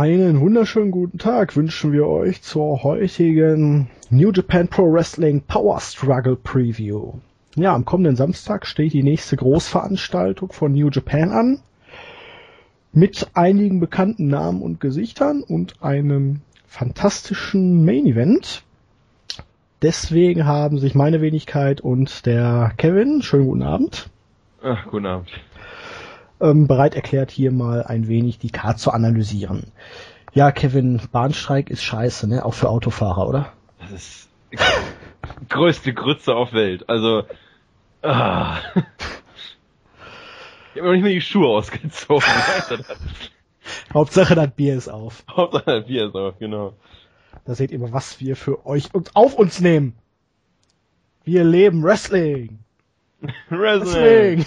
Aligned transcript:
Einen 0.00 0.40
wunderschönen 0.40 0.92
guten 0.92 1.18
Tag 1.18 1.56
wünschen 1.56 1.92
wir 1.92 2.06
euch 2.06 2.40
zur 2.40 2.84
heutigen 2.84 3.90
New 4.08 4.32
Japan 4.32 4.66
Pro 4.66 4.90
Wrestling 4.90 5.42
Power 5.42 5.78
Struggle 5.78 6.36
Preview. 6.36 7.12
Ja, 7.54 7.74
am 7.74 7.84
kommenden 7.84 8.16
Samstag 8.16 8.64
steht 8.66 8.94
die 8.94 9.02
nächste 9.02 9.36
Großveranstaltung 9.36 10.52
von 10.52 10.72
New 10.72 10.88
Japan 10.88 11.30
an. 11.32 11.58
Mit 12.94 13.28
einigen 13.34 13.78
bekannten 13.78 14.28
Namen 14.28 14.62
und 14.62 14.80
Gesichtern 14.80 15.42
und 15.42 15.82
einem 15.82 16.40
fantastischen 16.66 17.84
Main 17.84 18.06
Event. 18.06 18.62
Deswegen 19.82 20.46
haben 20.46 20.78
sich 20.78 20.94
meine 20.94 21.20
Wenigkeit 21.20 21.82
und 21.82 22.24
der 22.24 22.72
Kevin, 22.78 23.20
schönen 23.20 23.48
guten 23.48 23.62
Abend. 23.62 24.08
Ach, 24.62 24.86
guten 24.86 25.04
Abend 25.04 25.28
ähm, 26.40 26.66
bereit 26.66 26.94
erklärt, 26.94 27.30
hier 27.30 27.52
mal 27.52 27.82
ein 27.82 28.08
wenig 28.08 28.38
die 28.38 28.50
Karte 28.50 28.78
zu 28.78 28.90
analysieren. 28.90 29.72
Ja, 30.32 30.52
Kevin, 30.52 31.00
Bahnstreik 31.10 31.70
ist 31.70 31.82
scheiße, 31.82 32.28
ne? 32.28 32.44
Auch 32.44 32.54
für 32.54 32.68
Autofahrer, 32.68 33.28
oder? 33.28 33.52
Das 33.80 33.90
ist 33.90 34.28
größte 35.48 35.92
Grütze 35.92 36.34
auf 36.34 36.52
Welt. 36.52 36.88
Also, 36.88 37.24
ah. 38.02 38.58
Ich 40.72 40.80
habe 40.80 40.86
noch 40.86 40.92
nicht 40.92 41.02
mehr 41.02 41.12
die 41.12 41.20
Schuhe 41.20 41.48
ausgezogen. 41.48 42.22
Hauptsache 43.94 44.34
das 44.34 44.50
Bier 44.52 44.76
ist 44.76 44.88
auf. 44.88 45.24
Hauptsache 45.28 45.64
das 45.80 45.86
Bier 45.86 46.06
ist 46.06 46.14
auf, 46.14 46.38
genau. 46.38 46.74
Da 47.44 47.54
seht 47.54 47.72
ihr 47.72 47.78
mal, 47.78 47.92
was 47.92 48.20
wir 48.20 48.36
für 48.36 48.66
euch 48.66 48.94
und 48.94 49.16
auf 49.16 49.34
uns 49.34 49.60
nehmen. 49.60 49.94
Wir 51.24 51.44
leben 51.44 51.82
Wrestling. 51.82 52.60
Wrestling. 53.48 53.50
Wrestling. 53.50 54.46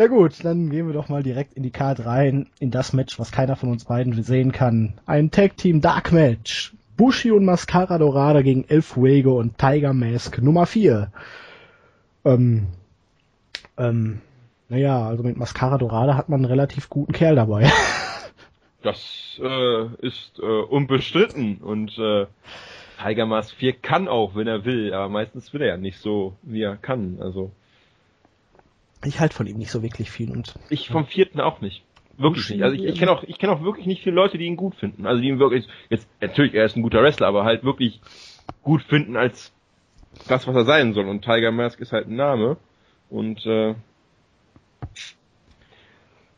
Ja 0.00 0.06
gut, 0.06 0.42
dann 0.46 0.70
gehen 0.70 0.86
wir 0.86 0.94
doch 0.94 1.10
mal 1.10 1.22
direkt 1.22 1.52
in 1.52 1.62
die 1.62 1.70
Card 1.70 2.06
rein, 2.06 2.46
in 2.58 2.70
das 2.70 2.94
Match, 2.94 3.18
was 3.18 3.32
keiner 3.32 3.54
von 3.54 3.68
uns 3.68 3.84
beiden 3.84 4.14
sehen 4.22 4.50
kann. 4.50 4.94
Ein 5.04 5.30
Tag 5.30 5.58
Team 5.58 5.82
Dark 5.82 6.10
Match. 6.10 6.72
Bushi 6.96 7.30
und 7.32 7.44
Mascara 7.44 7.98
Dorada 7.98 8.40
gegen 8.40 8.64
El 8.66 8.80
Fuego 8.80 9.38
und 9.38 9.58
Tiger 9.58 9.92
Mask 9.92 10.40
Nummer 10.40 10.64
4. 10.64 11.12
Ähm, 12.24 12.68
ähm, 13.76 14.22
naja, 14.70 15.06
also 15.06 15.22
mit 15.22 15.36
Mascara 15.36 15.76
Dorada 15.76 16.16
hat 16.16 16.30
man 16.30 16.40
einen 16.40 16.50
relativ 16.50 16.88
guten 16.88 17.12
Kerl 17.12 17.36
dabei. 17.36 17.70
Das 18.82 19.38
äh, 19.42 19.84
ist 19.98 20.38
äh, 20.38 20.62
unbestritten 20.62 21.58
und 21.58 21.98
äh, 21.98 22.24
Tiger 23.04 23.26
Mask 23.26 23.54
4 23.56 23.74
kann 23.74 24.08
auch, 24.08 24.34
wenn 24.34 24.46
er 24.46 24.64
will, 24.64 24.94
aber 24.94 25.10
meistens 25.10 25.52
will 25.52 25.60
er 25.60 25.68
ja 25.68 25.76
nicht 25.76 25.98
so, 25.98 26.38
wie 26.40 26.62
er 26.62 26.78
kann. 26.78 27.18
Also 27.20 27.52
ich 29.04 29.20
halte 29.20 29.34
von 29.34 29.46
ihm 29.46 29.58
nicht 29.58 29.70
so 29.70 29.82
wirklich 29.82 30.10
viel 30.10 30.30
und. 30.30 30.54
Ich 30.68 30.88
vom 30.88 31.06
vierten 31.06 31.40
auch 31.40 31.60
nicht. 31.60 31.82
Wirklich 32.18 32.50
nicht. 32.50 32.62
Also 32.62 32.76
ich, 32.76 32.84
ich 32.84 32.98
kenne 32.98 33.12
auch, 33.12 33.22
ich 33.22 33.38
kenne 33.38 33.52
auch 33.52 33.62
wirklich 33.62 33.86
nicht 33.86 34.02
viele 34.02 34.16
Leute, 34.16 34.36
die 34.36 34.44
ihn 34.44 34.56
gut 34.56 34.74
finden. 34.74 35.06
Also 35.06 35.22
die 35.22 35.28
ihn 35.28 35.38
wirklich, 35.38 35.66
jetzt, 35.88 36.06
natürlich, 36.20 36.54
er 36.54 36.66
ist 36.66 36.76
ein 36.76 36.82
guter 36.82 37.02
Wrestler, 37.02 37.26
aber 37.26 37.44
halt 37.44 37.64
wirklich 37.64 38.00
gut 38.62 38.82
finden 38.82 39.16
als 39.16 39.52
das, 40.28 40.46
was 40.46 40.54
er 40.54 40.64
sein 40.64 40.92
soll. 40.92 41.08
Und 41.08 41.22
Tiger 41.22 41.50
Mask 41.50 41.80
ist 41.80 41.92
halt 41.92 42.08
ein 42.08 42.16
Name. 42.16 42.58
Und, 43.08 43.46
äh, 43.46 43.74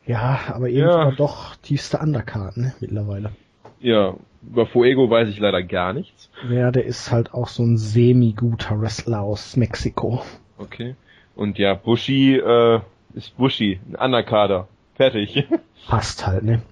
ja, 0.06 0.40
aber 0.48 0.68
eben 0.68 0.88
ja. 0.88 1.10
doch 1.12 1.56
tiefste 1.56 1.98
Undercard, 1.98 2.56
ne, 2.56 2.74
mittlerweile. 2.80 3.32
Ja, 3.80 4.14
über 4.42 4.66
Fuego 4.66 5.10
weiß 5.10 5.28
ich 5.28 5.38
leider 5.38 5.62
gar 5.62 5.92
nichts. 5.92 6.30
Ja, 6.48 6.70
der 6.70 6.84
ist 6.84 7.10
halt 7.10 7.34
auch 7.34 7.48
so 7.48 7.64
ein 7.64 7.76
semi-guter 7.76 8.80
Wrestler 8.80 9.20
aus 9.20 9.56
Mexiko. 9.56 10.22
Okay. 10.58 10.94
Und 11.34 11.58
ja, 11.58 11.74
Bushi 11.74 12.36
äh, 12.36 12.80
ist 13.14 13.36
Bushi, 13.36 13.80
ein 13.88 13.96
Underkader. 13.96 14.68
Fertig. 14.94 15.46
Passt 15.88 16.26
halt, 16.26 16.44
ne? 16.44 16.62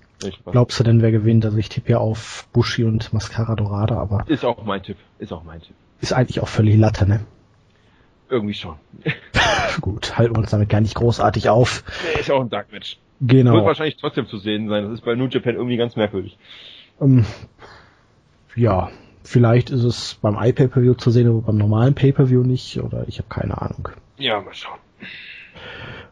Glaubst 0.50 0.78
du 0.78 0.84
denn, 0.84 1.00
wer 1.00 1.12
gewinnt? 1.12 1.44
Also 1.44 1.56
ich 1.56 1.70
tippe 1.70 1.92
ja 1.92 1.98
auf 1.98 2.46
Bushi 2.52 2.84
und 2.84 3.12
Mascara 3.12 3.56
Dorada, 3.56 3.96
aber... 3.96 4.24
Ist 4.26 4.44
auch 4.44 4.62
mein 4.64 4.82
Tipp. 4.82 4.98
Ist 5.18 5.32
auch 5.32 5.44
mein 5.44 5.62
Tipp. 5.62 5.74
Ist 6.00 6.12
eigentlich 6.12 6.40
auch 6.40 6.48
völlig 6.48 6.76
Latte, 6.76 7.08
ne? 7.08 7.20
Irgendwie 8.28 8.54
schon. 8.54 8.76
Gut, 9.80 10.18
halten 10.18 10.36
wir 10.36 10.40
uns 10.40 10.50
damit 10.50 10.68
gar 10.68 10.80
nicht 10.80 10.94
großartig 10.94 11.48
auf. 11.48 11.84
Nee, 12.04 12.20
ist 12.20 12.30
auch 12.30 12.40
ein 12.40 12.50
Dark 12.50 12.70
Match. 12.70 12.98
Genau. 13.20 13.54
Wird 13.54 13.64
wahrscheinlich 13.64 13.96
trotzdem 13.96 14.26
zu 14.26 14.38
sehen 14.38 14.68
sein. 14.68 14.84
Das 14.84 14.92
ist 14.92 15.04
bei 15.04 15.14
New 15.14 15.26
Japan 15.26 15.54
irgendwie 15.54 15.76
ganz 15.76 15.96
merkwürdig. 15.96 16.38
Um, 16.98 17.18
ähm, 17.18 17.26
ja, 18.54 18.90
vielleicht 19.22 19.70
ist 19.70 19.84
es 19.84 20.18
beim 20.20 20.36
iPay-Per-View 20.36 20.94
zu 20.94 21.10
sehen, 21.10 21.28
aber 21.28 21.42
beim 21.42 21.56
normalen 21.56 21.94
Pay-Per-View 21.94 22.42
nicht. 22.42 22.80
Oder 22.80 23.06
ich 23.08 23.18
habe 23.18 23.28
keine 23.28 23.60
Ahnung. 23.60 23.88
Ja, 24.16 24.40
mal 24.40 24.54
schauen. 24.54 24.78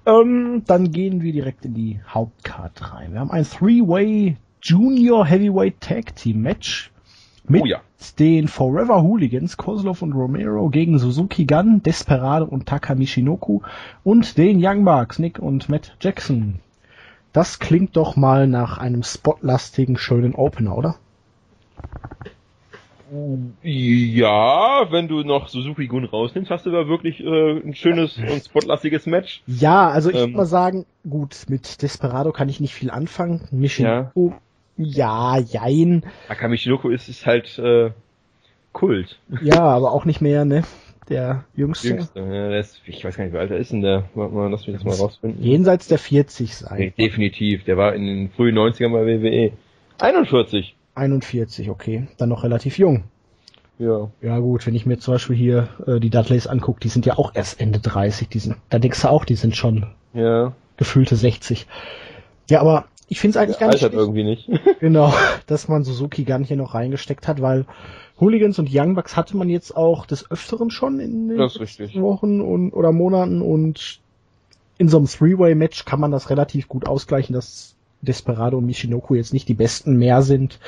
Ähm, 0.06 0.62
dann 0.66 0.90
gehen 0.90 1.22
wir 1.22 1.32
direkt 1.32 1.64
in 1.64 1.74
die 1.74 2.00
Hauptcard 2.08 2.92
rein. 2.92 3.12
Wir 3.12 3.20
haben 3.20 3.30
ein 3.30 3.44
Three-Way 3.44 4.36
Junior 4.62 5.26
Heavyweight 5.26 5.80
Tag 5.80 6.16
Team 6.16 6.40
Match 6.40 6.90
mit 7.46 7.62
oh 7.62 7.66
ja. 7.66 7.80
den 8.18 8.48
Forever 8.48 9.02
Hooligans, 9.02 9.56
Kozlov 9.56 10.02
und 10.02 10.12
Romero 10.12 10.68
gegen 10.68 10.98
Suzuki 10.98 11.44
Gun, 11.44 11.82
Desperado 11.82 12.44
und 12.44 12.66
Taka 12.66 12.94
Michinoku 12.94 13.60
und 14.04 14.36
den 14.38 14.58
Young 14.62 14.84
Bucks, 14.84 15.18
Nick 15.18 15.38
und 15.38 15.68
Matt 15.68 15.96
Jackson. 16.00 16.60
Das 17.32 17.58
klingt 17.58 17.96
doch 17.96 18.16
mal 18.16 18.46
nach 18.46 18.78
einem 18.78 19.02
spotlastigen, 19.02 19.96
schönen 19.96 20.34
Opener, 20.34 20.76
oder? 20.76 20.96
Ja, 23.62 24.86
wenn 24.90 25.08
du 25.08 25.22
noch 25.22 25.48
Suzuki 25.48 25.86
Gun 25.86 26.04
rausnimmst, 26.04 26.50
hast 26.50 26.66
du 26.66 26.70
da 26.70 26.88
wirklich 26.88 27.20
äh, 27.20 27.58
ein 27.60 27.74
schönes 27.74 28.18
und 28.18 28.44
spotlastiges 28.44 29.06
Match. 29.06 29.42
Ja, 29.46 29.88
also 29.88 30.10
ich 30.10 30.16
ähm, 30.16 30.22
würde 30.22 30.36
mal 30.36 30.46
sagen, 30.46 30.86
gut, 31.08 31.46
mit 31.48 31.80
Desperado 31.82 32.32
kann 32.32 32.48
ich 32.48 32.60
nicht 32.60 32.74
viel 32.74 32.90
anfangen. 32.90 33.48
Michinoku, 33.50 34.32
ja, 34.76 35.38
ja 35.38 35.38
jein. 35.38 36.04
Aka 36.28 36.48
Michinoku 36.48 36.90
ist, 36.90 37.08
ist 37.08 37.26
halt 37.26 37.58
äh, 37.58 37.90
Kult. 38.72 39.18
Ja, 39.42 39.60
aber 39.60 39.92
auch 39.92 40.04
nicht 40.04 40.20
mehr, 40.20 40.44
ne? 40.44 40.64
Der 41.08 41.44
Jüngste. 41.56 41.88
Jüngste 41.88 42.20
ja, 42.20 42.48
der 42.50 42.60
ist, 42.60 42.82
ich 42.86 43.02
weiß 43.02 43.16
gar 43.16 43.24
nicht, 43.24 43.32
wie 43.32 43.38
alt 43.38 43.50
er 43.50 43.56
ist 43.56 43.72
denn 43.72 43.80
der? 43.80 44.04
Warte 44.14 44.34
mal, 44.34 44.50
lass 44.50 44.66
mich 44.66 44.76
das 44.76 44.84
mal 44.84 44.94
rausfinden. 44.94 45.42
Jenseits 45.42 45.88
der 45.88 45.98
40 45.98 46.54
sein. 46.54 46.78
Nee, 46.78 46.92
definitiv, 46.98 47.64
der 47.64 47.78
war 47.78 47.94
in 47.94 48.06
den 48.06 48.30
frühen 48.30 48.56
90ern 48.56 48.92
bei 48.92 49.06
WWE. 49.06 49.52
41. 49.98 50.76
41, 50.98 51.70
okay. 51.70 52.08
Dann 52.18 52.28
noch 52.28 52.44
relativ 52.44 52.78
jung. 52.78 53.04
Ja. 53.78 54.10
Ja 54.20 54.38
gut, 54.38 54.66
wenn 54.66 54.74
ich 54.74 54.86
mir 54.86 54.98
zum 54.98 55.14
Beispiel 55.14 55.36
hier 55.36 55.68
äh, 55.86 56.00
die 56.00 56.10
Dudleys 56.10 56.46
angucke, 56.46 56.80
die 56.80 56.88
sind 56.88 57.06
ja 57.06 57.16
auch 57.16 57.34
erst 57.34 57.60
Ende 57.60 57.78
30, 57.78 58.28
die 58.28 58.38
sind, 58.40 58.56
da 58.70 58.78
denkst 58.78 59.02
du 59.02 59.08
auch, 59.08 59.24
die 59.24 59.36
sind 59.36 59.56
schon 59.56 59.86
ja. 60.12 60.52
gefühlte 60.76 61.16
60. 61.16 61.66
Ja, 62.50 62.60
aber 62.60 62.86
ich 63.08 63.20
finde 63.20 63.38
es 63.38 63.42
eigentlich 63.42 63.58
gar 63.58 63.68
nicht 63.68 63.78
schlecht. 63.78 63.94
irgendwie 63.94 64.24
nicht. 64.24 64.50
genau, 64.80 65.12
dass 65.46 65.68
man 65.68 65.84
Suzuki 65.84 66.24
Gun 66.24 66.44
hier 66.44 66.56
noch 66.56 66.74
reingesteckt 66.74 67.28
hat, 67.28 67.40
weil 67.40 67.66
Hooligans 68.20 68.58
und 68.58 68.68
Young 68.72 68.94
Bucks 68.94 69.16
hatte 69.16 69.36
man 69.36 69.48
jetzt 69.48 69.76
auch 69.76 70.04
des 70.04 70.30
Öfteren 70.30 70.70
schon 70.70 70.98
in 70.98 71.28
den 71.28 71.38
Wochen 71.38 72.40
und, 72.40 72.72
oder 72.72 72.92
Monaten 72.92 73.40
und 73.42 74.00
in 74.76 74.88
so 74.88 74.96
einem 74.96 75.06
Three-Way-Match 75.06 75.84
kann 75.84 76.00
man 76.00 76.10
das 76.10 76.30
relativ 76.30 76.68
gut 76.68 76.86
ausgleichen, 76.86 77.32
dass 77.32 77.76
Desperado 78.00 78.58
und 78.58 78.66
Michinoku 78.66 79.14
jetzt 79.14 79.32
nicht 79.32 79.48
die 79.48 79.54
besten 79.54 79.96
mehr 79.96 80.22
sind. 80.22 80.58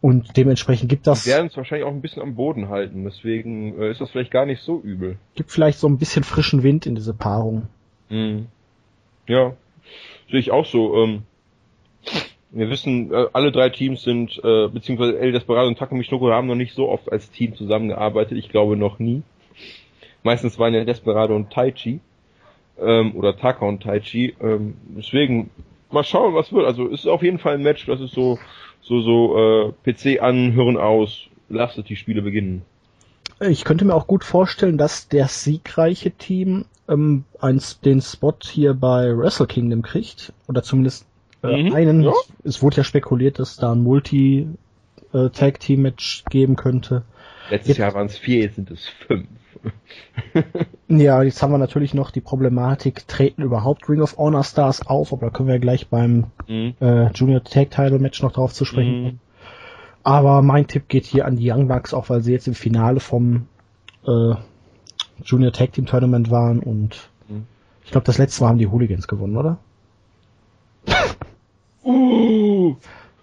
Und 0.00 0.36
dementsprechend 0.36 0.88
gibt 0.88 1.06
das. 1.06 1.24
Die 1.24 1.30
werden 1.30 1.46
es 1.46 1.56
wahrscheinlich 1.56 1.86
auch 1.86 1.92
ein 1.92 2.02
bisschen 2.02 2.22
am 2.22 2.34
Boden 2.34 2.68
halten, 2.68 3.04
deswegen 3.04 3.80
äh, 3.80 3.90
ist 3.90 4.00
das 4.00 4.10
vielleicht 4.10 4.30
gar 4.30 4.46
nicht 4.46 4.62
so 4.62 4.80
übel. 4.80 5.16
Gibt 5.34 5.50
vielleicht 5.50 5.78
so 5.78 5.88
ein 5.88 5.98
bisschen 5.98 6.22
frischen 6.22 6.62
Wind 6.62 6.86
in 6.86 6.94
diese 6.94 7.14
Paarung. 7.14 7.68
Mhm. 8.08 8.46
Ja, 9.26 9.54
sehe 10.30 10.38
ich 10.38 10.50
auch 10.50 10.66
so. 10.66 11.02
Ähm, 11.02 11.22
wir 12.50 12.70
wissen, 12.70 13.12
äh, 13.12 13.26
alle 13.32 13.50
drei 13.52 13.70
Teams 13.70 14.02
sind, 14.02 14.40
äh, 14.44 14.68
beziehungsweise 14.68 15.18
El 15.18 15.32
Desperado 15.32 15.66
und 15.66 15.78
Takumi 15.78 16.04
Shinoko 16.04 16.30
haben 16.30 16.46
noch 16.46 16.54
nicht 16.54 16.74
so 16.74 16.88
oft 16.88 17.10
als 17.10 17.30
Team 17.30 17.56
zusammengearbeitet. 17.56 18.38
Ich 18.38 18.48
glaube 18.48 18.76
noch 18.76 18.98
nie. 18.98 19.22
Meistens 20.22 20.58
waren 20.58 20.74
ja 20.74 20.84
Desperado 20.84 21.34
und 21.34 21.52
Taichi. 21.52 22.00
Ähm, 22.78 23.16
oder 23.16 23.36
Taka 23.36 23.66
und 23.66 23.82
Taichi. 23.82 24.36
Ähm, 24.40 24.74
deswegen 24.88 25.50
mal 25.96 26.04
schauen, 26.04 26.34
was 26.34 26.52
wird. 26.52 26.66
Also 26.66 26.86
ist 26.86 27.06
auf 27.06 27.22
jeden 27.22 27.38
Fall 27.38 27.54
ein 27.54 27.62
Match, 27.62 27.86
das 27.86 28.00
ist 28.00 28.14
so 28.14 28.38
so 28.80 29.00
so 29.00 29.72
äh, 29.84 29.92
PC 29.92 30.22
an, 30.22 30.52
Hören 30.52 30.76
aus, 30.76 31.26
lasst 31.48 31.82
die 31.88 31.96
Spiele 31.96 32.22
beginnen. 32.22 32.62
Ich 33.40 33.64
könnte 33.64 33.84
mir 33.84 33.94
auch 33.94 34.06
gut 34.06 34.24
vorstellen, 34.24 34.78
dass 34.78 35.08
der 35.08 35.26
siegreiche 35.28 36.12
Team 36.12 36.64
ähm, 36.88 37.24
eins, 37.40 37.80
den 37.80 38.00
Spot 38.00 38.36
hier 38.42 38.72
bei 38.74 39.16
Wrestle 39.16 39.46
Kingdom 39.46 39.82
kriegt. 39.82 40.32
Oder 40.48 40.62
zumindest 40.62 41.04
äh, 41.42 41.64
mhm, 41.64 41.74
einen. 41.74 42.02
Ja. 42.02 42.12
Es, 42.44 42.62
wurde 42.62 42.76
ja 42.78 42.84
spekuliert, 42.84 43.38
dass 43.38 43.56
da 43.56 43.72
ein 43.72 43.82
Multi-Tag-Team-Match 43.82 46.24
äh, 46.26 46.30
geben 46.30 46.56
könnte. 46.56 47.02
Letztes 47.50 47.68
jetzt, 47.68 47.78
Jahr 47.78 47.94
waren 47.94 48.06
es 48.06 48.18
vier, 48.18 48.40
jetzt 48.40 48.56
sind 48.56 48.70
es 48.70 48.86
fünf. 48.88 49.28
ja, 50.88 51.22
jetzt 51.22 51.42
haben 51.42 51.52
wir 51.52 51.58
natürlich 51.58 51.94
noch 51.94 52.10
die 52.10 52.20
Problematik, 52.20 53.06
treten 53.08 53.42
überhaupt 53.42 53.88
Ring 53.88 54.00
of 54.00 54.16
Honor 54.16 54.44
Stars 54.44 54.86
auf, 54.86 55.12
aber 55.12 55.26
da 55.26 55.30
können 55.30 55.48
wir 55.48 55.58
gleich 55.58 55.88
beim 55.88 56.24
mhm. 56.46 56.74
äh, 56.80 57.10
Junior 57.12 57.42
Tag 57.42 57.70
Title 57.70 57.98
Match 57.98 58.22
noch 58.22 58.32
drauf 58.32 58.52
zu 58.52 58.64
sprechen. 58.64 59.02
Mhm. 59.02 59.18
Aber 60.02 60.42
mein 60.42 60.66
Tipp 60.66 60.88
geht 60.88 61.04
hier 61.04 61.26
an 61.26 61.36
die 61.36 61.50
Young 61.50 61.68
Bucks, 61.68 61.92
auch 61.92 62.08
weil 62.10 62.22
sie 62.22 62.32
jetzt 62.32 62.46
im 62.46 62.54
Finale 62.54 63.00
vom 63.00 63.48
äh, 64.06 64.34
Junior 65.24 65.52
Tag 65.52 65.72
Team 65.72 65.86
Tournament 65.86 66.30
waren 66.30 66.60
und 66.60 67.10
mhm. 67.28 67.46
ich 67.84 67.90
glaube, 67.90 68.06
das 68.06 68.18
letzte 68.18 68.42
Mal 68.42 68.50
haben 68.50 68.58
die 68.58 68.68
Hooligans 68.68 69.08
gewonnen, 69.08 69.36
oder? 69.36 69.58
Uh, 71.88 72.74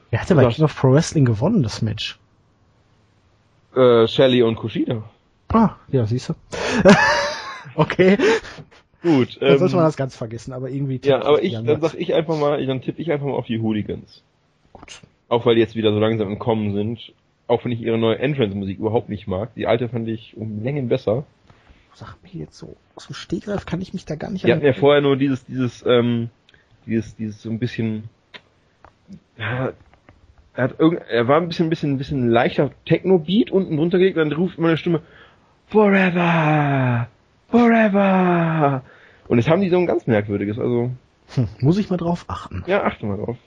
Wer 0.10 0.22
hatte 0.22 0.36
bei 0.36 0.44
Das- 0.44 0.56
King 0.56 0.64
of 0.64 0.74
Pro 0.74 0.94
Wrestling 0.94 1.26
gewonnen, 1.26 1.64
das 1.64 1.82
Match? 1.82 2.18
Äh, 3.76 4.08
Shelly 4.08 4.44
und 4.44 4.56
Kushida. 4.56 5.04
Ah, 5.50 5.76
ja, 5.90 6.06
siehst 6.06 6.30
du. 6.30 6.34
okay, 7.76 8.18
Gut. 9.02 9.38
dann 9.42 9.60
sollte 9.60 9.74
Ähm, 9.74 9.78
man 9.78 9.86
das 9.86 9.98
ganz 9.98 10.16
vergessen, 10.16 10.54
aber 10.54 10.70
irgendwie... 10.70 11.00
ja, 11.04 11.22
aber 11.22 11.44
ich, 11.44 11.54
dann 11.54 11.82
sag 11.82 11.94
ich 11.96 12.14
einfach 12.14 12.38
mal, 12.38 12.66
dann 12.66 12.82
tippe 12.82 13.02
ich 13.02 13.12
einfach 13.12 13.26
mal 13.26 13.34
auf 13.34 13.46
die 13.46 13.60
Hooligans. 13.60 14.24
Gut. 14.72 15.02
Auch 15.30 15.46
weil 15.46 15.56
die 15.56 15.62
jetzt 15.62 15.76
wieder 15.76 15.92
so 15.92 16.00
langsam 16.00 16.30
im 16.30 16.40
Kommen 16.40 16.74
sind. 16.74 17.14
Auch 17.48 17.66
wenn 17.66 17.72
ich 17.72 17.82
ihre 17.82 17.98
neue 17.98 18.18
Entrance-Musik 18.20 18.80
überhaupt 18.80 19.10
nicht 19.10 19.28
mag. 19.28 19.54
Die 19.56 19.68
alte 19.68 19.90
fand 19.90 20.08
ich 20.08 20.38
um 20.38 20.64
Längen 20.64 20.88
besser. 20.88 21.26
Sag 21.94 22.16
mir 22.24 22.40
jetzt 22.40 22.58
so, 22.58 22.76
aus 22.96 23.08
dem 23.08 23.14
Stegreif 23.14 23.66
kann 23.66 23.82
ich 23.82 23.94
mich 23.94 24.06
da 24.06 24.16
gar 24.16 24.32
nicht 24.32 24.46
Die 24.46 24.52
hatten 24.52 24.66
ja 24.66 24.74
vorher 24.74 25.02
nur 25.02 25.18
dieses, 25.18 25.46
dieses, 25.46 25.86
ähm, 25.86 26.30
dieses, 26.88 27.16
dieses 27.16 27.42
so 27.42 27.50
ein 27.50 27.60
bisschen, 27.60 28.06
ja, 29.38 29.74
er 30.56 30.64
hat 30.66 30.80
irgend, 30.80 31.02
er 31.10 31.28
war 31.28 31.38
ein 31.42 31.48
bisschen, 31.48 31.70
bisschen, 31.70 31.98
bisschen 31.98 32.30
leichter 32.30 32.72
Techno-Beat 32.86 33.52
unten 33.52 33.78
drunter 33.78 33.98
gelegt, 33.98 34.18
dann 34.18 34.32
ruft 34.32 34.58
immer 34.58 34.70
eine 34.70 34.78
Stimme, 34.78 35.02
Forever! 35.68 37.08
Forever! 37.50 38.82
Und 39.28 39.38
jetzt 39.38 39.50
haben 39.50 39.62
die 39.62 39.70
so 39.70 39.78
ein 39.78 39.88
ganz 39.88 40.08
merkwürdiges, 40.08 40.60
also, 40.60 40.92
Hm, 41.36 41.48
muss 41.62 41.78
ich 41.78 41.90
mal 41.90 41.98
drauf 41.98 42.26
achten. 42.28 42.64
ja, 42.68 42.84
achte 42.84 43.06
mal 43.06 43.18
drauf. 43.18 43.38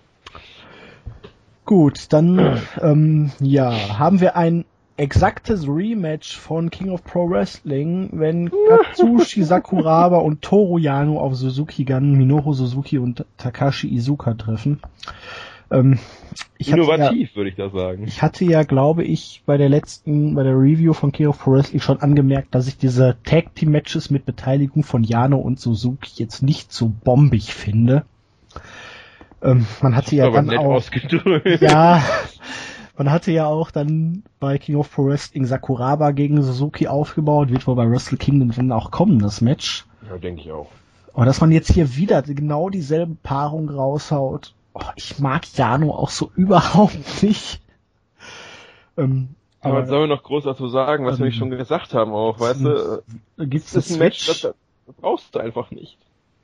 Gut, 1.64 2.12
dann 2.12 2.60
ähm, 2.80 3.30
ja, 3.40 3.98
haben 3.98 4.20
wir 4.20 4.36
ein 4.36 4.64
exaktes 4.96 5.68
Rematch 5.68 6.36
von 6.38 6.70
King 6.70 6.90
of 6.90 7.04
Pro 7.04 7.28
Wrestling, 7.28 8.10
wenn 8.12 8.50
Katsushi 8.68 9.42
Sakuraba 9.44 10.18
und 10.18 10.42
Toru 10.42 10.78
Yano 10.78 11.20
auf 11.20 11.34
Suzuki 11.34 11.84
Gun, 11.84 12.16
Minoru 12.16 12.52
Suzuki 12.54 12.98
und 12.98 13.24
Takashi 13.36 13.94
Izuka 13.94 14.34
treffen. 14.34 14.80
Ähm, 15.70 15.98
hatte 15.98 16.70
ja, 16.70 16.76
Innovativ, 16.76 17.36
würde 17.36 17.50
ich 17.50 17.56
da 17.56 17.70
sagen. 17.70 18.04
ich 18.06 18.22
hatte 18.22 18.44
ja, 18.44 18.62
glaube 18.62 19.04
ich, 19.04 19.42
bei 19.46 19.56
der 19.56 19.68
letzten, 19.68 20.34
bei 20.34 20.42
der 20.42 20.54
Review 20.54 20.92
von 20.92 21.12
King 21.12 21.26
of 21.28 21.38
Pro 21.38 21.52
Wrestling 21.52 21.80
schon 21.80 22.00
angemerkt, 22.00 22.54
dass 22.54 22.68
ich 22.68 22.78
diese 22.78 23.16
Tag 23.24 23.54
Team 23.54 23.72
Matches 23.72 24.10
mit 24.10 24.24
Beteiligung 24.24 24.82
von 24.82 25.02
Yano 25.02 25.38
und 25.38 25.60
Suzuki 25.60 26.12
jetzt 26.16 26.42
nicht 26.42 26.72
so 26.72 26.92
bombig 27.04 27.52
finde. 27.52 28.04
Ähm, 29.42 29.66
man 29.82 29.94
hatte 29.94 30.16
ja 30.16 30.30
dann 30.30 30.50
auch 30.56 30.82
ja, 31.60 32.02
man 32.96 33.10
hatte 33.10 33.32
ja 33.32 33.46
auch 33.46 33.70
dann 33.70 34.22
bei 34.40 34.58
King 34.58 34.76
of 34.76 34.90
Pro 34.90 35.06
Wrestling 35.06 35.44
Sakuraba 35.44 36.12
gegen 36.12 36.42
Suzuki 36.42 36.88
aufgebaut, 36.88 37.50
wird 37.50 37.66
wohl 37.66 37.76
bei 37.76 37.88
Wrestle 37.90 38.18
Kingdom 38.18 38.52
dann 38.52 38.72
auch 38.72 38.90
kommen, 38.90 39.18
das 39.18 39.40
Match. 39.40 39.84
Ja, 40.08 40.16
denke 40.16 40.40
ich 40.40 40.52
auch. 40.52 40.68
Aber 41.12 41.24
dass 41.24 41.40
man 41.40 41.52
jetzt 41.52 41.72
hier 41.72 41.96
wieder 41.96 42.22
genau 42.22 42.70
dieselbe 42.70 43.16
Paarung 43.22 43.68
raushaut, 43.68 44.54
oh, 44.76 44.90
ich 44.96 45.18
mag 45.18 45.44
Jano 45.54 45.90
auch 45.92 46.10
so 46.10 46.30
überhaupt 46.36 47.22
nicht. 47.22 47.60
Ähm, 48.96 49.28
Aber 49.60 49.74
was 49.74 49.80
aber 49.82 49.86
sollen 49.88 50.08
wir 50.08 50.16
noch 50.16 50.22
groß 50.22 50.44
dazu 50.44 50.68
sagen, 50.68 51.04
was 51.06 51.18
wir 51.18 51.24
Ähm, 51.24 51.28
nicht 51.28 51.38
schon 51.38 51.50
gesagt 51.50 51.94
haben 51.94 52.12
auch, 52.12 52.38
weißt 52.40 52.64
du? 52.64 53.02
gibt's 53.38 53.72
Das 53.72 53.90
ein 53.90 53.98
Match, 53.98 54.26
das, 54.26 54.40
das 54.42 54.54
brauchst 55.00 55.34
du 55.34 55.38
einfach 55.38 55.70
nicht. 55.70 55.98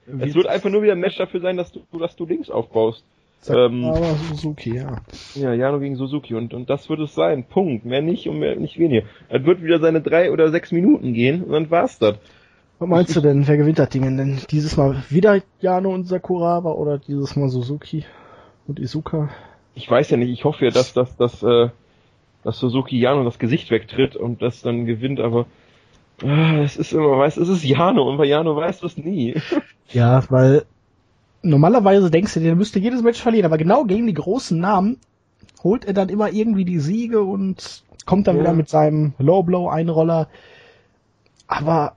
Es 0.06 0.34
wird 0.34 0.46
einfach 0.48 0.68
nur 0.68 0.82
wieder 0.82 0.92
ein 0.92 1.00
Match 1.00 1.16
dafür 1.16 1.40
sein, 1.40 1.56
dass 1.56 1.70
du, 1.72 1.80
dass 1.98 2.16
du 2.16 2.26
links 2.26 2.50
aufbaust. 2.50 3.04
ähm, 3.48 3.84
aber 3.84 4.14
Suzuki, 4.28 4.76
ja. 4.76 4.96
Ja, 5.34 5.52
Jano 5.54 5.78
gegen 5.78 5.96
Suzuki 5.96 6.34
und, 6.34 6.54
und 6.54 6.68
das 6.70 6.88
wird 6.88 7.00
es 7.00 7.14
sein. 7.14 7.44
Punkt. 7.44 7.84
Mehr 7.84 8.02
nicht 8.02 8.28
und 8.28 8.38
mehr 8.40 8.56
nicht 8.56 8.78
weniger. 8.78 9.06
Es 9.28 9.44
wird 9.44 9.62
wieder 9.62 9.78
seine 9.80 10.00
drei 10.00 10.32
oder 10.32 10.50
sechs 10.50 10.72
Minuten 10.72 11.12
gehen 11.14 11.44
und 11.44 11.52
dann 11.52 11.70
war's 11.70 11.98
das. 11.98 12.16
Was 12.80 12.88
meinst 12.88 13.14
du 13.14 13.20
denn, 13.20 13.46
wer 13.46 13.56
gewinnt 13.56 13.78
das 13.78 13.90
Ding 13.90 14.02
denn? 14.16 14.40
Dieses 14.50 14.76
Mal 14.76 15.04
wieder 15.08 15.40
Jano 15.60 15.94
und 15.94 16.08
Sakuraba 16.08 16.72
oder 16.72 16.98
dieses 16.98 17.36
Mal 17.36 17.48
Suzuki 17.48 18.04
und 18.66 18.78
Izuka? 18.80 19.28
Ich 19.74 19.90
weiß 19.90 20.10
ja 20.10 20.16
nicht, 20.16 20.30
ich 20.30 20.44
hoffe 20.44 20.64
ja, 20.66 20.70
dass, 20.70 20.92
dass, 20.92 21.16
dass, 21.16 21.42
äh, 21.42 21.68
dass 22.44 22.58
Suzuki 22.58 22.98
Jano 22.98 23.24
das 23.24 23.38
Gesicht 23.38 23.70
wegtritt 23.70 24.16
und 24.16 24.42
das 24.42 24.62
dann 24.62 24.86
gewinnt, 24.86 25.20
aber 25.20 25.46
ah, 26.22 26.58
es 26.62 26.76
ist 26.76 26.92
immer, 26.92 27.18
weißt 27.18 27.38
du, 27.38 27.42
es 27.42 27.48
ist 27.48 27.64
Jano 27.64 28.08
und 28.08 28.18
bei 28.18 28.26
Jano 28.26 28.56
weißt 28.56 28.82
du 28.82 28.86
es 28.86 28.96
nie. 28.96 29.34
Ja, 29.92 30.22
weil 30.30 30.64
normalerweise 31.42 32.10
denkst 32.10 32.34
du 32.34 32.40
dir, 32.40 32.46
der 32.46 32.56
müsste 32.56 32.78
jedes 32.78 33.02
Match 33.02 33.20
verlieren, 33.20 33.46
aber 33.46 33.58
genau 33.58 33.84
gegen 33.84 34.06
die 34.06 34.14
großen 34.14 34.58
Namen 34.58 34.98
holt 35.62 35.84
er 35.84 35.92
dann 35.92 36.08
immer 36.08 36.32
irgendwie 36.32 36.64
die 36.64 36.78
Siege 36.78 37.22
und 37.22 37.82
kommt 38.06 38.26
dann 38.26 38.36
Ja. 38.36 38.42
wieder 38.42 38.52
mit 38.52 38.68
seinem 38.68 39.14
Low 39.18 39.42
Blow 39.42 39.68
Einroller. 39.68 40.28
Aber 41.46 41.96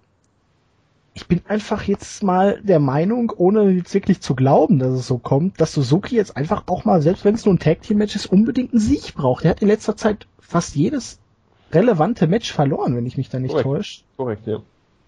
ich 1.18 1.28
bin 1.28 1.42
einfach 1.48 1.84
jetzt 1.84 2.24
mal 2.24 2.60
der 2.62 2.80
Meinung, 2.80 3.32
ohne 3.36 3.70
jetzt 3.72 3.94
wirklich 3.94 4.20
zu 4.22 4.36
glauben, 4.36 4.80
dass 4.80 4.92
es 4.92 5.08
so 5.08 5.18
kommt, 5.18 5.60
dass 5.62 5.74
Suzuki 5.74 6.16
jetzt 6.16 6.36
einfach 6.36 6.64
auch 6.68 6.84
mal, 6.86 7.02
selbst 7.02 7.24
wenn 7.24 7.36
es 7.36 7.46
nur 7.46 7.56
ein 7.56 7.60
Tag 7.60 7.82
Team 7.82 7.98
Match 8.00 8.16
ist, 8.16 8.26
unbedingt 8.28 8.74
einen 8.74 8.82
Sieg 8.82 9.16
braucht. 9.16 9.46
Er 9.46 9.52
hat 9.52 9.62
in 9.62 9.70
letzter 9.70 9.96
Zeit 9.96 10.28
fast 10.40 10.76
jedes 10.76 11.20
relevante 11.72 12.28
Match 12.28 12.52
verloren, 12.52 12.96
wenn 12.98 13.06
ich 13.06 13.16
mich 13.18 13.30
da 13.30 13.40
nicht 13.40 13.52
Korrekt. 13.52 13.66
täusche. 13.66 14.02
Korrekt, 14.18 14.46
ja. 14.48 14.58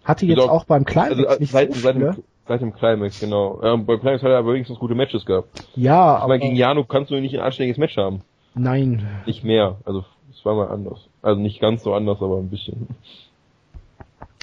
Hatte 0.05 0.25
jetzt 0.25 0.37
Doch. 0.37 0.49
auch 0.49 0.63
beim 0.63 0.85
Climax 0.85 1.11
Also 1.25 1.39
nicht 1.39 1.51
seit, 1.51 1.73
so 1.73 1.79
seit, 1.81 1.95
dem, 1.97 2.15
seit 2.47 2.61
dem 2.61 2.73
Climax, 2.73 3.19
genau. 3.19 3.61
Ähm, 3.61 3.85
beim 3.85 3.99
Climax 3.99 4.23
hat 4.23 4.29
er 4.31 4.37
aber 4.37 4.53
wenigstens 4.53 4.79
gute 4.79 4.95
Matches 4.95 5.25
gehabt. 5.25 5.49
Ja, 5.75 6.15
Ich 6.15 6.21
aber 6.21 6.27
meine, 6.29 6.43
gegen 6.43 6.55
Jano 6.55 6.85
kannst 6.85 7.11
du 7.11 7.19
nicht 7.19 7.35
ein 7.35 7.41
anständiges 7.41 7.77
Match 7.77 7.97
haben. 7.97 8.21
nein. 8.55 9.05
Nicht 9.25 9.43
mehr. 9.43 9.75
Also, 9.83 10.05
es 10.31 10.45
war 10.45 10.55
mal 10.55 10.69
anders. 10.69 10.99
Also 11.21 11.41
nicht 11.41 11.59
ganz 11.59 11.83
so 11.83 11.93
anders, 11.93 12.21
aber 12.21 12.37
ein 12.37 12.49
bisschen. 12.49 12.87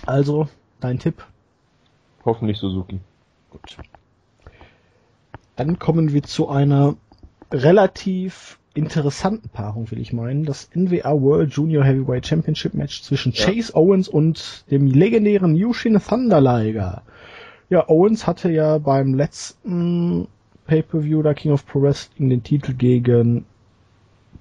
Also, 0.06 0.48
dein 0.80 0.98
Tipp. 0.98 1.24
Hoffentlich 2.24 2.58
Suzuki. 2.58 3.00
Gut. 3.50 3.76
Dann 5.56 5.78
kommen 5.78 6.12
wir 6.12 6.22
zu 6.22 6.48
einer 6.48 6.96
relativ 7.52 8.58
interessanten 8.74 9.48
Paarung, 9.48 9.90
will 9.90 10.00
ich 10.00 10.12
meinen. 10.12 10.44
Das 10.44 10.68
NWA 10.74 11.20
World 11.20 11.52
Junior 11.52 11.84
Heavyweight 11.84 12.26
Championship 12.26 12.74
Match 12.74 13.02
zwischen 13.02 13.32
Ja. 13.32 13.46
Chase 13.46 13.74
Owens 13.74 14.08
und 14.08 14.64
dem 14.70 14.86
legendären 14.86 15.54
Yushin 15.54 16.00
Thunder 16.00 16.40
Liger. 16.40 17.02
Ja, 17.70 17.88
Owens 17.88 18.26
hatte 18.26 18.50
ja 18.50 18.78
beim 18.78 19.14
letzten 19.14 20.26
Pay-Per-View 20.66 21.22
der 21.22 21.34
King 21.34 21.52
of 21.52 21.66
Pro 21.66 21.82
Wrestling 21.82 22.30
den 22.30 22.42
Titel 22.42 22.74
gegen 22.74 23.46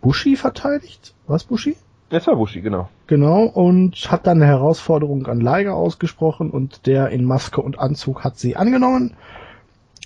Bushi 0.02 0.36
verteidigt. 0.36 1.14
Was 1.28 1.44
Bushi? 1.44 1.78
Das 2.14 2.28
war 2.28 2.36
Bushi, 2.36 2.62
genau. 2.62 2.90
Genau, 3.08 3.44
und 3.46 3.96
hat 4.12 4.28
dann 4.28 4.38
eine 4.38 4.46
Herausforderung 4.46 5.26
an 5.26 5.42
Liger 5.42 5.76
ausgesprochen 5.76 6.52
und 6.52 6.86
der 6.86 7.10
in 7.10 7.26
Maske 7.26 7.60
und 7.62 7.80
Anzug 7.80 8.24
hat 8.24 8.38
sie 8.38 8.56
angenommen. 8.56 9.16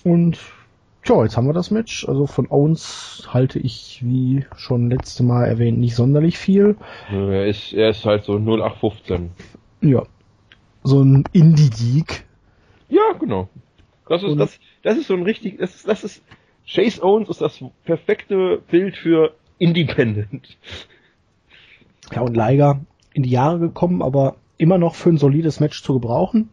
Und 0.05 0.39
tja, 1.03 1.21
jetzt 1.23 1.35
haben 1.35 1.47
wir 1.47 1.53
das 1.53 1.69
Match. 1.69 2.07
Also 2.07 2.25
von 2.25 2.49
Owens 2.49 3.27
halte 3.33 3.59
ich, 3.59 3.99
wie 4.05 4.45
schon 4.55 4.89
letzte 4.89 5.23
Mal 5.23 5.45
erwähnt, 5.47 5.79
nicht 5.79 5.95
sonderlich 5.95 6.37
viel. 6.37 6.77
Er 7.11 7.45
ist, 7.45 7.73
er 7.73 7.89
ist 7.89 8.05
halt 8.05 8.23
so 8.23 8.37
0815. 8.37 9.31
Ja, 9.81 10.03
so 10.83 11.01
ein 11.01 11.25
Indie-Geek. 11.33 12.23
Ja, 12.87 13.01
genau. 13.19 13.49
Das 14.07 14.23
ist, 14.23 14.29
Und- 14.29 14.37
das, 14.37 14.57
das 14.83 14.97
ist 14.97 15.07
so 15.07 15.13
ein 15.13 15.23
richtig, 15.23 15.57
das 15.59 15.75
ist, 15.75 15.87
das 15.89 16.05
ist, 16.05 16.23
Chase 16.65 17.03
Owens 17.03 17.27
ist 17.27 17.41
das 17.41 17.59
perfekte 17.83 18.61
Bild 18.71 18.95
für 18.95 19.33
Independent. 19.57 20.57
Ja, 22.13 22.21
und 22.21 22.35
Liger 22.35 22.79
in 23.13 23.23
die 23.23 23.29
Jahre 23.29 23.59
gekommen, 23.59 24.01
aber 24.01 24.35
immer 24.57 24.77
noch 24.77 24.95
für 24.95 25.09
ein 25.09 25.17
solides 25.17 25.59
Match 25.59 25.83
zu 25.83 25.93
gebrauchen. 25.93 26.49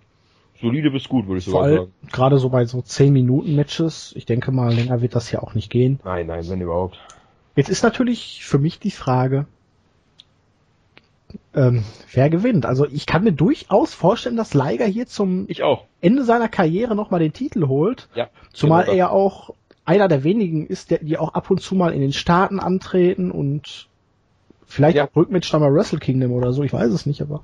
Solide 0.61 0.91
bis 0.91 1.09
gut, 1.09 1.27
würde 1.27 1.39
ich 1.39 1.45
sogar 1.45 1.69
sagen. 1.69 1.93
gerade 2.11 2.39
so 2.39 2.49
bei 2.49 2.65
so 2.65 2.81
10 2.81 3.13
Minuten 3.13 3.55
Matches. 3.55 4.13
Ich 4.17 4.25
denke 4.25 4.53
mal, 4.53 4.73
länger 4.73 5.03
wird 5.03 5.15
das 5.15 5.31
ja 5.31 5.43
auch 5.43 5.55
nicht 5.55 5.71
gehen. 5.71 6.01
Nein, 6.05 6.27
nein, 6.27 6.49
wenn 6.49 6.61
überhaupt. 6.61 6.99
Jetzt 7.57 7.69
ist 7.69 7.83
natürlich 7.83 8.45
für 8.45 8.59
mich 8.59 8.79
die 8.79 8.91
Frage, 8.91 9.47
ähm, 11.55 11.85
wer 12.13 12.31
gewinnt. 12.31 12.67
Also 12.67 12.87
ich 12.87 13.07
kann 13.07 13.25
mir 13.25 13.33
durchaus 13.33 13.95
vorstellen, 13.95 14.37
dass 14.37 14.55
Liger 14.55 14.87
hier 14.87 15.07
zum. 15.07 15.47
Ende 16.01 16.25
seiner 16.25 16.49
Karriere 16.49 16.95
nochmal 16.95 17.21
den 17.21 17.33
Titel 17.33 17.67
holt. 17.67 18.09
Ja. 18.15 18.29
Zumal 18.53 18.85
genau 18.85 18.93
er 18.93 18.99
ja 18.99 19.11
auch 19.11 19.55
einer 19.85 20.09
der 20.09 20.25
wenigen 20.25 20.67
ist, 20.67 20.91
der, 20.91 20.99
die 20.99 21.19
auch 21.19 21.35
ab 21.35 21.51
und 21.51 21.61
zu 21.61 21.75
mal 21.75 21.93
in 21.93 22.01
den 22.01 22.13
Staaten 22.13 22.59
antreten 22.59 23.31
und 23.31 23.89
vielleicht 24.67 24.97
Ja. 24.97 25.05
auch 25.07 25.17
Rückmatch 25.17 25.51
dann 25.51 25.61
bei 25.61 25.73
Wrestle 25.73 25.99
Kingdom 25.99 26.33
oder 26.33 26.53
so, 26.53 26.63
ich 26.63 26.73
weiß 26.73 26.93
es 26.93 27.07
nicht, 27.07 27.21
aber 27.23 27.43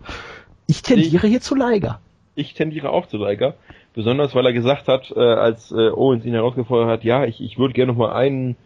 ich 0.66 0.82
tendiere 0.82 1.26
hier 1.26 1.40
zu 1.40 1.54
Liger. 1.54 2.00
Ich 2.34 2.54
tendiere 2.54 2.90
auch 2.90 3.06
zu 3.06 3.16
Liger. 3.18 3.54
Besonders 3.92 4.34
weil 4.36 4.46
er 4.46 4.52
gesagt 4.52 4.86
hat, 4.86 5.10
äh, 5.16 5.18
als 5.20 5.72
äh, 5.72 5.90
Owens 5.90 6.24
ihn 6.24 6.32
herausgefordert 6.32 6.88
hat, 6.88 7.04
ja, 7.04 7.24
ich, 7.24 7.40
ich 7.40 7.58
würde 7.58 7.74
gerne 7.74 7.92
noch 7.92 7.98
mal 7.98 8.12
einen 8.12 8.56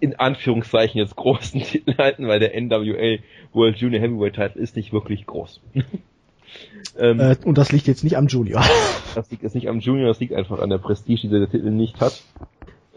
in 0.00 0.18
Anführungszeichen 0.18 0.98
jetzt 0.98 1.16
großen 1.16 1.60
Titel 1.64 1.96
halten, 1.96 2.26
weil 2.26 2.40
der 2.40 2.60
NWA 2.60 3.18
World 3.52 3.76
Junior 3.78 4.02
Heavyweight 4.02 4.34
Title 4.34 4.60
ist 4.60 4.76
nicht 4.76 4.92
wirklich 4.92 5.26
groß. 5.26 5.60
ähm, 6.98 7.20
Äh, 7.20 7.36
und 7.44 7.56
das 7.56 7.70
liegt 7.72 7.86
jetzt 7.86 8.04
nicht 8.04 8.16
am 8.16 8.26
Junior. 8.26 8.62
Das 9.14 9.30
liegt 9.30 9.42
jetzt 9.44 9.54
nicht 9.54 9.70
am 9.70 9.78
Junior, 9.80 10.08
das 10.08 10.20
liegt 10.20 10.34
einfach 10.34 10.58
an 10.58 10.68
der 10.68 10.76
Prestige, 10.76 11.22
die 11.22 11.28
der 11.30 11.48
Titel 11.48 11.70
nicht 11.70 12.00
hat. 12.02 12.20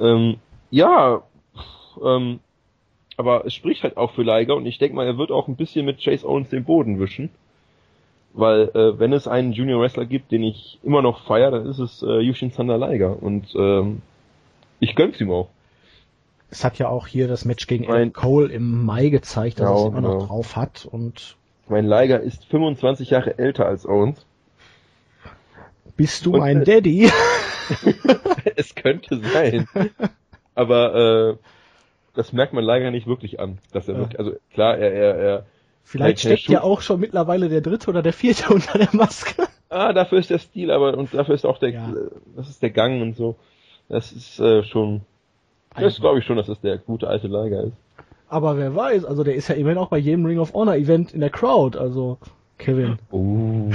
Ähm, 0.02 0.36
ja, 0.70 1.22
ähm, 2.04 2.40
aber 3.20 3.46
es 3.46 3.54
spricht 3.54 3.84
halt 3.84 3.98
auch 3.98 4.12
für 4.12 4.24
Liger 4.24 4.56
und 4.56 4.66
ich 4.66 4.78
denke 4.80 4.96
mal, 4.96 5.06
er 5.06 5.18
wird 5.18 5.30
auch 5.32 5.48
ein 5.50 5.58
bisschen 5.58 5.86
mit 5.86 6.02
Chase 6.02 6.26
Owens 6.26 6.50
den 6.50 6.64
Boden 6.64 7.00
wischen. 7.00 7.30
Weil 8.34 8.70
äh, 8.76 8.98
wenn 9.00 9.12
es 9.12 9.28
einen 9.28 9.52
Junior 9.52 9.82
Wrestler 9.82 10.06
gibt, 10.06 10.32
den 10.32 10.44
ich 10.44 10.80
immer 10.84 11.02
noch 11.02 11.24
feiere, 11.26 11.52
dann 11.52 11.66
ist 11.66 11.80
es 11.80 12.02
äh, 12.02 12.20
Yushin 12.22 12.54
Thunder 12.54 12.78
Liger 12.78 13.22
und 13.22 13.54
ähm, 13.56 14.02
ich 14.80 14.96
gönn's 14.96 15.20
ihm 15.20 15.32
auch. 15.32 15.50
Es 16.52 16.64
hat 16.64 16.78
ja 16.80 16.88
auch 16.88 17.08
hier 17.08 17.28
das 17.28 17.44
Match 17.44 17.68
gegen 17.68 17.88
Mein- 17.88 18.14
Cole 18.14 18.48
im 18.54 18.86
Mai 18.86 19.10
gezeigt, 19.10 19.60
dass 19.60 19.68
Ja, 19.70 19.76
er 19.76 19.82
es 19.82 19.92
immer 19.92 20.02
noch 20.02 20.14
genau. 20.20 20.26
drauf 20.28 20.56
hat 20.56 20.88
und 20.90 21.36
Mein 21.68 21.86
Liger 21.88 22.22
ist 22.22 22.46
25 22.46 23.10
Jahre 23.10 23.38
älter 23.38 23.66
als 23.66 23.86
Owens. 23.86 24.26
bist 25.98 26.26
du 26.26 26.34
Und, 26.34 26.40
mein 26.40 26.62
äh, 26.62 26.66
Daddy? 26.66 27.10
es 28.56 28.76
könnte 28.76 29.20
sein. 29.20 29.68
Aber 30.56 31.36
äh, 31.36 31.36
das 32.16 32.34
merkt 32.34 32.54
man 32.54 32.64
Liger 32.64 32.92
nicht 32.92 33.08
wirklich 33.08 33.40
an. 33.40 33.58
Dass 33.72 33.88
er 33.88 33.96
Ja. 33.96 34.00
wirklich, 34.02 34.20
also 34.20 34.34
klar, 34.54 34.78
er, 34.78 34.92
er, 34.94 35.16
er 35.16 35.46
Vielleicht 35.84 36.24
der 36.24 36.38
steckt 36.38 36.50
ja 36.50 36.62
auch 36.62 36.82
schon 36.82 37.00
mittlerweile 37.00 37.50
der 37.50 37.62
dritte 37.62 37.90
oder 37.90 38.02
der 38.02 38.14
vierte 38.14 38.54
unter 38.54 38.78
der 38.78 38.90
Maske. 38.94 39.48
Ah, 39.70 39.94
dafür 39.94 40.20
ist 40.20 40.30
der 40.30 40.40
Stil, 40.40 40.72
aber 40.72 40.98
und 40.98 41.14
dafür 41.14 41.36
ist 41.36 41.46
auch 41.46 41.58
der, 41.60 41.70
Ja. 41.70 41.94
das 42.36 42.50
ist 42.50 42.62
der 42.62 42.70
Gang 42.72 43.02
und 43.02 43.16
so. 43.16 43.36
Das 43.88 44.12
ist 44.12 44.40
äh, 44.40 44.64
schon, 44.64 45.02
das 45.76 46.00
glaube 46.00 46.20
ich 46.20 46.26
schon, 46.26 46.38
dass 46.38 46.48
das 46.48 46.62
der 46.62 46.78
gute 46.78 47.08
alte 47.08 47.28
Liger 47.28 47.64
ist. 47.64 47.74
Aber 48.28 48.58
wer 48.58 48.76
weiß, 48.76 49.06
also 49.06 49.24
der 49.24 49.34
ist 49.34 49.48
ja 49.48 49.56
immerhin 49.56 49.80
auch 49.80 49.90
bei 49.90 49.98
jedem 49.98 50.26
Ring 50.26 50.38
of 50.38 50.54
Honor 50.54 50.76
Event 50.76 51.14
in 51.14 51.22
der 51.22 51.32
Crowd, 51.32 51.78
also 51.80 52.20
Kevin. 52.60 53.00
Oh. 53.10 53.72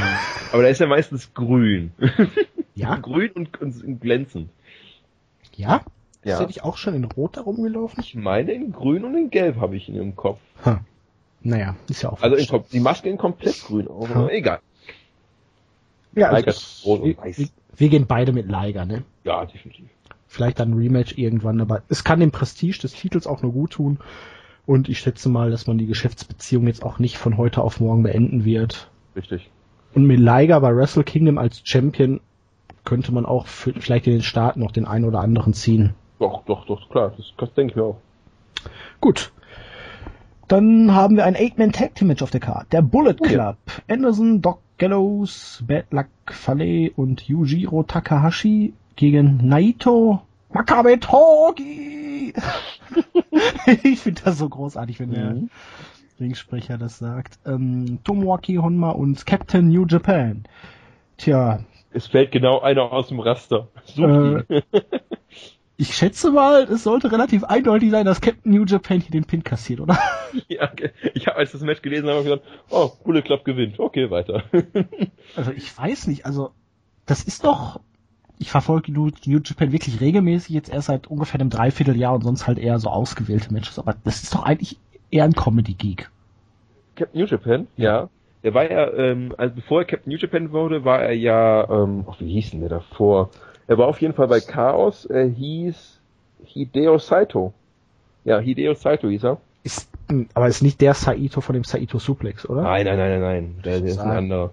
Aber 0.53 0.63
da 0.63 0.69
ist 0.69 0.81
er 0.81 0.87
meistens 0.87 1.35
grün. 1.35 1.93
Ja? 2.77 2.95
grün 3.03 3.33
und, 3.33 3.61
und 3.61 4.01
glänzend. 4.01 4.51
Ja? 5.57 5.81
Ja. 6.25 6.33
Ist 6.35 6.39
der 6.41 6.47
nicht 6.47 6.65
auch 6.65 6.77
schon 6.77 6.95
in 6.95 7.05
Rot 7.05 7.37
da 7.37 7.43
rumgelaufen? 7.43 8.03
Ich 8.03 8.15
meine, 8.15 8.53
in 8.53 8.73
grün 8.73 9.05
und 9.05 9.15
in 9.17 9.31
gelb 9.31 9.57
habe 9.61 9.77
ich 9.77 9.89
ihn 9.89 9.97
im 9.97 10.17
Kopf. 10.17 10.41
Ha. 10.65 10.81
Naja, 11.43 11.77
ist 11.91 12.03
ja 12.03 12.11
auch 12.11 12.23
Also 12.23 12.37
in, 12.37 12.65
die 12.73 12.81
Maske 12.81 13.11
in 13.11 13.19
komplett 13.19 13.63
grün 13.65 13.89
auch, 13.89 14.09
Ja. 14.09 14.15
aber 14.17 14.33
egal. 14.33 14.61
ja, 16.15 16.31
Liger 16.35 16.49
also, 16.49 16.89
rot 16.89 17.01
und 17.01 17.09
wir, 17.09 17.19
weiß. 17.19 17.39
wir, 17.39 17.49
wir 17.77 17.89
gehen 17.91 18.07
beide 18.07 18.33
mit 18.33 18.47
Liger, 18.49 18.87
ne? 18.87 19.03
Ja, 19.25 19.45
definitiv. 19.45 19.87
Vielleicht 20.27 20.59
dann 20.59 20.71
ein 20.71 20.79
Rematch 20.79 21.19
irgendwann, 21.19 21.61
aber 21.61 21.83
es 21.89 22.03
kann 22.03 22.21
dem 22.21 22.31
Prestige 22.31 22.79
des 22.81 22.93
Titels 22.95 23.27
auch 23.27 23.43
nur 23.43 23.53
gut 23.53 23.73
tun. 23.73 23.99
Und 24.67 24.89
ich 24.89 24.99
schätze 25.01 25.29
mal, 25.29 25.51
dass 25.51 25.67
man 25.67 25.77
die 25.77 25.87
Geschäftsbeziehung 25.87 26.67
jetzt 26.67 26.83
auch 26.83 26.99
nicht 26.99 27.19
von 27.19 27.37
heute 27.37 27.61
auf 27.61 27.81
morgen 27.81 28.03
beenden 28.03 28.45
wird. 28.47 28.91
Richtig. 29.15 29.51
Und 29.93 30.07
mit 30.07 30.19
Liger 30.19 30.61
bei 30.61 30.75
Wrestle 30.75 31.05
Kingdom 31.05 31.37
als 31.37 31.61
Champion 31.65 32.21
könnte 32.85 33.13
man 33.13 33.27
auch 33.27 33.47
für, 33.47 33.75
vielleicht 33.75 34.07
in 34.07 34.15
den 34.15 34.23
Staaten 34.23 34.61
noch 34.61 34.73
den 34.73 34.87
einen 34.87 35.05
oder 35.05 35.21
anderen 35.21 35.53
ziehen. 35.53 35.95
Doch, 36.19 36.45
doch, 36.45 36.67
doch, 36.67 36.89
klar. 36.91 37.13
Das, 37.17 37.33
das 37.37 37.53
denke 37.55 37.73
ich 37.73 37.77
mir 37.77 37.85
auch. 37.85 37.97
Gut. 39.01 39.33
Dann 40.49 40.95
haben 40.95 41.17
wir 41.17 41.25
ein 41.25 41.37
Eight-Man-Tag-Team-Match 41.37 42.23
auf 42.23 42.31
der 42.31 42.41
Karte. 42.41 42.67
Der 42.73 42.83
Bullet 42.83 43.17
Oh 43.21 43.25
Club. 43.25 43.57
ja. 43.67 43.95
Anderson, 43.95 44.41
Doc 44.43 44.61
Gallows, 44.79 45.63
Bad 45.67 45.87
Luck 45.93 46.07
Fale 46.27 46.91
und 46.97 47.23
Yujiro 47.23 47.83
Takahashi 47.83 48.75
gegen 48.97 49.39
Naito 49.47 50.21
Makabe 50.53 51.01
Togi. 51.01 52.33
ich 53.83 54.01
finde 54.01 54.23
das 54.25 54.39
so 54.39 54.49
großartig, 54.49 55.01
wenn 55.01 55.11
der 55.13 55.31
Mhm. 55.35 55.51
Ringsprecher 56.21 56.79
das 56.79 56.99
sagt. 56.99 57.39
Ähm, 57.45 57.99
Tomoaki 58.05 58.57
Honma 58.57 58.91
und 58.91 59.27
Captain 59.27 59.67
New 59.69 59.85
Japan. 59.87 60.45
Tja, 61.17 61.61
Es 61.93 62.07
fällt 62.07 62.31
genau 62.31 62.61
einer 62.61 62.93
aus 62.93 63.09
dem 63.09 63.19
Raster. 63.21 63.67
Such 63.85 64.45
Äh. 64.49 64.63
ich 65.77 65.95
schätze 65.95 66.31
mal, 66.31 66.65
es 66.65 66.85
sollte 66.85 67.11
relativ 67.11 67.45
eindeutig 67.45 67.91
sein, 67.91 68.07
dass 68.07 68.21
Captain 68.21 68.53
New 68.53 68.65
Japan 68.65 69.01
hier 69.01 69.11
den 69.11 69.25
Pin 69.25 69.43
kassiert, 69.43 69.81
oder? 69.81 69.99
ja, 70.49 70.71
ich 71.15 71.27
habe 71.27 71.37
als 71.37 71.53
das 71.53 71.63
Match 71.63 71.83
gelesen 71.83 72.09
habe, 72.09 72.23
gesagt, 72.23 72.45
oh, 72.71 72.93
Bullet 73.03 73.23
Club 73.23 73.45
gewinnt. 73.45 73.79
Okay, 73.79 74.11
weiter. 74.11 74.45
Also 75.37 75.51
ich 75.51 75.77
weiß 75.77 76.07
nicht, 76.07 76.27
also 76.27 76.51
das 77.07 77.25
ist 77.25 77.45
doch. 77.45 77.81
Ich 78.39 78.51
verfolge 78.51 78.93
New, 78.93 79.11
New 79.27 79.41
Japan 79.43 79.73
wirklich 79.73 80.01
regelmäßig, 80.01 80.55
jetzt 80.55 80.69
erst 80.69 80.89
seit 80.89 81.07
ungefähr 81.07 81.41
einem 81.41 81.51
Dreivierteljahr 81.51 82.15
und 82.15 82.23
sonst 82.23 82.47
halt 82.47 82.59
eher 82.59 82.79
so 82.79 82.91
ausgewählte 82.91 83.53
Matches, 83.53 83.79
aber 83.79 83.97
das 84.05 84.23
ist 84.23 84.35
doch 84.35 84.45
eigentlich 84.45 84.77
eher 85.11 85.25
ein 85.25 85.33
Comedy-Geek. 85.33 86.11
Captain 86.97 87.21
New 87.21 87.27
Japan, 87.27 87.67
ja. 87.77 88.09
Der 88.43 88.55
war 88.55 88.71
ja, 88.71 88.93
ähm, 88.93 89.35
also 89.39 89.55
bevor 89.55 89.81
er 89.81 89.85
Captain 89.87 90.13
New 90.13 90.19
Japan 90.19 90.53
wurde, 90.53 90.85
war 90.85 91.01
er 91.01 91.15
ja, 91.15 91.69
ähm, 91.71 92.05
ach, 92.09 92.21
wie 92.21 92.33
hieß 92.33 92.51
denn 92.51 92.61
der 92.61 92.69
davor? 92.69 93.31
Er 93.67 93.79
war 93.79 93.89
auf 93.89 94.01
jeden 94.01 94.15
Fall 94.15 94.29
bei 94.29 94.41
Chaos, 94.41 95.05
er 95.07 95.27
hieß 95.27 96.01
Hideo 96.45 96.99
Saito. 96.99 97.53
Ja, 98.25 98.39
Hideo 98.39 98.75
Saito 98.75 99.09
hieß 99.09 99.25
er. 99.25 99.39
Ist, 99.63 99.91
mh, 100.09 100.27
aber 100.35 100.49
ist 100.49 100.63
nicht 100.63 100.81
der 100.81 100.95
Saito 100.95 101.41
von 101.41 101.55
dem 101.55 101.65
Saito 101.65 101.99
Suplex, 101.99 102.49
oder? 102.49 102.63
Nein, 102.63 102.85
nein, 102.85 102.99
nein, 102.99 103.11
nein, 103.11 103.21
nein. 103.21 103.55
Der, 103.65 103.81
der 103.81 103.91
ist 103.91 103.99
ein 103.99 104.11
anderer. 104.11 104.51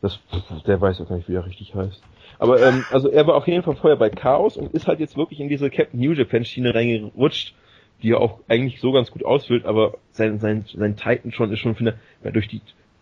Das, 0.00 0.20
der 0.66 0.80
weiß 0.80 1.00
auch 1.00 1.08
gar 1.08 1.16
nicht, 1.16 1.28
wie 1.28 1.34
er 1.34 1.44
richtig 1.44 1.74
heißt. 1.74 2.00
Aber 2.38 2.62
ähm, 2.62 2.84
also 2.92 3.08
er 3.08 3.26
war 3.26 3.34
auf 3.34 3.48
jeden 3.48 3.64
Fall 3.64 3.74
vorher 3.74 3.96
bei 3.96 4.10
Chaos 4.10 4.56
und 4.56 4.72
ist 4.72 4.86
halt 4.86 5.00
jetzt 5.00 5.16
wirklich 5.16 5.40
in 5.40 5.48
diese 5.48 5.70
Captain 5.70 5.98
New 5.98 6.12
Japan 6.12 6.44
Schiene 6.44 6.72
reingerutscht, 6.72 7.54
die 8.00 8.12
er 8.12 8.20
auch 8.20 8.38
eigentlich 8.46 8.80
so 8.80 8.92
ganz 8.92 9.10
gut 9.10 9.24
ausfüllt, 9.24 9.66
aber 9.66 9.94
sein 10.12 10.38
sein 10.38 10.64
sein 10.72 10.96
Titan 10.96 11.32
schon 11.32 11.52
ist 11.52 11.58
schon 11.58 11.74
finde 11.74 11.98
ich, 12.22 12.32
durch 12.32 12.46
die 12.46 12.60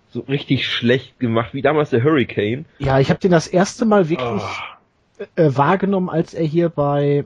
so 0.08 0.20
richtig 0.20 0.66
schlecht 0.66 1.18
gemacht, 1.20 1.52
wie 1.52 1.60
damals 1.60 1.90
der 1.90 2.02
Hurricane. 2.02 2.64
Ja, 2.78 2.98
ich 2.98 3.10
habe 3.10 3.20
den 3.20 3.30
das 3.32 3.46
erste 3.46 3.84
Mal 3.84 4.08
wirklich 4.08 4.42
Ah. 4.42 4.75
Äh, 5.36 5.50
wahrgenommen, 5.54 6.08
als 6.10 6.34
er 6.34 6.44
hier 6.44 6.68
bei 6.68 7.24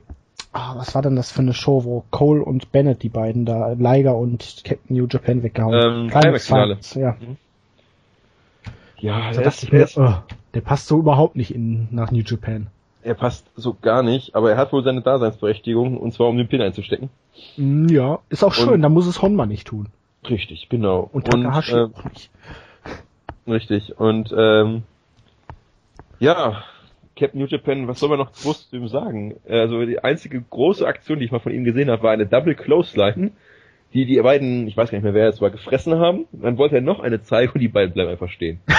ah, 0.53 0.73
was 0.77 0.93
war 0.95 1.01
denn 1.01 1.15
das 1.15 1.31
für 1.31 1.39
eine 1.41 1.53
Show, 1.53 1.83
wo 1.85 2.03
Cole 2.11 2.43
und 2.43 2.71
Bennett, 2.71 3.03
die 3.03 3.09
beiden 3.09 3.45
da, 3.45 3.71
Liger 3.73 4.15
und 4.17 4.61
Captain 4.65 4.95
New 4.97 5.07
Japan 5.09 5.43
weggehauen 5.43 5.73
Ähm, 5.73 6.09
Climax 6.09 6.47
Climax-Finale. 6.47 6.77
Ja. 6.95 7.15
Ja, 8.99 9.19
Da 9.29 9.31
der, 9.31 9.43
dachte 9.45 9.75
ist, 9.75 9.97
mir, 9.97 10.03
oh, 10.07 10.13
der 10.53 10.61
passt 10.61 10.87
so 10.87 10.99
überhaupt 10.99 11.35
nicht 11.35 11.53
in, 11.55 11.87
nach 11.91 12.11
New 12.11 12.21
Japan. 12.25 12.67
er 13.03 13.15
passt 13.15 13.45
so 13.55 13.75
gar 13.81 14.03
nicht, 14.03 14.35
aber 14.35 14.51
er 14.51 14.57
hat 14.57 14.71
wohl 14.73 14.83
seine 14.83 15.01
Daseinsberechtigung 15.01 15.97
und 15.97 16.13
zwar 16.13 16.27
um 16.27 16.37
den 16.37 16.47
Pin 16.47 16.61
einzustecken. 16.61 17.09
Mm, 17.57 17.87
Ja, 17.89 18.19
ist 18.29 18.43
auch 18.43 18.53
schön, 18.53 18.69
Und- 18.73 18.81
da 18.81 18.89
muss 18.89 19.07
es 19.07 19.21
Honma 19.21 19.45
nicht 19.45 19.67
tun. 19.67 19.87
Richtig, 20.29 20.69
genau. 20.69 21.09
Und 21.11 21.25
Takahashi 21.31 21.71
äh, 21.73 21.83
auch 21.95 22.03
nicht. 22.05 22.29
Richtig. 23.47 23.97
Und 23.99 24.31
ähm, 24.37 24.83
ja, 26.19 26.61
Captain 27.15 27.39
New 27.41 27.47
Japan, 27.47 27.87
was 27.87 27.99
soll 27.99 28.09
man 28.09 28.19
noch 28.19 28.31
groß 28.33 28.69
zu 28.69 28.75
ihm 28.77 28.87
sagen? 28.87 29.35
Also 29.47 29.85
die 29.85 29.99
einzige 30.03 30.41
große 30.41 30.85
Aktion, 30.87 31.19
die 31.19 31.25
ich 31.25 31.31
mal 31.31 31.39
von 31.39 31.51
ihm 31.53 31.63
gesehen 31.63 31.89
habe, 31.89 32.03
war 32.03 32.11
eine 32.11 32.25
Double 32.25 32.55
Clothesline, 32.55 33.31
die 33.93 34.05
die 34.05 34.21
beiden, 34.21 34.67
ich 34.67 34.77
weiß 34.77 34.89
gar 34.91 34.97
nicht 34.97 35.03
mehr 35.03 35.13
wer 35.13 35.27
es 35.27 35.41
war, 35.41 35.49
gefressen 35.49 35.95
haben. 35.99 36.25
Dann 36.31 36.57
wollte 36.57 36.75
er 36.75 36.81
noch 36.81 36.99
eine 37.01 37.21
zeigen 37.21 37.51
und 37.53 37.59
die 37.59 37.67
beiden 37.67 37.93
bleiben 37.93 38.09
einfach 38.11 38.29
stehen. 38.29 38.59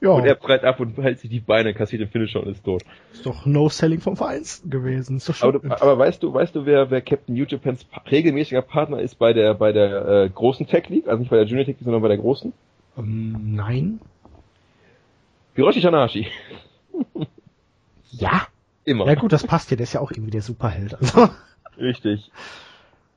Ja, 0.00 0.10
Und 0.10 0.24
er 0.24 0.34
breit 0.36 0.64
ab 0.64 0.80
und 0.80 0.96
hält 0.96 1.18
sich 1.20 1.28
die 1.28 1.38
Beine, 1.40 1.74
kassiert 1.74 2.00
den 2.00 2.08
Finisher 2.08 2.42
und 2.42 2.48
ist 2.48 2.64
tot. 2.64 2.82
ist 3.12 3.26
doch 3.26 3.44
No-Selling 3.44 4.00
vom 4.00 4.16
Vereinsten 4.16 4.70
gewesen. 4.70 5.18
Ist 5.18 5.28
doch 5.28 5.42
Aber, 5.42 5.60
schön. 5.60 5.68
du, 5.70 5.80
aber 5.82 5.98
weißt 5.98 6.22
du, 6.22 6.32
weißt 6.32 6.54
du, 6.56 6.64
wer, 6.64 6.90
wer 6.90 7.02
Captain 7.02 7.34
New 7.34 7.44
Japans 7.44 7.84
pa- 7.84 8.02
regelmäßiger 8.10 8.62
Partner 8.62 9.00
ist 9.00 9.16
bei 9.18 9.34
der 9.34 9.52
bei 9.54 9.72
der 9.72 10.06
äh, 10.24 10.30
großen 10.30 10.66
Tech 10.66 10.88
League, 10.88 11.06
also 11.06 11.20
nicht 11.20 11.28
bei 11.30 11.36
der 11.36 11.44
Junior 11.44 11.66
Tech 11.66 11.74
League, 11.76 11.84
sondern 11.84 12.00
bei 12.02 12.08
der 12.08 12.16
großen? 12.16 12.52
ähm, 12.98 13.36
nein? 13.54 14.00
Hiroshi 15.56 15.80
Tanahashi. 15.80 16.26
Ja? 18.12 18.46
Immer. 18.84 19.06
Ja 19.06 19.14
gut, 19.14 19.32
das 19.32 19.44
passt 19.46 19.70
ja, 19.70 19.76
der 19.76 19.84
ist 19.84 19.92
ja 19.92 20.00
auch 20.00 20.10
irgendwie 20.12 20.30
der 20.30 20.42
Superheld. 20.42 20.94
Also. 20.94 21.28
Richtig. 21.78 22.30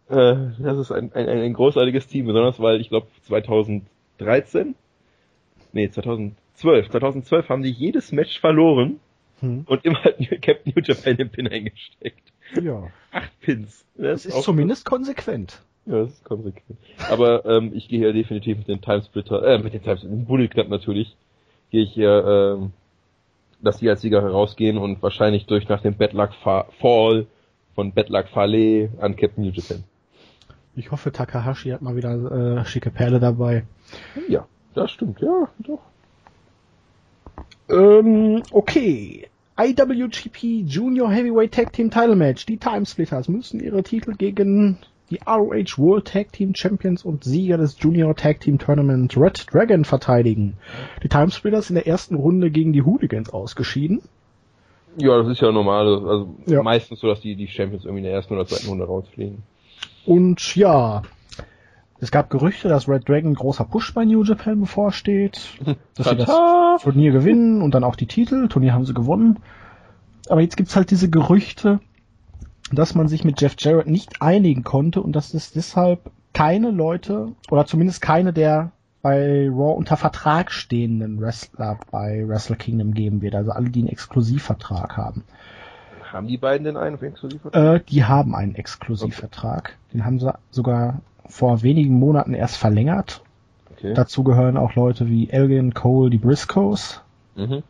Äh, 0.10 0.36
das 0.60 0.78
ist 0.80 0.92
ein, 0.92 1.14
ein, 1.14 1.30
ein 1.30 1.54
großartiges 1.54 2.08
Team, 2.08 2.26
besonders 2.26 2.60
weil 2.60 2.82
ich 2.82 2.90
glaube 2.90 3.08
2013, 3.28 4.76
nee 5.74 5.90
2012, 5.90 6.90
2012 6.90 7.50
haben 7.50 7.62
die 7.62 7.70
jedes 7.72 8.12
Match 8.12 8.40
verloren 8.40 9.00
Hm. 9.42 9.64
und 9.68 9.86
immer 9.86 10.04
hat 10.04 10.18
Captain 10.42 10.74
New 10.76 10.82
Japan 10.84 11.16
den 11.16 11.30
Pin 11.30 11.48
eingesteckt. 11.48 12.34
Ja. 12.62 12.88
Acht 13.12 13.40
Pins. 13.40 13.86
Das 13.96 14.26
ist 14.26 14.34
auch- 14.36 14.42
zumindest 14.44 14.84
konsequent. 14.86 15.62
Ja, 15.86 16.00
das 16.02 16.10
ist 16.12 16.26
konsequent. 16.26 16.78
Aber 17.10 17.46
ähm, 17.46 17.72
ich 17.74 17.88
gehe 17.88 18.00
hier 18.00 18.12
definitiv 18.12 18.58
mit 18.58 18.68
den 18.68 18.82
Timesplitter, 18.82 19.42
äh, 19.44 19.60
mit 19.60 19.74
den 19.74 19.82
Times, 19.82 20.04
mit 20.04 20.12
dem 20.12 20.26
Bullet 20.26 20.50
Club 20.50 20.68
natürlich, 20.68 21.16
gehe 21.72 21.84
ich 21.84 21.94
hier, 21.94 22.58
ähm, 22.60 22.72
dass 23.62 23.78
die 23.78 23.90
als 23.90 24.02
Sieger 24.02 24.22
herausgehen 24.22 24.78
und 24.78 25.02
wahrscheinlich 25.02 25.46
durch 25.46 25.68
nach 25.68 25.82
dem 25.82 25.96
Bad 25.96 26.14
Luck 26.14 26.34
Fa 26.44 26.66
Fall 26.80 27.28
von 27.76 27.94
Bad 27.94 28.10
Luck 28.10 28.28
Fale 28.30 28.90
an 29.00 29.16
Captain 29.16 29.44
New 29.44 29.52
Japan. 29.52 29.84
Ich 30.76 30.92
hoffe, 30.92 31.12
Takahashi 31.12 31.70
hat 31.72 31.82
mal 31.82 31.96
wieder 31.96 32.60
äh, 32.60 32.66
schicke 32.66 32.90
Perle 32.90 33.20
dabei. 33.20 33.66
Ja, 34.28 34.48
das 34.76 34.92
stimmt, 34.92 35.20
ja, 35.20 35.50
doch. 35.60 35.82
Ähm, 37.70 38.44
okay. 38.52 39.28
IWGP 39.58 40.64
Junior 40.66 41.12
Heavyweight 41.12 41.54
Tag 41.54 41.74
Team 41.74 41.92
Title 41.92 42.16
Match. 42.16 42.46
Die 42.46 42.58
Timesplitters 42.58 43.28
müssen 43.28 43.60
ihre 43.60 43.84
Titel 43.84 44.16
gegen 44.16 44.78
die 45.10 45.20
ROH 45.26 45.78
World 45.78 46.06
Tag 46.06 46.32
Team 46.32 46.54
Champions 46.56 47.04
und 47.04 47.24
Sieger 47.24 47.58
des 47.58 47.78
Junior 47.80 48.16
Tag 48.16 48.40
Team 48.42 48.58
Tournament 48.60 49.16
Red 49.18 49.46
Dragon 49.52 49.84
verteidigen. 49.86 50.58
Die 51.04 51.10
Timesplitters 51.10 51.70
in 51.70 51.76
der 51.76 51.88
ersten 51.88 52.16
Runde 52.16 52.52
gegen 52.52 52.74
die 52.74 52.84
Hooligans 52.84 53.30
ausgeschieden. 53.32 54.02
Ja, 54.98 55.18
das 55.18 55.28
ist 55.28 55.42
ja 55.42 55.52
normal, 55.52 55.88
also 55.88 56.36
Ja. 56.48 56.62
meistens 56.64 57.00
so, 57.00 57.08
dass 57.08 57.22
die, 57.22 57.36
die 57.36 57.48
Champions 57.48 57.86
irgendwie 57.86 58.00
in 58.00 58.06
der 58.06 58.14
ersten 58.14 58.34
oder 58.34 58.46
zweiten 58.46 58.68
Runde 58.68 58.86
rausfliegen. 58.86 59.44
Und 60.06 60.56
ja, 60.56 61.04
es 62.00 62.12
gab 62.12 62.30
Gerüchte, 62.30 62.70
dass 62.70 62.88
Red 62.88 63.08
Dragon 63.08 63.34
großer 63.34 63.66
Push 63.66 63.94
bei 63.94 64.06
New 64.06 64.24
Japan 64.24 64.62
bevorsteht. 64.62 65.50
Dass 65.96 66.10
sie 66.10 66.16
das! 66.16 66.82
Turnier 66.84 67.12
gewinnen 67.12 67.62
und 67.62 67.74
dann 67.76 67.84
auch 67.84 67.96
die 67.98 68.08
Titel. 68.08 68.48
Turnier 68.48 68.74
haben 68.74 68.86
sie 68.86 68.94
gewonnen. 68.94 69.38
Aber 70.30 70.42
jetzt 70.42 70.56
gibt's 70.56 70.76
halt 70.78 70.92
diese 70.92 71.10
Gerüchte, 71.10 71.80
dass 72.72 72.96
man 72.96 73.08
sich 73.08 73.24
mit 73.24 73.42
Jeff 73.42 73.56
Jarrett 73.58 73.88
nicht 73.88 74.22
einigen 74.22 74.64
konnte 74.64 75.02
und 75.02 75.14
dass 75.14 75.34
es 75.34 75.52
deshalb 75.52 76.12
keine 76.34 76.72
Leute 76.72 77.34
oder 77.50 77.66
zumindest 77.66 78.02
keine 78.02 78.34
der 78.34 78.72
bei 79.02 79.48
Raw 79.50 79.76
unter 79.76 79.96
Vertrag 79.98 80.52
stehenden 80.52 81.22
Wrestler 81.22 81.80
bei 81.92 82.28
Wrestle 82.28 82.58
Kingdom 82.58 82.94
geben 82.94 83.22
wird. 83.22 83.34
Also 83.36 83.52
alle, 83.52 83.70
die 83.70 83.80
einen 83.80 83.88
Exklusivvertrag 83.90 84.98
haben. 84.98 85.24
Haben 86.12 86.28
die 86.28 86.38
beiden 86.38 86.66
denn 86.66 86.76
einen 86.76 87.02
Exklusivvertrag? 87.02 87.82
Äh, 87.82 87.84
die 87.88 88.04
haben 88.04 88.36
einen 88.36 88.56
Exklusivvertrag. 88.56 89.78
Okay. 89.78 89.94
Den 89.94 90.06
haben 90.06 90.20
sie 90.20 90.34
sogar 90.52 91.02
vor 91.28 91.62
wenigen 91.62 91.94
Monaten 91.94 92.34
erst 92.34 92.58
verlängert. 92.58 93.22
Okay. 93.72 93.94
Dazu 93.94 94.24
gehören 94.24 94.58
auch 94.58 94.76
Leute 94.76 95.08
wie 95.08 95.30
Elgin, 95.30 95.74
Cole, 95.74 96.10
die 96.10 96.18
Briscoes. 96.18 97.02
Mhm. 97.36 97.64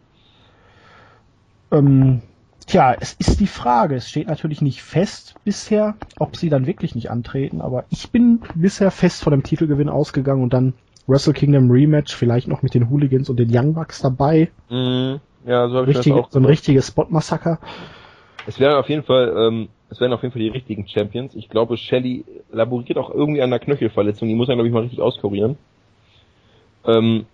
Ähm, 1.71 2.21
tja, 2.69 2.95
es 2.99 3.13
ist 3.13 3.39
die 3.39 3.47
Frage. 3.47 3.95
Es 3.95 4.09
steht 4.09 4.27
natürlich 4.27 4.61
nicht 4.61 4.81
fest 4.81 5.35
bisher, 5.43 5.95
ob 6.19 6.37
sie 6.37 6.49
dann 6.49 6.67
wirklich 6.67 6.95
nicht 6.95 7.09
antreten, 7.11 7.61
aber 7.61 7.85
ich 7.89 8.11
bin 8.11 8.41
bisher 8.55 8.91
fest 8.91 9.23
von 9.23 9.31
dem 9.31 9.43
Titelgewinn 9.43 9.89
ausgegangen 9.89 10.43
und 10.43 10.53
dann 10.53 10.73
Wrestle 11.07 11.33
Kingdom 11.33 11.71
Rematch, 11.71 12.15
vielleicht 12.15 12.47
noch 12.47 12.61
mit 12.61 12.75
den 12.75 12.89
Hooligans 12.89 13.29
und 13.29 13.37
den 13.37 13.49
Young 13.51 13.73
Bucks 13.73 14.01
dabei. 14.01 14.49
Mhm. 14.69 15.19
Ja, 15.45 15.67
so, 15.69 15.79
Richtige, 15.79 15.99
ich 15.99 16.15
das 16.15 16.25
auch 16.25 16.31
so 16.31 16.39
ein 16.39 16.45
richtiges 16.45 16.87
Spot-Massaker. 16.87 17.59
Es 18.45 18.59
wären 18.59 18.75
auf 18.75 18.89
jeden 18.89 19.03
Fall, 19.03 19.33
ähm, 19.35 19.69
es 19.89 19.99
wären 19.99 20.13
auf 20.13 20.21
jeden 20.21 20.33
Fall 20.33 20.41
die 20.41 20.49
richtigen 20.49 20.87
Champions. 20.87 21.33
Ich 21.35 21.49
glaube, 21.49 21.77
Shelly 21.77 22.25
laboriert 22.51 22.97
auch 22.97 23.09
irgendwie 23.09 23.41
an 23.41 23.49
der 23.49 23.59
Knöchelverletzung. 23.59 24.27
Die 24.27 24.35
muss 24.35 24.49
er, 24.49 24.55
glaube 24.55 24.67
ich, 24.67 24.73
mal 24.73 24.83
richtig 24.83 25.01
auskurieren. 25.01 25.57
Ähm, 26.85 27.25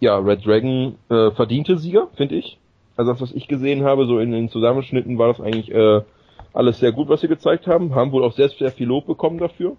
ja, 0.00 0.16
Red 0.16 0.46
Dragon 0.46 0.94
äh, 1.10 1.30
verdiente 1.32 1.76
Sieger, 1.76 2.08
finde 2.16 2.36
ich. 2.36 2.58
Also 2.98 3.12
das, 3.12 3.22
was 3.22 3.32
ich 3.32 3.48
gesehen 3.48 3.84
habe, 3.84 4.06
so 4.06 4.18
in 4.18 4.32
den 4.32 4.50
Zusammenschnitten 4.50 5.16
war 5.16 5.28
das 5.28 5.40
eigentlich 5.40 5.72
äh, 5.72 6.02
alles 6.52 6.78
sehr 6.78 6.92
gut, 6.92 7.08
was 7.08 7.22
sie 7.22 7.28
gezeigt 7.28 7.66
haben. 7.66 7.94
Haben 7.94 8.12
wohl 8.12 8.24
auch 8.24 8.34
sehr, 8.34 8.50
sehr 8.50 8.72
viel 8.72 8.86
Lob 8.86 9.06
bekommen 9.06 9.38
dafür 9.38 9.76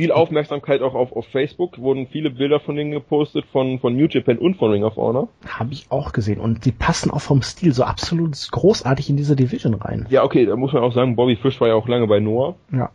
viel 0.00 0.12
Aufmerksamkeit 0.12 0.80
auch 0.80 0.94
auf, 0.94 1.12
auf 1.12 1.26
Facebook, 1.26 1.76
wurden 1.76 2.06
viele 2.06 2.30
Bilder 2.30 2.58
von 2.58 2.74
denen 2.74 2.90
gepostet, 2.90 3.44
von, 3.52 3.78
von 3.80 3.94
New 3.94 4.06
Japan 4.08 4.38
und 4.38 4.56
von 4.56 4.70
Ring 4.70 4.82
of 4.82 4.96
Honor. 4.96 5.28
Habe 5.46 5.74
ich 5.74 5.90
auch 5.90 6.12
gesehen 6.12 6.40
und 6.40 6.64
die 6.64 6.72
passen 6.72 7.10
auch 7.10 7.20
vom 7.20 7.42
Stil 7.42 7.74
so 7.74 7.84
absolut 7.84 8.34
großartig 8.50 9.10
in 9.10 9.18
diese 9.18 9.36
Division 9.36 9.74
rein. 9.74 10.06
Ja, 10.08 10.24
okay, 10.24 10.46
da 10.46 10.56
muss 10.56 10.72
man 10.72 10.82
auch 10.82 10.94
sagen, 10.94 11.16
Bobby 11.16 11.36
Fish 11.36 11.60
war 11.60 11.68
ja 11.68 11.74
auch 11.74 11.86
lange 11.86 12.06
bei 12.06 12.18
Noah. 12.18 12.54
Ja. 12.72 12.88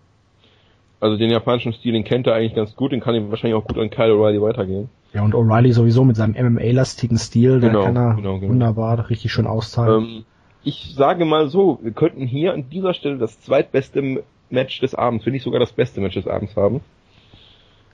Also 0.99 1.17
den 1.17 1.29
japanischen 1.29 1.73
Stil, 1.73 1.93
den 1.93 2.03
kennt 2.03 2.27
er 2.27 2.35
eigentlich 2.35 2.55
ganz 2.55 2.75
gut, 2.75 2.91
den 2.91 3.01
kann 3.01 3.15
ihm 3.15 3.29
wahrscheinlich 3.29 3.55
auch 3.55 3.65
gut 3.65 3.77
an 3.77 3.89
Kyle 3.89 4.13
O'Reilly 4.13 4.41
weitergehen. 4.41 4.89
Ja, 5.13 5.23
und 5.23 5.33
O'Reilly 5.33 5.73
sowieso 5.73 6.03
mit 6.03 6.15
seinem 6.15 6.33
MMA-lastigen 6.33 7.17
Stil, 7.17 7.59
genau, 7.59 7.83
kann 7.83 7.95
er 7.95 8.15
genau, 8.15 8.39
genau. 8.39 8.51
wunderbar 8.51 9.09
richtig 9.09 9.31
schön 9.31 9.47
austeilen. 9.47 10.03
Ähm, 10.03 10.25
ich 10.63 10.93
sage 10.95 11.25
mal 11.25 11.47
so, 11.47 11.79
wir 11.81 11.91
könnten 11.91 12.25
hier 12.25 12.53
an 12.53 12.69
dieser 12.69 12.93
Stelle 12.93 13.17
das 13.17 13.39
zweitbeste 13.39 14.23
Match 14.49 14.79
des 14.79 14.95
Abends, 14.95 15.25
wenn 15.25 15.33
nicht 15.33 15.43
sogar 15.43 15.59
das 15.59 15.71
beste 15.71 16.01
Match 16.01 16.15
des 16.15 16.27
Abends 16.27 16.55
haben. 16.55 16.81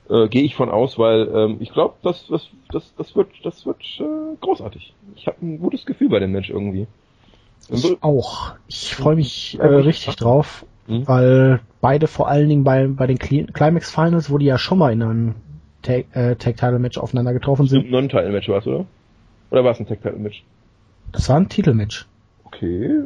Äh, 0.09 0.27
Gehe 0.29 0.43
ich 0.43 0.55
von 0.55 0.69
aus, 0.69 0.97
weil 0.97 1.29
ähm, 1.33 1.57
ich 1.59 1.71
glaube, 1.71 1.95
das, 2.01 2.27
das, 2.27 2.49
das, 2.69 2.93
das 2.95 3.15
wird, 3.15 3.29
das 3.43 3.65
wird 3.65 3.81
äh, 3.99 4.35
großartig. 4.39 4.93
Ich 5.15 5.27
habe 5.27 5.37
ein 5.41 5.59
gutes 5.59 5.85
Gefühl 5.85 6.09
bei 6.09 6.19
dem 6.19 6.31
Match 6.31 6.49
irgendwie. 6.49 6.87
Ich 7.69 7.97
auch. 8.01 8.53
Ich 8.67 8.95
freue 8.95 9.15
mich 9.15 9.57
äh, 9.59 9.65
richtig 9.65 10.15
drauf, 10.15 10.65
mhm. 10.91 11.07
weil 11.07 11.59
beide 11.79 12.07
vor 12.07 12.27
allen 12.27 12.49
Dingen 12.49 12.63
bei, 12.63 12.87
bei 12.87 13.07
den 13.07 13.17
Climax 13.17 13.91
Finals, 13.91 14.29
wo 14.29 14.37
die 14.37 14.45
ja 14.45 14.57
schon 14.57 14.77
mal 14.77 14.91
in 14.93 15.01
einem 15.01 15.35
Tag, 15.81 16.05
äh, 16.13 16.35
Tag 16.35 16.57
Title 16.57 16.79
Match 16.79 16.97
aufeinander 16.97 17.33
getroffen 17.33 17.67
sind. 17.67 17.85
Ein 17.85 17.91
Non-Title 17.91 18.31
Match 18.31 18.49
war 18.49 18.59
es, 18.59 18.67
oder? 18.67 18.85
Oder 19.49 19.63
war 19.63 19.71
es 19.71 19.79
ein 19.79 19.87
Tag 19.87 20.01
Title 20.01 20.19
Match? 20.19 20.43
Das 21.11 21.27
war 21.29 21.37
ein 21.37 21.49
Titelmatch. 21.49 22.07
Okay. 22.45 23.01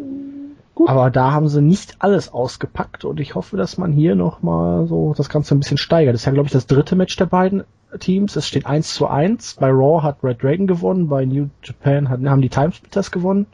Gut. 0.75 0.89
Aber 0.89 1.09
da 1.09 1.31
haben 1.31 1.47
sie 1.47 1.61
nicht 1.61 1.95
alles 1.99 2.33
ausgepackt 2.33 3.05
und 3.05 3.19
ich 3.21 3.35
hoffe, 3.35 3.55
dass 3.55 3.77
man 3.77 3.93
hier 3.93 4.15
nochmal 4.15 4.87
so 4.87 5.13
das 5.15 5.29
Ganze 5.29 5.55
ein 5.55 5.59
bisschen 5.59 5.77
steigert. 5.77 6.13
Das 6.13 6.21
ist 6.21 6.25
ja, 6.25 6.33
glaube 6.33 6.47
ich, 6.47 6.51
das 6.51 6.67
dritte 6.67 6.97
Match 6.97 7.15
der 7.15 7.27
beiden 7.27 7.63
Teams. 7.99 8.35
Es 8.35 8.45
steht 8.45 8.65
1 8.65 8.93
zu 8.93 9.07
1. 9.07 9.55
Bei 9.59 9.69
Raw 9.69 10.03
hat 10.03 10.21
Red 10.21 10.43
Dragon 10.43 10.67
gewonnen, 10.67 11.07
bei 11.07 11.25
New 11.25 11.47
Japan 11.63 12.09
haben 12.09 12.41
die 12.41 12.49
Timesplitters 12.49 13.11
gewonnen. 13.11 13.45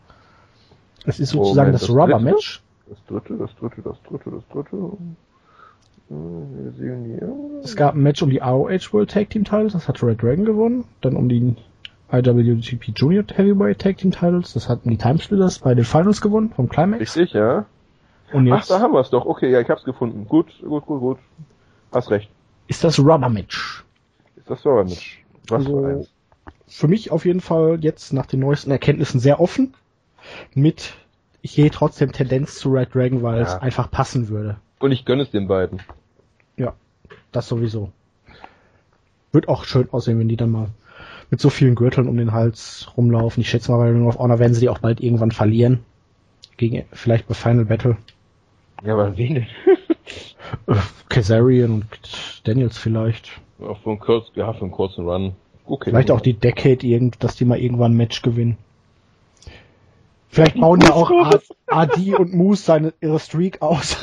Es 1.06 1.20
ist 1.20 1.30
sozusagen 1.30 1.72
Moment, 1.72 1.76
das, 1.76 1.88
das 1.88 1.96
Rubber-Match. 1.96 2.62
Das 2.92 3.00
dritte, 3.06 3.38
das 3.38 3.56
dritte, 3.56 3.82
das 3.82 3.96
dritte, 4.04 4.32
das 4.32 4.48
dritte. 4.50 4.98
Wir 6.10 6.72
sehen 6.74 7.06
hier. 7.06 7.62
Es 7.64 7.78
gab 7.78 7.96
ein 7.96 8.04
Match 8.04 8.22
um 8.22 8.30
die 8.30 8.40
ROH 8.40 8.92
World 8.92 9.12
Tag 9.12 9.30
Team 9.30 9.46
Titles, 9.46 9.72
das 9.72 9.88
hat 9.88 10.04
Red 10.04 10.22
Dragon 10.22 10.44
gewonnen. 10.44 10.84
Dann 11.00 11.16
um 11.16 11.30
die 11.30 11.56
IWGP 12.12 12.92
Junior 12.94 13.24
Heavyweight 13.34 13.80
Tag 13.80 13.96
Team 13.96 14.12
Titles. 14.12 14.52
Das 14.52 14.68
hatten 14.68 14.90
die 14.90 14.98
Timesplitters 14.98 15.60
bei 15.60 15.74
den 15.74 15.86
Finals 15.86 16.20
gewonnen 16.20 16.52
vom 16.54 16.68
Climax. 16.68 17.00
Richtig, 17.00 17.32
ja. 17.32 17.66
Und 18.34 18.48
jetzt, 18.48 18.70
Ach, 18.70 18.76
da 18.76 18.80
haben 18.82 18.94
wir 18.94 19.00
es 19.00 19.10
doch. 19.10 19.26
Okay, 19.26 19.50
ja, 19.50 19.62
ich 19.62 19.70
hab's 19.70 19.86
gefunden. 19.86 20.28
Gut, 20.28 20.48
gut, 20.62 20.86
gut, 20.86 21.00
gut. 21.00 21.18
Hast 21.94 22.12
recht. 22.12 22.30
Ist 22.68 22.84
das 22.84 23.00
Rubber 23.00 23.30
Match? 23.30 23.86
Ist 24.36 24.50
das 24.50 24.66
Rubber 24.66 24.84
Match? 24.84 25.24
Was 25.48 25.66
also, 25.66 25.80
für 25.80 25.88
eins? 25.88 26.12
Für 26.68 26.88
mich 26.90 27.12
auf 27.12 27.26
jeden 27.26 27.42
Fall 27.42 27.80
jetzt 27.80 28.12
nach 28.12 28.26
den 28.26 28.42
neuesten 28.42 28.72
Erkenntnissen 28.72 29.22
sehr 29.22 29.40
offen. 29.40 29.76
Mit, 30.54 30.94
ich 31.42 31.56
gehe 31.56 31.72
trotzdem 31.72 32.12
Tendenz 32.12 32.56
zu 32.60 32.70
Red 32.70 32.94
Dragon, 32.94 33.24
weil 33.24 33.38
ja. 33.38 33.44
es 33.44 33.54
einfach 33.56 33.90
passen 33.90 34.30
würde. 34.30 34.58
Und 34.80 34.92
ich 34.92 35.06
gönne 35.06 35.24
es 35.24 35.32
den 35.32 35.48
beiden. 35.48 35.82
Ja, 36.58 36.74
das 37.32 37.48
sowieso. 37.48 37.92
Wird 39.32 39.48
auch 39.48 39.64
schön 39.64 39.90
aussehen, 39.92 40.20
wenn 40.20 40.30
die 40.30 40.38
dann 40.38 40.52
mal 40.52 40.70
mit 41.30 41.40
so 41.40 41.50
vielen 41.50 41.76
Gürteln 41.76 42.10
um 42.10 42.18
den 42.18 42.34
Hals 42.34 42.90
rumlaufen. 42.98 43.42
Ich 43.42 43.50
schätze 43.50 43.72
mal, 43.72 43.78
bei 43.78 43.90
Ring 43.90 44.08
of 44.08 44.20
Honor 44.20 44.40
werden 44.40 44.54
sie 44.54 44.62
die 44.62 44.70
auch 44.70 44.80
bald 44.80 45.00
irgendwann 45.00 45.32
verlieren. 45.32 45.80
Gegen, 46.58 46.84
vielleicht 46.92 47.28
bei 47.28 47.34
Final 47.34 47.66
Battle. 47.66 47.98
Ja, 48.84 48.94
aber 48.94 49.18
wen 49.18 49.36
denn? 49.36 49.48
Kazarian 51.10 51.72
und 51.72 51.86
Daniels 52.44 52.78
vielleicht. 52.78 53.30
Auch 53.62 53.80
für 53.80 53.92
einen, 53.92 54.00
kurz, 54.00 54.28
ja, 54.36 54.52
für 54.54 54.62
einen 54.62 54.72
kurzen 54.72 55.08
Run. 55.08 55.34
Okay. 55.66 55.92
Vielleicht 55.92 56.12
auch 56.12 56.22
die 56.22 56.34
Decade, 56.34 56.86
irgend, 56.86 57.24
dass 57.24 57.36
die 57.36 57.46
mal 57.46 57.60
irgendwann 57.60 57.94
ein 57.94 57.98
Match 57.98 58.22
gewinnen. 58.22 58.58
Vielleicht 60.32 60.60
bauen 60.60 60.80
ja 60.80 60.94
auch 60.94 61.12
AD 61.68 62.16
und 62.16 62.34
Moose 62.34 62.64
seine, 62.64 62.94
ihre 63.02 63.20
Streak 63.20 63.62
aus. 63.62 63.98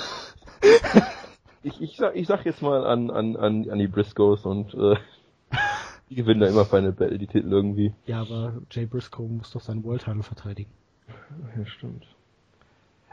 ich, 1.63 1.81
ich, 1.81 1.97
sag, 1.97 2.15
ich 2.15 2.27
sag 2.27 2.45
jetzt 2.45 2.61
mal 2.61 2.87
an, 2.87 3.11
an, 3.11 3.35
an, 3.37 3.71
an 3.71 3.79
die 3.79 3.89
Briscoes 3.89 4.45
und 4.45 4.75
äh, 4.75 4.97
die 6.11 6.17
gewinnen 6.17 6.41
da 6.41 6.47
immer 6.47 6.67
Final 6.67 6.93
Battle, 6.93 7.17
die 7.17 7.27
Titel 7.27 7.51
irgendwie. 7.51 7.95
Ja, 8.05 8.21
aber 8.21 8.53
Jay 8.71 8.85
Briscoe 8.85 9.27
muss 9.27 9.53
doch 9.53 9.63
seinen 9.63 9.83
World 9.85 10.05
Title 10.05 10.23
verteidigen. 10.23 10.71
Ja, 11.57 11.65
stimmt. 11.65 12.05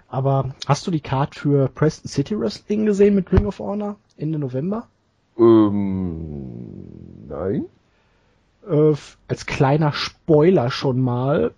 Aber 0.10 0.54
hast 0.67 0.86
du 0.86 0.91
die 0.91 0.99
Card 0.99 1.36
für 1.36 1.69
Preston 1.69 2.10
City 2.10 2.38
Wrestling 2.38 2.86
gesehen 2.86 3.15
mit 3.15 3.32
Ring 3.32 3.45
of 3.45 3.60
Honor 3.60 3.95
Ende 4.17 4.39
November? 4.39 4.89
Ähm, 5.38 7.28
nein. 7.30 7.65
Äh, 8.69 8.93
als 9.30 9.45
kleiner 9.45 9.93
Spoiler 9.93 10.69
schon 10.69 10.99
mal. 10.99 11.54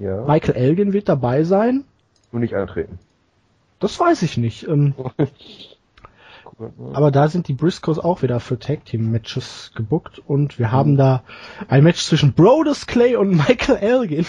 Ja. 0.00 0.24
Michael 0.26 0.56
Elgin 0.56 0.92
wird 0.92 1.08
dabei 1.08 1.44
sein. 1.44 1.84
Und 2.32 2.40
nicht 2.40 2.54
antreten. 2.54 2.98
Das 3.78 4.00
weiß 4.00 4.22
ich 4.22 4.36
nicht. 4.36 4.66
Ähm, 4.66 4.94
Aber 6.92 7.10
da 7.10 7.28
sind 7.28 7.48
die 7.48 7.54
Briscoes 7.54 7.98
auch 7.98 8.22
wieder 8.22 8.40
für 8.40 8.58
Tag 8.58 8.84
Team 8.84 9.10
Matches 9.10 9.72
gebuckt 9.74 10.20
und 10.26 10.58
wir 10.58 10.72
haben 10.72 10.96
da 10.96 11.22
ein 11.68 11.84
Match 11.84 12.02
zwischen 12.02 12.32
Brodus 12.32 12.86
Clay 12.86 13.16
und 13.16 13.30
Michael 13.48 13.76
Elgin. 13.76 14.26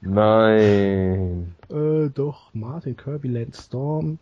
Nein. 0.00 1.54
Äh, 1.70 2.10
doch, 2.14 2.50
Martin 2.52 2.96
Kirby, 2.96 3.28
Lance 3.28 3.62
Storm, 3.62 4.18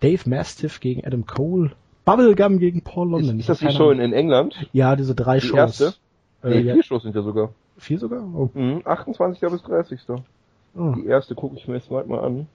Dave 0.00 0.28
Mastiff 0.28 0.80
gegen 0.80 1.04
Adam 1.04 1.26
Cole, 1.26 1.72
Bubblegum 2.04 2.58
gegen 2.58 2.82
Paul 2.82 3.10
London. 3.10 3.38
Ist, 3.38 3.48
ist 3.48 3.62
das 3.62 3.70
die 3.70 3.76
Show 3.76 3.90
in, 3.90 4.00
in, 4.00 4.12
England? 4.12 4.54
Ja, 4.72 4.96
diese 4.96 5.14
drei 5.14 5.38
die 5.38 5.46
Shows. 5.46 5.58
Erste? 5.80 5.94
Äh, 6.42 6.48
nee, 6.48 6.62
vier 6.62 6.76
ja. 6.76 6.82
Shows 6.82 7.02
sind 7.02 7.14
ja 7.14 7.22
sogar. 7.22 7.50
Vier 7.80 7.98
sogar? 7.98 8.22
Oh. 8.34 8.50
Mhm, 8.52 8.82
28. 8.84 9.40
bis 9.40 9.62
30. 9.62 10.00
Oh. 10.76 10.92
Die 10.96 11.06
erste 11.06 11.34
gucke 11.34 11.56
ich 11.56 11.66
mir 11.66 11.74
jetzt 11.74 11.90
mal 11.90 12.20
an. 12.20 12.46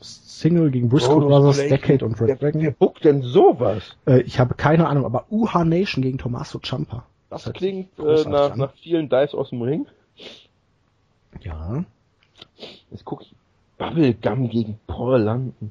Single 0.00 0.70
gegen 0.70 0.88
Briscoe 0.88 1.14
oh, 1.14 1.28
Brothers, 1.28 1.56
Decade 1.56 2.04
und 2.04 2.20
Red 2.20 2.42
Dragon. 2.42 2.60
Wer 2.60 2.72
buckt 2.72 3.04
denn 3.04 3.22
sowas? 3.22 3.96
Äh, 4.06 4.22
ich 4.22 4.40
habe 4.40 4.54
keine 4.54 4.88
Ahnung, 4.88 5.04
aber 5.04 5.26
UH 5.30 5.64
Nation 5.64 6.02
gegen 6.02 6.18
Tommaso 6.18 6.58
Ciampa. 6.58 7.06
Das, 7.30 7.44
das 7.44 7.52
klingt 7.52 7.88
äh, 7.98 8.28
nach, 8.28 8.56
nach 8.56 8.72
vielen 8.74 9.08
Dice 9.08 9.34
aus 9.34 9.50
dem 9.50 9.62
Ring. 9.62 9.86
Ja. 11.40 11.84
Jetzt 12.90 13.04
guck 13.04 13.22
ich. 13.22 13.34
Bubblegum 13.78 14.50
gegen 14.50 14.78
Paul 14.86 15.20
London. 15.20 15.70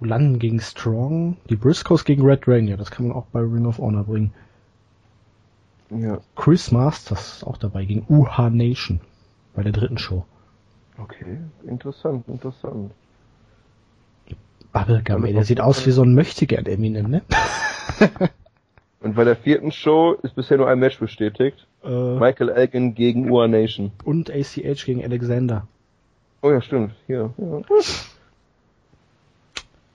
London 0.00 0.38
gegen 0.38 0.60
Strong. 0.60 1.38
Die 1.48 1.56
Briscoes 1.56 2.04
gegen 2.04 2.22
Red 2.22 2.46
Dragon. 2.46 2.68
Ja, 2.68 2.76
das 2.76 2.90
kann 2.90 3.08
man 3.08 3.16
auch 3.16 3.26
bei 3.32 3.40
Ring 3.40 3.66
of 3.66 3.78
Honor 3.78 4.04
bringen. 4.04 4.34
Ja. 5.94 6.20
Chris 6.36 6.72
Masters 6.72 7.36
ist 7.36 7.44
auch 7.44 7.58
dabei 7.58 7.84
gegen 7.84 8.06
UH 8.08 8.50
Nation. 8.50 9.00
Bei 9.54 9.62
der 9.62 9.72
dritten 9.72 9.98
Show. 9.98 10.24
Okay, 10.98 11.38
interessant, 11.66 12.26
interessant. 12.28 12.92
Bubblegum, 14.72 15.24
ey, 15.26 15.34
der 15.34 15.44
sieht 15.44 15.60
aus 15.60 15.86
wie 15.86 15.90
so 15.90 16.02
ein 16.02 16.14
Möchtegern 16.14 16.64
Eminem, 16.64 17.10
ne? 17.10 17.22
Und 19.00 19.16
bei 19.16 19.24
der 19.24 19.36
vierten 19.36 19.72
Show 19.72 20.12
ist 20.22 20.34
bisher 20.34 20.56
nur 20.56 20.68
ein 20.68 20.78
Match 20.78 20.98
bestätigt. 20.98 21.66
Äh, 21.84 21.88
Michael 21.88 22.50
Elgin 22.50 22.94
gegen 22.94 23.30
UA 23.30 23.48
Nation. 23.48 23.90
Und 24.04 24.30
ACH 24.30 24.84
gegen 24.86 25.04
Alexander. 25.04 25.66
Oh 26.40 26.50
ja, 26.50 26.60
stimmt. 26.60 26.92
Hier, 27.06 27.34
ja. 27.36 27.60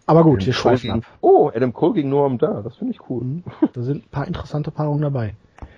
Aber 0.05 0.23
gut, 0.23 0.36
Adam 0.36 0.45
wir 0.45 0.53
schweifen 0.53 0.91
ab. 0.91 1.03
Oh, 1.21 1.49
Adam 1.53 1.73
Cole 1.73 1.93
gegen 1.93 2.10
Noam 2.10 2.38
da. 2.38 2.62
Das 2.62 2.75
finde 2.75 2.93
ich 2.93 3.10
cool. 3.10 3.43
Da 3.73 3.81
sind 3.81 4.05
ein 4.05 4.10
paar 4.10 4.27
interessante 4.27 4.71
Paarungen 4.71 5.01
dabei. 5.01 5.36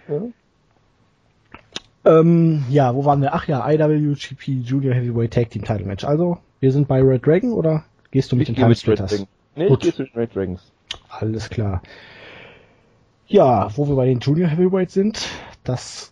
Ja. 0.09 0.21
Ähm, 2.05 2.63
ja, 2.69 2.95
wo 2.95 3.05
waren 3.05 3.21
wir? 3.21 3.33
Ach 3.33 3.47
ja, 3.47 3.69
IWGP 3.69 4.47
Junior 4.63 4.93
Heavyweight 4.93 5.33
Tag 5.33 5.49
Team 5.49 5.63
Title 5.63 5.85
Match. 5.85 6.03
Also, 6.05 6.37
wir 6.59 6.71
sind 6.71 6.87
bei 6.87 7.01
Red 7.01 7.25
Dragon 7.25 7.51
oder 7.51 7.83
gehst 8.11 8.31
du 8.31 8.35
mit 8.35 8.49
Ich 8.49 8.55
den 8.55 8.61
gehe 8.61 8.67
mit 8.69 8.77
Red 8.77 8.97
Timesplitters? 8.97 9.11
Dragon. 9.11 9.27
Nee, 9.55 9.67
Gut. 9.67 9.77
ich 9.85 9.95
gehe 9.95 10.05
zu 10.07 10.11
den 10.11 10.19
Red 10.19 10.35
Dragons. 10.35 10.71
Alles 11.09 11.49
klar. 11.49 11.81
Ja, 13.27 13.69
wo 13.75 13.87
wir 13.87 13.95
bei 13.95 14.05
den 14.05 14.19
Junior 14.19 14.49
Heavyweight 14.49 14.89
sind, 14.91 15.27
das 15.63 16.11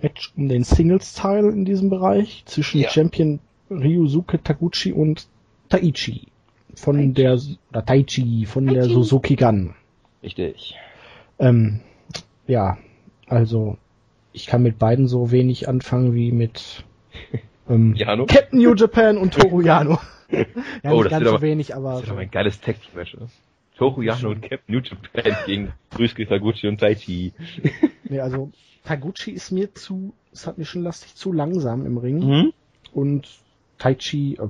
Match 0.00 0.32
um 0.36 0.48
den 0.48 0.64
Singles-Teil 0.64 1.44
in 1.46 1.64
diesem 1.64 1.90
Bereich 1.90 2.44
zwischen 2.46 2.80
Ja. 2.80 2.88
Champion 2.88 3.40
Ryusuke 3.70 4.42
Taguchi 4.42 4.92
und 4.92 5.26
Taichi 5.68 6.28
von 6.74 7.12
der, 7.12 7.38
oder 7.70 7.84
Taichi 7.84 8.46
von 8.46 8.66
der 8.66 8.84
Suzuki 8.84 9.36
Gun. 9.36 9.74
Richtig. 10.22 10.76
Ähm, 11.38 11.80
ja, 12.46 12.78
also 13.28 13.76
ich 14.32 14.46
kann 14.46 14.62
mit 14.62 14.78
beiden 14.78 15.08
so 15.08 15.30
wenig 15.30 15.68
anfangen 15.68 16.14
wie 16.14 16.32
mit 16.32 16.84
ähm, 17.68 17.94
Jano? 17.96 18.26
Captain 18.26 18.60
New 18.60 18.74
Japan 18.74 19.16
und 19.18 19.34
Toru 19.34 19.60
Yano. 19.60 19.98
ja, 20.30 20.44
Oh, 20.84 21.02
nicht 21.02 21.04
das 21.06 21.10
ganz 21.10 21.24
so 21.24 21.30
aber- 21.30 21.42
wenig, 21.42 21.74
aber 21.74 21.90
Das 21.92 22.00
ist 22.00 22.06
so. 22.06 22.12
aber 22.12 22.20
ein 22.22 22.30
geiles 22.30 22.60
Tag-Match. 22.60 23.14
ne? 23.16 23.28
Toru 23.76 24.02
Yano 24.02 24.30
und 24.30 24.42
Captain 24.42 24.74
New 24.74 24.80
Japan 24.80 25.36
gegen 25.46 25.72
Ryusuke 25.98 26.26
Taguchi 26.26 26.66
und 26.68 26.78
Taichi. 26.80 27.32
nee, 28.04 28.20
also 28.20 28.50
Taguchi 28.84 29.30
ist 29.32 29.50
mir 29.52 29.72
zu, 29.74 30.12
es 30.32 30.46
hat 30.46 30.58
mir 30.58 30.64
schon 30.64 30.82
lastig 30.82 31.14
zu 31.14 31.32
langsam 31.32 31.86
im 31.86 31.96
Ring 31.98 32.18
Mhm. 32.18 32.52
und 32.92 33.28
Taichi, 33.78 34.34
äh, 34.34 34.48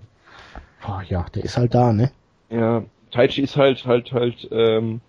boah, 0.85 1.03
ja, 1.09 1.27
der 1.35 1.45
ist 1.45 1.59
halt 1.59 1.75
da, 1.75 1.93
ne? 1.93 2.11
Ja, 2.51 2.85
Taichi 3.11 3.43
ist 3.43 3.57
halt, 3.57 3.85
halt, 3.85 4.13
halt, 4.13 4.49
ähm, 4.51 5.01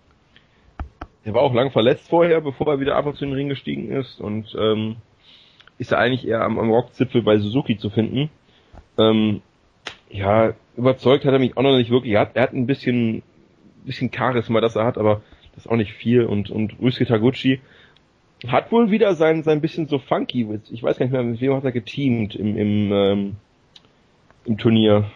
er 1.24 1.34
war 1.34 1.42
auch 1.42 1.54
lang 1.54 1.70
verletzt 1.70 2.08
vorher, 2.08 2.40
bevor 2.40 2.68
er 2.68 2.80
wieder 2.80 2.96
ab 2.96 3.06
und 3.06 3.16
zu 3.16 3.24
den 3.24 3.34
Ring 3.34 3.48
gestiegen 3.48 3.90
ist 3.90 4.20
und 4.20 4.54
ähm, 4.58 4.96
ist 5.78 5.92
er 5.92 5.98
eigentlich 5.98 6.26
eher 6.26 6.42
am, 6.42 6.58
am 6.58 6.70
Rockzipfel 6.70 7.22
bei 7.22 7.38
Suzuki 7.38 7.78
zu 7.78 7.90
finden. 7.90 8.30
Ähm, 8.98 9.42
ja, 10.10 10.54
überzeugt 10.76 11.24
hat 11.24 11.32
er 11.32 11.38
mich 11.38 11.56
auch 11.56 11.62
noch 11.62 11.76
nicht 11.76 11.90
wirklich. 11.90 12.14
Er 12.14 12.20
hat, 12.20 12.36
er 12.36 12.42
hat 12.42 12.52
ein 12.52 12.66
bisschen, 12.66 13.22
bisschen 13.84 14.10
Charisma, 14.12 14.60
das 14.60 14.76
er 14.76 14.84
hat, 14.84 14.98
aber 14.98 15.22
das 15.54 15.64
ist 15.64 15.70
auch 15.70 15.76
nicht 15.76 15.92
viel 15.92 16.24
und, 16.24 16.50
und 16.50 16.80
Ryusuke 16.80 17.06
Taguchi 17.06 17.60
hat 18.48 18.72
wohl 18.72 18.90
wieder 18.90 19.14
sein, 19.14 19.42
sein 19.42 19.60
bisschen 19.60 19.86
so 19.86 19.98
funky, 19.98 20.60
ich 20.70 20.82
weiß 20.82 20.96
gar 20.96 21.04
nicht 21.04 21.12
mehr, 21.12 21.22
mit 21.22 21.40
wem 21.40 21.54
hat 21.54 21.64
er 21.64 21.72
geteamt 21.72 22.34
im, 22.34 22.56
im, 22.56 22.92
ähm, 22.92 23.36
im 24.44 24.58
Turnier. 24.58 25.10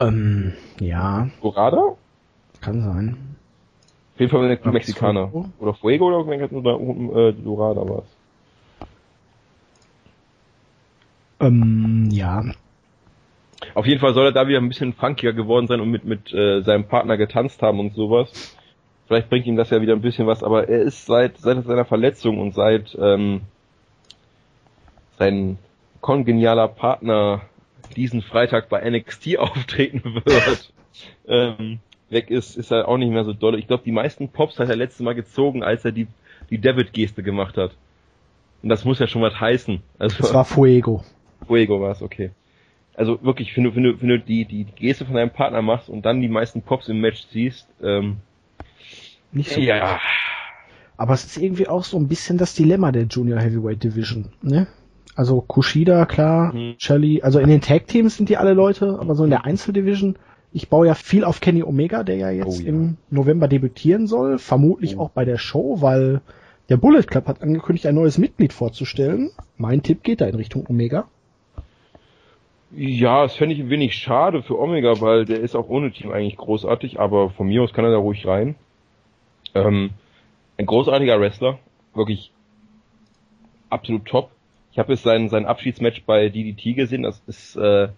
Ähm, 0.00 0.54
ja, 0.80 1.28
Orada? 1.40 1.96
kann 2.60 2.80
sein. 2.80 3.36
Auf 4.14 4.20
jeden 4.20 4.30
Fall 4.30 4.60
Ja, 4.64 4.70
Mexikaner. 4.72 5.28
Fuego? 5.28 5.52
Oder 5.58 5.74
Fuego 5.74 6.06
oder, 6.08 6.50
oder 6.52 7.28
äh, 7.28 7.32
Dorada 7.34 7.80
war 7.88 8.02
es. 8.04 8.18
Ähm, 11.40 12.08
ja, 12.10 12.42
Auf 13.74 13.86
jeden 13.86 14.00
Fall 14.00 14.14
soll 14.14 14.26
er 14.26 14.32
da 14.32 14.48
wieder 14.48 14.58
ein 14.58 14.68
bisschen 14.68 14.94
funkier 14.94 15.32
geworden 15.32 15.66
sein 15.68 15.80
und 15.80 15.90
mit, 15.90 16.04
mit 16.04 16.32
äh, 16.32 16.62
seinem 16.62 16.88
Partner 16.88 17.16
getanzt 17.16 17.62
haben 17.62 17.80
und 17.80 17.94
sowas. 17.94 18.36
Vielleicht 19.06 19.28
bringt 19.30 19.46
ihm 19.46 19.56
das 19.56 19.70
ja 19.70 19.80
wieder 19.82 19.94
ein 19.94 20.00
bisschen 20.02 20.26
was, 20.26 20.42
aber 20.42 20.68
er 20.68 20.82
ist 20.82 21.06
seit, 21.06 21.38
seit 21.38 21.64
seiner 21.64 21.84
Verletzung 21.84 22.38
und 22.40 22.54
seit 22.54 22.96
ähm, 23.00 23.42
sein 25.18 25.58
kongenialer 26.00 26.68
Partner 26.68 27.50
diesen 27.96 28.22
Freitag 28.22 28.68
bei 28.68 28.88
NXT 28.88 29.38
auftreten 29.38 30.22
wird, 30.24 30.72
ähm, 31.26 31.80
weg 32.14 32.30
ist, 32.30 32.56
ist 32.56 32.70
er 32.70 32.88
auch 32.88 32.96
nicht 32.96 33.12
mehr 33.12 33.24
so 33.24 33.34
doll. 33.34 33.58
Ich 33.58 33.66
glaube, 33.66 33.82
die 33.84 33.92
meisten 33.92 34.28
Pops 34.30 34.58
hat 34.58 34.70
er 34.70 34.76
letztes 34.76 35.00
Mal 35.00 35.14
gezogen, 35.14 35.62
als 35.62 35.84
er 35.84 35.92
die, 35.92 36.06
die 36.48 36.58
David-Geste 36.58 37.22
gemacht 37.22 37.58
hat. 37.58 37.72
Und 38.62 38.70
das 38.70 38.86
muss 38.86 38.98
ja 38.98 39.06
schon 39.06 39.20
was 39.20 39.38
heißen. 39.38 39.82
Also, 39.98 40.16
das 40.22 40.32
war 40.32 40.46
Fuego. 40.46 41.04
Fuego 41.46 41.82
war 41.82 41.90
es, 41.90 42.00
okay. 42.00 42.30
Also 42.96 43.22
wirklich, 43.22 43.54
wenn 43.56 43.64
du, 43.64 43.74
wenn 43.76 43.82
du, 43.82 44.00
wenn 44.00 44.08
du 44.08 44.18
die, 44.18 44.46
die 44.46 44.64
Geste 44.64 45.04
von 45.04 45.16
deinem 45.16 45.30
Partner 45.30 45.60
machst 45.60 45.90
und 45.90 46.06
dann 46.06 46.22
die 46.22 46.28
meisten 46.28 46.62
Pops 46.62 46.88
im 46.88 47.00
Match 47.00 47.26
ziehst, 47.28 47.68
ähm, 47.82 48.18
Nicht 49.32 49.50
so 49.50 49.60
ja, 49.60 49.98
Aber 50.96 51.12
es 51.12 51.24
ist 51.24 51.36
irgendwie 51.36 51.66
auch 51.68 51.84
so 51.84 51.98
ein 51.98 52.06
bisschen 52.08 52.38
das 52.38 52.54
Dilemma 52.54 52.92
der 52.92 53.04
Junior 53.04 53.40
Heavyweight 53.40 53.82
Division, 53.82 54.30
ne? 54.42 54.68
Also 55.16 55.40
Kushida, 55.40 56.06
klar, 56.06 56.54
Mhm. 56.54 56.74
Shelly, 56.78 57.20
also 57.22 57.38
in 57.40 57.48
den 57.48 57.60
Tag 57.60 57.86
Teams 57.88 58.16
sind 58.16 58.28
die 58.28 58.36
alle 58.36 58.54
Leute, 58.54 58.98
aber 59.00 59.14
so 59.14 59.24
in 59.24 59.30
der 59.30 59.44
Einzeldivision, 59.44 60.16
ich 60.54 60.68
baue 60.70 60.86
ja 60.86 60.94
viel 60.94 61.24
auf 61.24 61.40
Kenny 61.42 61.62
Omega, 61.62 62.02
der 62.04 62.16
ja 62.16 62.30
jetzt 62.30 62.60
Oh 62.60 62.62
ja. 62.62 62.68
im 62.68 62.96
November 63.10 63.48
debütieren 63.48 64.06
soll, 64.06 64.38
vermutlich 64.38 64.96
Oh. 64.96 65.00
auch 65.02 65.10
bei 65.10 65.24
der 65.26 65.36
Show, 65.36 65.78
weil 65.82 66.22
der 66.70 66.78
Bullet 66.78 67.02
Club 67.02 67.26
hat 67.26 67.42
angekündigt, 67.42 67.86
ein 67.86 67.94
neues 67.96 68.16
Mitglied 68.16 68.52
vorzustellen. 68.54 69.30
Mein 69.58 69.82
Tipp 69.82 70.02
geht 70.02 70.22
da 70.22 70.26
in 70.26 70.34
Richtung 70.36 70.64
Omega. 70.68 71.04
ja, 72.76 73.22
das 73.22 73.36
fände 73.36 73.54
ich 73.54 73.60
ein 73.60 73.70
wenig 73.70 73.94
schade 73.96 74.42
für 74.42 74.58
Omega, 74.58 75.00
weil 75.00 75.24
der 75.26 75.40
ist 75.40 75.54
auch 75.54 75.68
ohne 75.68 75.92
Team 75.92 76.10
eigentlich 76.10 76.36
großartig, 76.36 76.98
aber 76.98 77.30
von 77.30 77.46
mir 77.46 77.62
aus 77.62 77.72
kann 77.72 77.84
er 77.84 77.90
da 77.92 77.98
ruhig 77.98 78.26
rein. 78.26 78.56
Ähm, 79.54 79.90
ein 80.58 80.66
großartiger 80.66 81.20
Wrestler, 81.20 81.58
wirklich 81.94 82.32
absolut 83.70 84.06
top. 84.06 84.30
Ich 84.72 84.78
habe 84.78 84.92
jetzt 84.92 85.04
sein, 85.04 85.28
sein 85.28 85.46
Abschiedsmatch 85.46 86.02
bei 86.04 86.28
DDT 86.28 86.74
gesehen, 86.74 87.02
das 87.04 87.22
ist, 87.28 87.54
äh, 87.56 87.88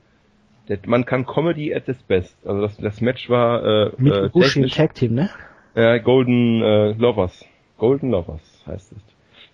man 0.87 1.05
kann 1.05 1.27
Comedy 1.27 1.75
at 1.75 1.89
its 1.89 2.03
best. 2.03 2.37
Also 2.45 2.63
das, 2.63 2.77
das 2.77 3.01
Match 3.01 3.29
war 3.31 3.65
äh, 3.65 3.93
Mit 3.99 4.13
äh, 4.13 4.29
Bushi 4.29 4.67
Tag 4.69 4.95
Team, 4.95 5.15
ne? 5.15 5.31
Ja, 5.75 5.99
Golden 5.99 6.63
äh, 6.63 6.93
Lovers. 6.93 7.45
Golden 7.79 8.11
Lovers 8.11 8.41
heißt 8.67 8.93
es. 8.93 8.99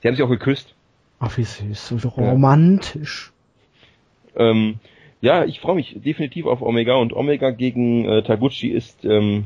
Sie 0.00 0.08
haben 0.08 0.14
sich 0.14 0.24
auch 0.24 0.30
geküsst. 0.30 0.74
Ach, 1.18 1.36
wie 1.36 1.44
süß, 1.44 1.88
so 1.88 2.08
romantisch. 2.08 3.32
Ähm, 4.34 4.78
ja, 5.20 5.44
ich 5.44 5.60
freue 5.60 5.76
mich 5.76 5.96
definitiv 6.04 6.46
auf 6.46 6.62
Omega 6.62 6.96
und 6.96 7.12
Omega 7.12 7.50
gegen 7.50 8.04
äh, 8.04 8.22
Taguchi 8.22 8.68
ist 8.68 9.04
ähm, 9.04 9.44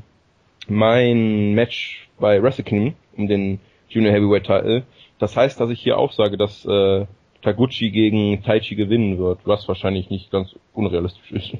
mein 0.68 1.52
Match 1.54 2.08
bei 2.18 2.42
Wrestle 2.42 2.64
Kingdom 2.64 2.94
um 3.16 3.28
den 3.28 3.60
Junior 3.88 4.12
Heavyweight 4.12 4.44
Title. 4.44 4.84
Das 5.18 5.36
heißt, 5.36 5.60
dass 5.60 5.70
ich 5.70 5.80
hier 5.80 5.98
auch 5.98 6.12
sage, 6.12 6.36
dass 6.36 6.64
äh, 6.64 7.06
Taguchi 7.46 7.92
gegen 7.92 8.42
Taichi 8.42 8.74
gewinnen 8.74 9.18
wird, 9.18 9.38
was 9.44 9.68
wahrscheinlich 9.68 10.10
nicht 10.10 10.32
ganz 10.32 10.56
unrealistisch 10.74 11.30
ist. 11.30 11.52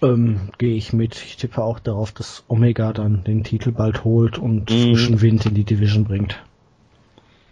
Ähm, 0.00 0.48
gehe 0.56 0.74
ich 0.74 0.94
mit. 0.94 1.16
Ich 1.22 1.36
tippe 1.36 1.62
auch 1.62 1.80
darauf, 1.80 2.12
dass 2.12 2.44
Omega 2.48 2.94
dann 2.94 3.24
den 3.24 3.44
Titel 3.44 3.72
bald 3.72 4.04
holt 4.04 4.38
und 4.38 4.70
Mhm. 4.70 4.74
frischen 4.94 5.20
Wind 5.20 5.44
in 5.44 5.52
die 5.54 5.64
Division 5.64 6.04
bringt. 6.04 6.42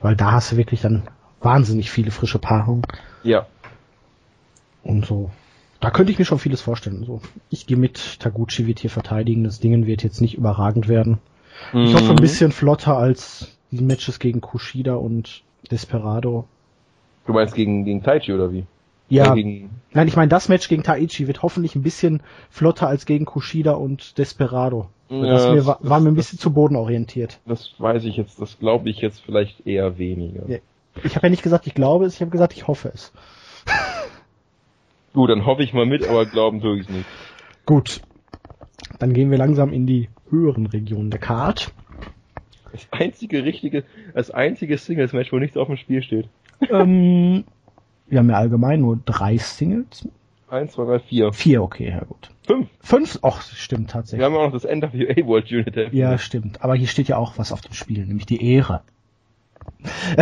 Weil 0.01 0.17
da 0.17 0.33
hast 0.33 0.53
du 0.53 0.57
wirklich 0.57 0.81
dann 0.81 1.09
wahnsinnig 1.41 1.91
viele 1.91 2.11
frische 2.13 2.39
Paarungen 2.39 2.83
Ja, 3.23 3.47
und 4.83 5.05
so. 5.05 5.31
Da 5.81 5.91
könnte 5.91 6.13
ich 6.13 6.19
mir 6.19 6.25
schon 6.25 6.39
vieles 6.39 6.63
vorstellen. 6.63 7.05
So, 7.05 7.21
ich 7.51 7.67
gehe 7.67 7.77
mit. 7.77 8.21
Taguchi 8.21 8.67
wird 8.67 8.79
hier 8.81 8.89
verteidigen. 8.91 9.45
Das 9.45 9.61
Dingen 9.61 9.87
wird 9.87 10.03
jetzt 10.03 10.23
nicht 10.23 10.35
überragend 10.35 10.89
werden. 10.89 11.19
Ich 11.85 11.95
hoffe 11.95 12.13
ein 12.13 12.17
Mhm. 12.17 12.21
bisschen 12.23 12.53
flotter 12.53 12.97
als 12.97 13.59
die 13.71 13.85
Matches 13.85 14.19
gegen 14.19 14.41
Kushida 14.41 14.95
und 14.95 15.43
Desperado. 15.71 16.49
Du 17.27 17.33
meinst 17.33 17.55
gegen, 17.55 17.85
gegen 17.85 18.03
Taichi 18.03 18.33
oder 18.33 18.53
wie? 18.53 18.65
Ja, 19.09 19.35
gegen, 19.35 19.71
nein, 19.93 20.09
ich 20.09 20.17
meine, 20.17 20.29
das 20.29 20.49
Match 20.49 20.69
gegen 20.69 20.83
Taichi 20.83 21.27
wird 21.27 21.43
hoffentlich 21.43 21.75
ein 21.77 21.83
bisschen 21.83 22.23
flotter 22.51 22.89
als 22.89 23.07
gegen 23.07 23.25
Kushida 23.25 23.73
und 23.73 24.19
Desperado. 24.19 24.89
Ja, 25.09 25.21
das 25.27 25.49
mir, 25.51 25.57
das- 25.57 25.67
war, 25.67 25.79
war 25.83 26.01
mir 26.01 26.09
ein 26.09 26.15
bisschen 26.17 26.39
zu 26.39 26.53
bodenorientiert. 26.53 27.39
das 27.47 27.73
weiß 27.79 28.05
ich 28.05 28.17
jetzt, 28.17 28.41
das 28.41 28.59
glaube 28.59 28.91
ich 28.91 29.01
jetzt 29.01 29.21
vielleicht 29.21 29.67
eher 29.67 29.99
weniger. 29.99 30.43
Ich 31.05 31.15
habe 31.15 31.27
ja 31.27 31.31
nicht 31.31 31.43
gesagt, 31.43 31.67
ich 31.67 31.75
glaube 31.75 32.07
es, 32.07 32.15
ich 32.15 32.21
habe 32.21 32.31
gesagt, 32.31 32.55
ich 32.55 32.67
hoffe 32.67 32.91
es. 32.93 33.13
Gut, 35.13 35.31
dann 35.31 35.47
hoffe 35.47 35.63
ich 35.63 35.73
mal 35.73 35.87
mit, 35.87 36.07
aber 36.07 36.27
glauben 36.27 36.61
tue 36.61 36.81
ich 36.81 36.89
nicht. 36.89 37.07
Gut. 37.65 38.03
Dann 38.99 39.13
gehen 39.13 39.31
wir 39.31 39.39
langsam 39.39 39.73
in 39.73 39.87
die 39.87 40.09
höheren 40.31 40.67
Regionen 40.67 41.11
der 41.11 41.21
Card. 41.21 41.73
Das 42.73 42.87
einzige 42.91 43.45
richtige, 43.45 43.85
das 44.15 44.31
einzige 44.31 44.77
Singles-Match, 44.77 45.33
wo 45.33 45.39
nichts 45.39 45.57
auf 45.57 45.69
dem 45.69 45.77
Spiel 45.77 46.03
steht. 46.03 46.29
Ähm, 46.71 47.45
wir 48.07 48.19
haben 48.19 48.31
ja 48.31 48.37
allgemein 48.37 48.81
nur 48.81 48.99
drei 49.05 49.37
Singles. 49.39 50.09
Eins, 50.49 50.73
zwei, 50.73 50.85
drei, 50.85 50.99
vier. 51.01 51.33
Vier, 51.33 51.63
okay, 51.63 51.91
ja 51.91 52.05
gut. 52.05 52.31
Fünf. 52.47 52.69
Fünf? 52.81 53.19
Ach, 53.23 53.43
stimmt 53.43 53.89
Wir 53.89 53.93
tatsächlich. 53.95 54.25
haben 54.25 54.37
auch 54.37 54.53
noch 54.53 54.53
das 54.53 54.65
NWA 54.65 55.27
World 55.27 55.51
Unit. 55.51 55.93
Ja, 55.93 56.17
stimmt. 56.19 56.63
Aber 56.63 56.77
hier 56.77 56.87
steht 56.87 57.09
ja 57.09 57.17
auch 57.17 57.37
was 57.39 57.51
auf 57.51 57.61
dem 57.61 57.73
Spiel, 57.73 58.07
nämlich 58.07 58.27
die 58.27 58.43
Ehre. 58.55 58.83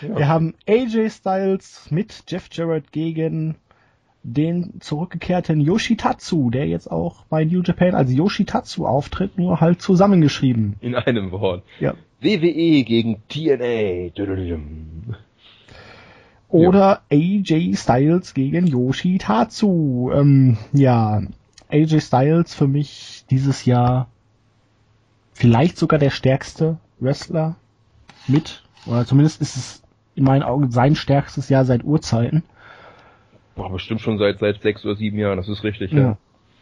Wir 0.00 0.28
haben 0.28 0.54
AJ 0.68 1.10
Styles 1.10 1.90
mit 1.90 2.24
Jeff 2.28 2.48
Jarrett 2.52 2.90
gegen 2.92 3.56
den 4.22 4.80
zurückgekehrten 4.80 5.60
Yoshitatsu, 5.60 6.50
der 6.50 6.66
jetzt 6.66 6.90
auch 6.90 7.24
bei 7.26 7.44
New 7.44 7.62
Japan 7.62 7.94
als 7.94 8.12
Yoshitatsu 8.12 8.86
auftritt, 8.86 9.36
nur 9.38 9.60
halt 9.60 9.82
zusammengeschrieben. 9.82 10.76
In 10.80 10.94
einem 10.94 11.30
Wort. 11.32 11.64
Ja. 11.80 11.94
WWE 12.22 12.84
gegen 12.84 13.22
TNA. 13.28 14.12
Oder 16.48 17.02
AJ 17.10 17.76
Styles 17.76 18.34
gegen 18.34 18.66
Yoshitatsu. 18.66 20.10
Ähm, 20.12 20.58
ja, 20.72 21.22
AJ 21.70 22.00
Styles 22.00 22.54
für 22.54 22.68
mich 22.68 23.24
dieses 23.30 23.64
Jahr 23.64 24.08
vielleicht 25.32 25.78
sogar 25.78 25.98
der 25.98 26.10
stärkste 26.10 26.78
Wrestler 27.00 27.56
mit, 28.28 28.62
oder 28.86 29.06
zumindest 29.06 29.40
ist 29.40 29.56
es 29.56 29.82
in 30.14 30.24
meinen 30.24 30.42
Augen 30.42 30.70
sein 30.70 30.94
stärkstes 30.94 31.48
Jahr 31.48 31.64
seit 31.64 31.84
Urzeiten. 31.84 32.42
Boah, 33.56 33.70
bestimmt 33.70 34.00
schon 34.00 34.18
seit, 34.18 34.38
seit 34.38 34.62
sechs 34.62 34.84
oder 34.84 34.94
sieben 34.94 35.18
Jahren, 35.18 35.38
das 35.38 35.48
ist 35.48 35.64
richtig, 35.64 35.92
ja. 35.92 35.98
ja. 35.98 36.18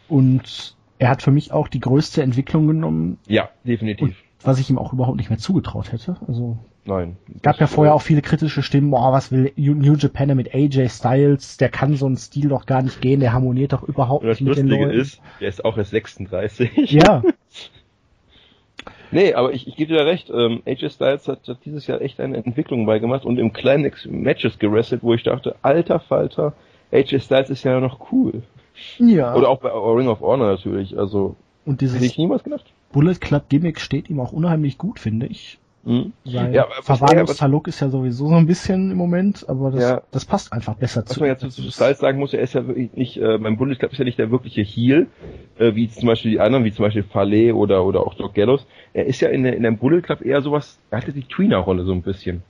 Und 0.07 0.75
er 0.99 1.09
hat 1.09 1.21
für 1.21 1.31
mich 1.31 1.51
auch 1.51 1.67
die 1.67 1.79
größte 1.79 2.21
Entwicklung 2.21 2.67
genommen. 2.67 3.17
Ja, 3.27 3.49
definitiv. 3.63 4.20
Was 4.43 4.59
ich 4.59 4.69
ihm 4.69 4.77
auch 4.77 4.93
überhaupt 4.93 5.17
nicht 5.17 5.29
mehr 5.29 5.39
zugetraut 5.39 5.91
hätte. 5.91 6.17
Also 6.27 6.57
Nein. 6.85 7.17
Gab 7.43 7.59
ja 7.59 7.67
vorher 7.67 7.93
auch 7.93 8.01
viele 8.01 8.21
kritische 8.21 8.63
Stimmen, 8.63 8.89
boah, 8.89 9.13
was 9.13 9.31
will 9.31 9.51
New 9.55 9.95
Japan 9.95 10.35
mit 10.35 10.53
AJ 10.55 10.89
Styles, 10.89 11.57
der 11.57 11.69
kann 11.69 11.95
so 11.95 12.07
einen 12.07 12.17
Stil 12.17 12.49
doch 12.49 12.65
gar 12.65 12.81
nicht 12.81 13.01
gehen, 13.01 13.19
der 13.19 13.33
harmoniert 13.33 13.73
doch 13.73 13.83
überhaupt 13.83 14.23
nicht 14.23 14.41
mit 14.41 14.57
den 14.57 14.67
Leuten. 14.67 14.89
ist, 14.89 15.21
der 15.39 15.49
ist 15.49 15.63
auch 15.63 15.77
erst 15.77 15.91
36. 15.91 16.91
Ja. 16.91 17.21
nee, 19.11 19.33
aber 19.35 19.53
ich, 19.53 19.67
ich 19.67 19.75
gebe 19.75 19.93
dir 19.93 20.05
recht, 20.05 20.31
ähm, 20.31 20.63
AJ 20.65 20.89
Styles 20.89 21.27
hat, 21.27 21.47
hat 21.47 21.59
dieses 21.65 21.85
Jahr 21.85 22.01
echt 22.01 22.19
eine 22.19 22.37
Entwicklung 22.37 22.87
beigemacht 22.87 23.25
und 23.25 23.37
im 23.37 23.53
Climax 23.53 24.07
Matches 24.07 24.57
gerestelt, 24.57 25.03
wo 25.03 25.13
ich 25.13 25.21
dachte, 25.21 25.55
alter 25.61 25.99
Falter, 25.99 26.53
AJ 26.91 27.19
Styles 27.19 27.51
ist 27.51 27.63
ja 27.63 27.79
noch 27.79 28.11
cool. 28.11 28.41
Ja. 28.97 29.35
Oder 29.35 29.49
auch 29.49 29.59
bei 29.59 29.69
Ring 29.69 30.07
of 30.07 30.21
Honor 30.21 30.47
natürlich, 30.47 30.97
also 30.97 31.35
und 31.63 31.81
dieses 31.81 31.97
hätte 31.97 32.07
ich 32.07 32.17
niemals 32.17 32.43
gedacht. 32.43 32.65
Bullet 32.91 33.15
Club 33.15 33.49
Gimmick 33.49 33.79
steht 33.79 34.09
ihm 34.09 34.19
auch 34.19 34.31
unheimlich 34.31 34.77
gut, 34.77 34.99
finde 34.99 35.27
ich. 35.27 35.59
Mhm. 35.83 36.13
Sein 36.25 36.53
ja, 36.53 36.67
Verwahrungstaluk 36.83 37.67
ist 37.67 37.79
ja 37.79 37.89
sowieso 37.89 38.27
so 38.27 38.35
ein 38.35 38.45
bisschen 38.45 38.91
im 38.91 38.97
Moment, 38.97 39.45
aber 39.49 39.71
das, 39.71 39.81
ja. 39.81 40.01
das 40.11 40.25
passt 40.25 40.53
einfach 40.53 40.75
besser 40.75 41.01
Was 41.01 41.05
zu. 41.05 41.11
Was 41.15 41.19
man 41.19 41.29
ja 41.29 41.37
zu, 41.37 41.49
Styles 41.49 41.97
sagen 41.97 42.19
muss, 42.19 42.33
er 42.33 42.41
ist 42.41 42.53
ja 42.53 42.67
wirklich 42.67 42.93
nicht, 42.93 43.17
äh, 43.17 43.39
beim 43.39 43.57
Bundesclub 43.57 43.91
ist 43.91 43.97
ja 43.97 44.05
nicht 44.05 44.19
der 44.19 44.29
wirkliche 44.29 44.61
Heel, 44.61 45.07
äh, 45.57 45.73
wie 45.73 45.89
zum 45.89 46.07
Beispiel 46.07 46.31
die 46.31 46.39
anderen, 46.39 46.65
wie 46.65 46.71
zum 46.71 46.85
Beispiel 46.85 47.03
Farley 47.03 47.51
oder, 47.51 47.83
oder 47.83 48.01
auch 48.01 48.13
Doc 48.13 48.35
Gallows. 48.35 48.67
Er 48.93 49.07
ist 49.07 49.21
ja 49.21 49.29
in, 49.29 49.43
der, 49.43 49.55
in 49.55 49.63
dem 49.63 49.77
Bullet 49.77 50.01
Club 50.01 50.21
eher 50.21 50.41
sowas, 50.41 50.77
er 50.91 50.99
hatte 50.99 51.13
die 51.13 51.23
Tweener-Rolle 51.23 51.83
so 51.83 51.93
ein 51.93 52.03
bisschen. 52.03 52.43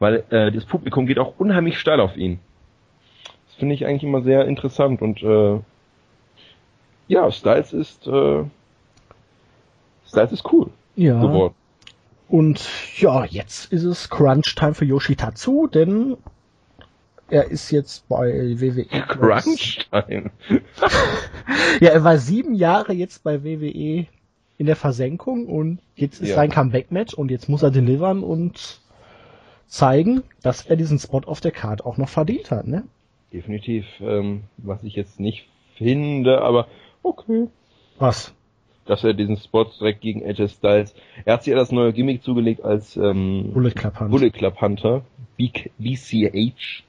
Weil 0.00 0.24
äh, 0.30 0.50
das 0.50 0.64
Publikum 0.64 1.06
geht 1.06 1.20
auch 1.20 1.34
unheimlich 1.38 1.78
steil 1.78 2.00
auf 2.00 2.16
ihn. 2.16 2.40
Das 3.46 3.54
finde 3.58 3.76
ich 3.76 3.86
eigentlich 3.86 4.02
immer 4.02 4.22
sehr 4.22 4.46
interessant 4.46 5.02
und 5.02 5.22
äh, 5.22 5.60
ja, 7.06 7.30
Styles 7.30 7.72
ist 7.72 8.08
äh, 8.08 8.42
Styles 10.12 10.32
ist 10.32 10.52
cool 10.52 10.70
ja. 10.94 11.20
geworden. 11.20 11.54
Und 12.28 12.68
ja, 12.98 13.24
jetzt 13.24 13.72
ist 13.72 13.84
es 13.84 14.08
Crunch-Time 14.08 14.74
für 14.74 14.84
Yoshitatsu, 14.84 15.66
denn 15.66 16.16
er 17.28 17.50
ist 17.50 17.70
jetzt 17.70 18.08
bei 18.08 18.30
WWE. 18.60 18.84
Crunch-Time? 18.84 20.30
ja, 21.80 21.90
er 21.90 22.04
war 22.04 22.18
sieben 22.18 22.54
Jahre 22.54 22.92
jetzt 22.92 23.24
bei 23.24 23.42
WWE 23.42 24.06
in 24.58 24.66
der 24.66 24.76
Versenkung 24.76 25.46
und 25.46 25.78
jetzt 25.94 26.20
ist 26.20 26.28
ja. 26.28 26.36
sein 26.36 26.50
Comeback-Match 26.50 27.14
und 27.14 27.30
jetzt 27.30 27.48
muss 27.48 27.62
er 27.62 27.70
delivern 27.70 28.22
und 28.22 28.80
zeigen, 29.66 30.22
dass 30.42 30.66
er 30.66 30.76
diesen 30.76 30.98
Spot 30.98 31.22
auf 31.24 31.40
der 31.40 31.52
Card 31.52 31.84
auch 31.84 31.96
noch 31.96 32.10
verdient 32.10 32.50
hat, 32.50 32.66
ne? 32.66 32.84
Definitiv, 33.32 33.86
ähm, 34.00 34.44
was 34.58 34.84
ich 34.84 34.94
jetzt 34.94 35.18
nicht 35.18 35.48
finde, 35.76 36.42
aber 36.42 36.66
okay. 37.02 37.48
Was? 37.98 38.34
Dass 38.86 39.04
er 39.04 39.14
diesen 39.14 39.36
Spot 39.36 39.64
direkt 39.64 40.00
gegen 40.00 40.24
AJ 40.24 40.48
Styles. 40.48 40.94
Er 41.24 41.34
hat 41.34 41.44
sich 41.44 41.52
ja 41.52 41.58
das 41.58 41.72
neue 41.72 41.92
Gimmick 41.92 42.22
zugelegt 42.22 42.64
als 42.64 42.96
ähm, 42.96 43.50
Bullet 43.52 43.70
Club 43.70 44.00
Hunter. 44.00 44.10
Bullet 44.10 44.30
Club 44.30 44.60
Hunter, 44.60 45.02
BCH. 45.36 46.82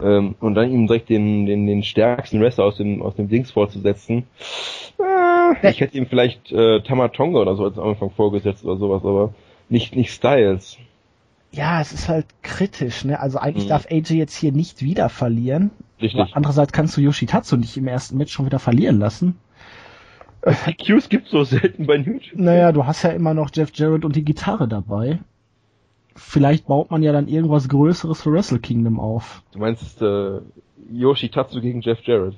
Ähm, 0.00 0.34
und 0.40 0.54
dann 0.54 0.70
ihm 0.70 0.86
direkt 0.86 1.08
den, 1.08 1.46
den, 1.46 1.66
den 1.66 1.82
stärksten 1.82 2.40
Wrestler 2.40 2.64
aus 2.64 2.76
dem, 2.76 3.02
aus 3.02 3.14
dem 3.14 3.28
Dings 3.28 3.50
vorzusetzen. 3.50 4.24
Äh, 4.98 5.70
ich 5.70 5.80
hätte 5.80 5.96
ihm 5.96 6.06
vielleicht 6.06 6.50
äh, 6.50 6.80
Tamatonga 6.80 7.40
oder 7.40 7.54
so 7.54 7.64
als 7.64 7.78
Anfang 7.78 8.10
vorgesetzt 8.10 8.64
oder 8.64 8.76
sowas, 8.76 9.04
aber 9.04 9.34
nicht, 9.68 9.94
nicht 9.94 10.10
Styles. 10.10 10.78
Ja, 11.52 11.80
es 11.82 11.92
ist 11.92 12.08
halt 12.08 12.26
kritisch, 12.42 13.04
ne? 13.04 13.20
Also 13.20 13.38
eigentlich 13.38 13.66
mhm. 13.66 13.70
darf 13.70 13.86
AJ 13.90 14.14
jetzt 14.14 14.34
hier 14.34 14.52
nicht 14.52 14.82
wieder 14.82 15.10
verlieren. 15.10 15.70
Richtig. 16.00 16.34
Andererseits 16.34 16.72
kannst 16.72 16.96
du 16.96 17.02
Yoshitatsu 17.02 17.56
nicht 17.56 17.76
im 17.76 17.86
ersten 17.86 18.16
Match 18.16 18.32
schon 18.32 18.46
wieder 18.46 18.58
verlieren 18.58 18.98
lassen. 18.98 19.36
DQs 20.44 21.08
gibt's 21.08 21.30
so 21.30 21.44
selten 21.44 21.86
bei 21.86 21.96
Japan. 21.96 22.20
Naja, 22.34 22.72
du 22.72 22.84
hast 22.84 23.02
ja 23.02 23.10
immer 23.10 23.34
noch 23.34 23.50
Jeff 23.54 23.70
Jarrett 23.74 24.04
und 24.04 24.16
die 24.16 24.24
Gitarre 24.24 24.66
dabei. 24.68 25.20
Vielleicht 26.14 26.66
baut 26.66 26.90
man 26.90 27.02
ja 27.02 27.12
dann 27.12 27.28
irgendwas 27.28 27.68
Größeres 27.68 28.22
für 28.22 28.32
Wrestle 28.32 28.58
Kingdom 28.58 29.00
auf. 29.00 29.42
Du 29.52 29.60
meinst 29.60 30.02
äh, 30.02 30.40
Yoshitatsu 30.90 31.60
gegen 31.60 31.80
Jeff 31.80 32.00
Jarrett? 32.02 32.34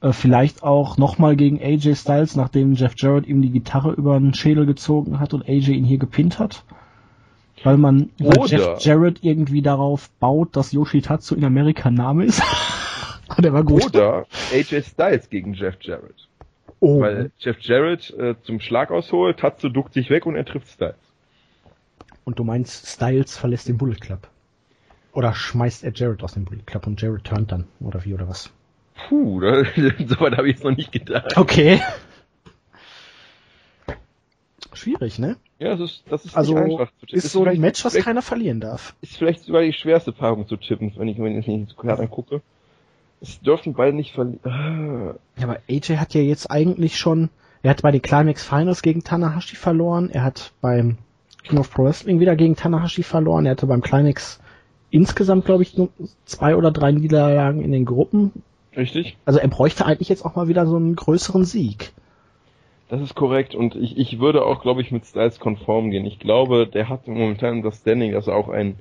Äh, 0.00 0.12
vielleicht 0.12 0.62
auch 0.62 0.96
nochmal 0.96 1.36
gegen 1.36 1.60
AJ 1.60 1.96
Styles, 1.96 2.36
nachdem 2.36 2.74
Jeff 2.74 2.94
Jarrett 2.96 3.26
ihm 3.26 3.42
die 3.42 3.50
Gitarre 3.50 3.92
über 3.92 4.18
den 4.18 4.34
Schädel 4.34 4.66
gezogen 4.66 5.20
hat 5.20 5.34
und 5.34 5.48
AJ 5.48 5.70
ihn 5.70 5.84
hier 5.84 5.98
gepinnt 5.98 6.38
hat. 6.38 6.64
Weil 7.64 7.78
man 7.78 8.10
über 8.18 8.46
Jeff 8.46 8.80
Jarrett 8.80 9.18
irgendwie 9.22 9.62
darauf 9.62 10.10
baut, 10.20 10.54
dass 10.56 10.72
Yoshitatsu 10.72 11.34
in 11.34 11.44
Amerika 11.44 11.90
Name 11.90 12.24
ist. 12.24 12.42
Der 13.38 13.52
war 13.52 13.64
gut. 13.64 13.86
Oder 13.86 14.26
AJ 14.52 14.82
Styles 14.82 15.28
gegen 15.28 15.54
Jeff 15.54 15.76
Jarrett. 15.80 16.25
Oh. 16.80 17.00
Weil 17.00 17.30
Jeff 17.38 17.58
Jarrett 17.60 18.10
äh, 18.10 18.34
zum 18.42 18.60
Schlag 18.60 18.90
ausholt, 18.90 19.38
Tatsu 19.38 19.68
duckt 19.68 19.94
sich 19.94 20.10
weg 20.10 20.26
und 20.26 20.36
er 20.36 20.44
trifft 20.44 20.68
Styles. 20.68 20.94
Und 22.24 22.38
du 22.38 22.44
meinst, 22.44 22.86
Styles 22.86 23.36
verlässt 23.36 23.68
den 23.68 23.78
Bullet 23.78 23.96
Club? 23.96 24.28
Oder 25.12 25.32
schmeißt 25.32 25.84
er 25.84 25.92
Jarrett 25.94 26.22
aus 26.22 26.34
dem 26.34 26.44
Bullet 26.44 26.62
Club 26.66 26.86
und 26.86 27.00
Jarrett 27.00 27.24
turnt 27.24 27.52
dann? 27.52 27.66
Oder 27.80 28.04
wie, 28.04 28.12
oder 28.12 28.28
was? 28.28 28.50
Puh, 29.08 29.40
da, 29.40 29.64
so 29.74 30.20
weit 30.20 30.36
habe 30.36 30.48
ich 30.48 30.56
jetzt 30.56 30.64
noch 30.64 30.76
nicht 30.76 30.92
gedacht. 30.92 31.36
Okay. 31.36 31.80
Schwierig, 34.74 35.18
ne? 35.18 35.36
Ja, 35.58 35.70
das 35.70 35.80
ist, 35.80 36.04
das 36.10 36.24
ist 36.26 36.36
also, 36.36 36.52
nicht 36.52 36.64
einfach 36.64 36.92
zu 37.00 37.06
tippen. 37.06 37.18
Ist, 37.18 37.32
so 37.32 37.44
ein 37.44 37.60
Match, 37.60 37.84
was 37.84 37.94
keiner 37.94 38.20
verlieren 38.20 38.60
darf. 38.60 38.94
Ist 39.00 39.16
vielleicht 39.16 39.44
sogar 39.44 39.62
die 39.62 39.72
schwerste 39.72 40.12
Paarung 40.12 40.46
zu 40.46 40.56
tippen, 40.58 40.92
wenn 40.96 41.08
ich, 41.08 41.18
wenn 41.18 41.38
ich 41.38 41.46
nicht 41.46 41.70
so 41.70 41.76
klar 41.76 41.98
angucke. 41.98 42.42
Es 43.20 43.40
dürfen 43.40 43.74
beide 43.74 43.96
nicht 43.96 44.12
verlieren. 44.12 44.40
Ja, 44.44 45.44
aber 45.44 45.58
AJ 45.68 45.96
hat 45.96 46.14
ja 46.14 46.20
jetzt 46.20 46.50
eigentlich 46.50 46.98
schon, 46.98 47.30
er 47.62 47.70
hat 47.70 47.82
bei 47.82 47.90
den 47.90 48.02
Climax 48.02 48.44
Finals 48.44 48.82
gegen 48.82 49.04
Tanahashi 49.04 49.56
verloren, 49.56 50.10
er 50.10 50.22
hat 50.22 50.52
beim 50.60 50.98
King 51.44 51.58
of 51.58 51.70
Pro 51.70 51.84
Wrestling 51.84 52.20
wieder 52.20 52.36
gegen 52.36 52.56
Tanahashi 52.56 53.02
verloren, 53.02 53.46
er 53.46 53.52
hatte 53.52 53.66
beim 53.66 53.80
Climax 53.80 54.40
insgesamt, 54.90 55.44
glaube 55.44 55.62
ich, 55.62 55.76
nur 55.76 55.88
zwei 56.24 56.56
oder 56.56 56.70
drei 56.70 56.92
Niederlagen 56.92 57.62
in 57.62 57.72
den 57.72 57.84
Gruppen. 57.84 58.42
Richtig. 58.76 59.16
Also 59.24 59.38
er 59.38 59.48
bräuchte 59.48 59.86
eigentlich 59.86 60.08
jetzt 60.08 60.24
auch 60.24 60.36
mal 60.36 60.48
wieder 60.48 60.66
so 60.66 60.76
einen 60.76 60.96
größeren 60.96 61.44
Sieg. 61.44 61.92
Das 62.88 63.00
ist 63.00 63.14
korrekt 63.14 63.54
und 63.54 63.74
ich, 63.74 63.98
ich 63.98 64.20
würde 64.20 64.44
auch, 64.44 64.62
glaube 64.62 64.80
ich, 64.80 64.92
mit 64.92 65.06
Styles 65.06 65.40
konform 65.40 65.90
gehen. 65.90 66.04
Ich 66.04 66.20
glaube, 66.20 66.68
der 66.68 66.88
hat 66.88 67.08
momentan 67.08 67.62
das 67.62 67.78
Standing, 67.78 68.12
dass 68.12 68.28
er 68.28 68.36
auch 68.36 68.48
ein 68.48 68.76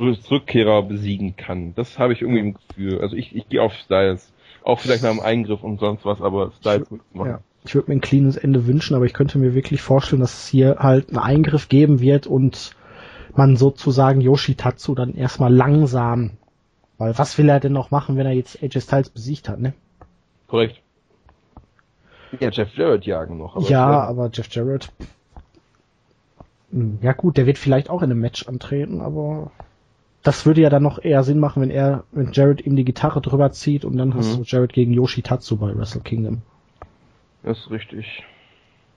Rückkehrer 0.00 0.82
besiegen 0.82 1.36
kann. 1.36 1.74
Das 1.74 1.98
habe 1.98 2.12
ich 2.12 2.22
irgendwie 2.22 2.40
im 2.40 2.54
Gefühl. 2.54 3.00
Also 3.00 3.16
ich, 3.16 3.34
ich 3.34 3.48
gehe 3.48 3.62
auf 3.62 3.74
Styles. 3.74 4.32
Auch 4.62 4.80
vielleicht 4.80 5.02
nach 5.02 5.10
einem 5.10 5.20
Eingriff 5.20 5.62
und 5.62 5.80
sonst 5.80 6.04
was, 6.04 6.20
aber 6.20 6.52
Styles 6.60 6.90
wird 6.90 7.02
machen. 7.14 7.30
Ja. 7.30 7.40
Ich 7.64 7.74
würde 7.74 7.90
mir 7.90 7.96
ein 7.96 8.00
cleanes 8.00 8.36
Ende 8.36 8.66
wünschen, 8.66 8.94
aber 8.94 9.04
ich 9.04 9.12
könnte 9.12 9.38
mir 9.38 9.54
wirklich 9.54 9.82
vorstellen, 9.82 10.20
dass 10.20 10.44
es 10.44 10.48
hier 10.48 10.76
halt 10.78 11.08
einen 11.08 11.18
Eingriff 11.18 11.68
geben 11.68 12.00
wird 12.00 12.26
und 12.26 12.76
man 13.34 13.56
sozusagen 13.56 14.20
Yoshitatsu 14.20 14.94
dann 14.94 15.14
erstmal 15.14 15.52
langsam, 15.52 16.32
weil 16.98 17.16
was 17.18 17.36
will 17.38 17.48
er 17.48 17.60
denn 17.60 17.72
noch 17.72 17.90
machen, 17.90 18.16
wenn 18.16 18.26
er 18.26 18.32
jetzt 18.32 18.62
AJ 18.62 18.80
Styles 18.80 19.10
besiegt 19.10 19.48
hat, 19.48 19.60
ne? 19.60 19.74
Korrekt. 20.46 20.80
Ja, 22.40 22.50
Jeff 22.50 22.74
Jarrett 22.74 23.04
jagen 23.04 23.38
noch. 23.38 23.56
Aber 23.56 23.68
ja, 23.68 24.02
aber 24.04 24.30
Jeff 24.32 24.48
Jarrett, 24.50 24.90
hm, 26.70 26.98
ja 27.00 27.12
gut, 27.12 27.36
der 27.36 27.46
wird 27.46 27.58
vielleicht 27.58 27.90
auch 27.90 28.02
in 28.02 28.10
einem 28.10 28.20
Match 28.20 28.46
antreten, 28.46 29.00
aber 29.00 29.50
das 30.22 30.46
würde 30.46 30.60
ja 30.60 30.70
dann 30.70 30.82
noch 30.82 31.02
eher 31.02 31.22
Sinn 31.22 31.38
machen, 31.38 31.62
wenn 31.62 31.70
er, 31.70 32.04
wenn 32.12 32.32
Jared 32.32 32.64
ihm 32.66 32.76
die 32.76 32.84
Gitarre 32.84 33.20
drüber 33.20 33.52
zieht 33.52 33.84
und 33.84 33.96
dann 33.96 34.10
mhm. 34.10 34.14
hast 34.14 34.36
du 34.36 34.42
Jared 34.42 34.72
gegen 34.72 34.92
Yoshitatsu 34.92 35.56
bei 35.56 35.76
Wrestle 35.76 36.00
Kingdom. 36.00 36.42
Das 37.42 37.58
ist 37.58 37.70
richtig. 37.70 38.24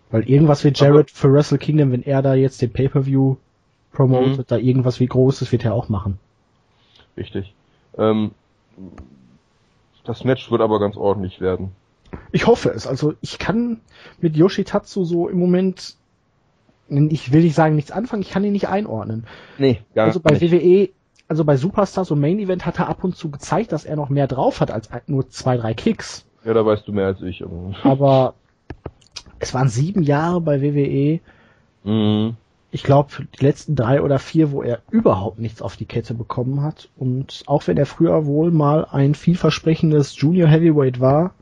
Weil 0.10 0.30
irgendwas 0.30 0.64
wird 0.64 0.80
Jared 0.80 1.10
Aber 1.10 1.18
für 1.18 1.32
Wrestle 1.32 1.58
Kingdom, 1.58 1.92
wenn 1.92 2.04
er 2.04 2.22
da 2.22 2.34
jetzt 2.34 2.62
den 2.62 2.74
Pay-Per-View 2.74 3.38
promotet, 3.94 4.38
mhm. 4.38 4.46
da 4.48 4.58
irgendwas 4.58 5.00
wie 5.00 5.08
Großes 5.08 5.52
wird 5.52 5.64
er 5.64 5.74
auch 5.74 5.90
machen. 5.90 6.18
Richtig. 7.16 7.54
Ähm, 7.98 8.32
das 10.04 10.24
Match 10.24 10.50
wird 10.50 10.62
aber 10.62 10.80
ganz 10.80 10.98
ordentlich 10.98 11.40
werden. 11.40 11.72
Ich 12.32 12.48
hoffe 12.48 12.70
es. 12.70 12.88
Also 12.88 13.14
ich 13.22 13.40
kann 13.40 13.80
mit 14.20 14.36
Yoshitatsu 14.36 15.06
so 15.06 15.30
im 15.30 15.40
Moment, 15.40 15.96
ich 16.90 17.32
will 17.32 17.44
nicht 17.44 17.56
sagen 17.56 17.76
nichts 17.76 17.92
anfangen, 17.92 18.22
ich 18.22 18.32
kann 18.32 18.44
ihn 18.44 18.52
nicht 18.52 18.68
einordnen. 18.68 19.26
Nee, 19.58 19.82
gar 19.94 20.08
Also 20.08 20.20
bei 20.20 20.32
nicht. 20.32 20.52
WWE 20.52 20.90
also 21.32 21.46
bei 21.46 21.56
Superstars 21.56 22.12
und 22.12 22.20
Main 22.20 22.40
Event 22.40 22.66
hat 22.66 22.78
er 22.80 22.90
ab 22.90 23.06
und 23.06 23.16
zu 23.16 23.32
gezeigt, 23.32 23.72
dass 23.72 23.86
er 23.86 23.96
noch 23.96 24.10
mehr 24.10 24.28
drauf 24.28 24.60
hat 24.60 24.70
als 24.70 24.90
nur 25.08 25.30
zwei, 25.30 25.56
drei 25.56 25.74
Kicks. 25.74 26.26
Ja, 26.44 26.54
da 26.54 26.66
weißt 26.66 26.86
du 26.86 26.92
mehr 26.92 27.06
als 27.06 27.22
ich. 27.22 27.42
Aber, 27.84 28.34
es 29.40 29.54
waren 29.54 29.70
sieben 29.70 30.04
Jahre 30.04 30.42
bei 30.42 30.62
WWE. 30.62 31.22
Mhm. 31.86 32.36
Ich 32.70 32.84
glaube, 32.84 33.12
die 33.40 33.46
letzten 33.46 33.78
drei 33.78 34.02
oder 34.02 34.20
vier, 34.20 34.52
wo 34.52 34.62
er 34.62 34.82
überhaupt 34.92 35.40
nichts 35.40 35.62
auf 35.62 35.78
die 35.78 35.86
Kette 35.86 36.14
bekommen 36.14 36.64
hat. 36.64 36.90
Und 36.98 37.44
auch 37.46 37.66
wenn 37.66 37.78
er 37.78 37.86
früher 37.86 38.26
wohl 38.26 38.52
mal 38.52 38.86
ein 38.92 39.16
vielversprechendes 39.16 40.20
Junior 40.20 40.50
Heavyweight 40.50 41.00
war, 41.00 41.34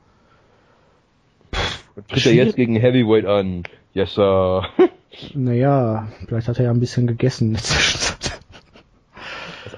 Tritt 2.10 2.28
er 2.28 2.34
jetzt 2.34 2.56
gegen 2.56 2.76
Heavyweight 2.76 3.26
an? 3.26 3.64
Yes, 3.94 4.14
sir. 4.14 4.68
Naja, 5.34 6.08
vielleicht 6.28 6.48
hat 6.48 6.60
er 6.60 6.66
ja 6.66 6.72
ein 6.72 6.80
bisschen 6.80 7.08
gegessen 7.08 7.48
in 7.48 7.54
der 7.54 7.64
Zwischenzeit. 7.64 8.19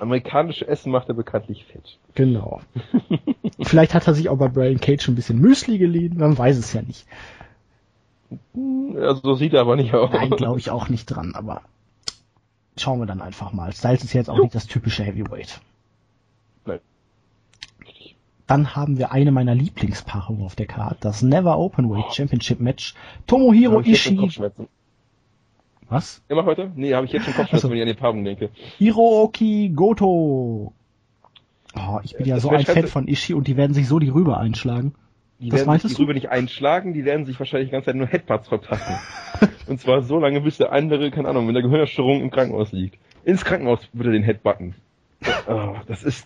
Amerikanische 0.01 0.67
Essen 0.67 0.91
macht 0.91 1.09
er 1.09 1.13
bekanntlich 1.13 1.65
fett. 1.65 1.99
Genau. 2.15 2.61
vielleicht 3.61 3.93
hat 3.93 4.07
er 4.07 4.15
sich 4.15 4.29
auch 4.29 4.37
bei 4.37 4.47
Brian 4.47 4.79
Cage 4.79 5.07
ein 5.07 5.15
bisschen 5.15 5.39
Müsli 5.39 5.77
geliehen, 5.77 6.17
man 6.17 6.35
weiß 6.35 6.57
es 6.57 6.73
ja 6.73 6.81
nicht. 6.81 7.05
Also 8.95 9.21
so 9.21 9.35
sieht 9.35 9.53
er 9.53 9.61
aber 9.61 9.75
nicht 9.75 9.93
aus. 9.93 10.09
Nein, 10.11 10.31
glaube 10.31 10.57
ich 10.57 10.71
auch 10.71 10.89
nicht 10.89 11.05
dran, 11.05 11.35
aber 11.35 11.61
schauen 12.77 12.99
wir 12.99 13.05
dann 13.05 13.21
einfach 13.21 13.53
mal. 13.53 13.73
Styles 13.73 14.03
ist 14.03 14.13
jetzt 14.13 14.31
auch 14.31 14.39
nicht 14.39 14.55
das 14.55 14.65
typische 14.65 15.03
Heavyweight. 15.03 15.61
Nein. 16.65 16.79
Dann 18.47 18.75
haben 18.75 18.97
wir 18.97 19.11
eine 19.11 19.31
meiner 19.31 19.53
Lieblingspaarungen 19.53 20.43
auf 20.43 20.55
der 20.55 20.65
Karte, 20.65 20.97
das 21.01 21.21
Never 21.21 21.59
Openweight 21.59 22.15
Championship 22.15 22.59
Match. 22.59 22.95
Tomohiro 23.27 23.81
Ishii. 23.81 24.31
Was? 25.91 26.23
Mach 26.29 26.45
weiter. 26.45 26.71
Nee, 26.73 26.93
habe 26.93 27.05
ich 27.05 27.11
jetzt 27.11 27.25
schon 27.25 27.33
Kopfschmerzen, 27.33 27.55
also, 27.55 27.69
wenn 27.69 27.75
ich 27.75 27.81
an 27.81 27.89
die 27.89 27.93
Paarung 27.95 28.23
denke. 28.23 28.49
Hirooki 28.77 29.73
Goto. 29.75 30.73
Oh, 31.75 31.99
ich 32.01 32.15
bin 32.15 32.25
ja, 32.25 32.35
ja 32.35 32.41
so 32.41 32.49
ein 32.49 32.65
Fan 32.65 32.87
von 32.87 33.09
Ishii 33.09 33.35
und 33.35 33.45
die 33.45 33.57
werden 33.57 33.73
sich 33.73 33.89
so 33.89 33.99
die 33.99 34.07
Rübe 34.07 34.37
einschlagen. 34.37 34.95
Die 35.39 35.49
das 35.49 35.67
werden 35.67 35.79
sich 35.79 35.95
die 35.95 36.01
Rübe 36.01 36.13
nicht 36.13 36.29
einschlagen, 36.29 36.93
die 36.93 37.03
werden 37.03 37.25
sich 37.25 37.37
wahrscheinlich 37.39 37.69
die 37.69 37.73
ganze 37.73 37.87
Zeit 37.87 37.95
nur 37.95 38.07
Headbutts 38.07 38.47
verpassen. 38.47 38.95
und 39.67 39.81
zwar 39.81 40.01
so 40.01 40.17
lange, 40.17 40.39
bis 40.39 40.57
der 40.57 40.71
andere, 40.71 41.11
keine 41.11 41.27
Ahnung, 41.27 41.45
mit 41.45 41.55
der 41.55 41.63
Gehirnerstörung 41.63 42.21
im 42.21 42.31
Krankenhaus 42.31 42.71
liegt. 42.71 42.97
Ins 43.25 43.43
Krankenhaus 43.43 43.79
wird 43.91 44.07
er 44.07 44.13
den 44.13 44.23
Headbutten. 44.23 44.75
Oh, 45.49 45.75
das 45.87 46.03
ist, 46.03 46.25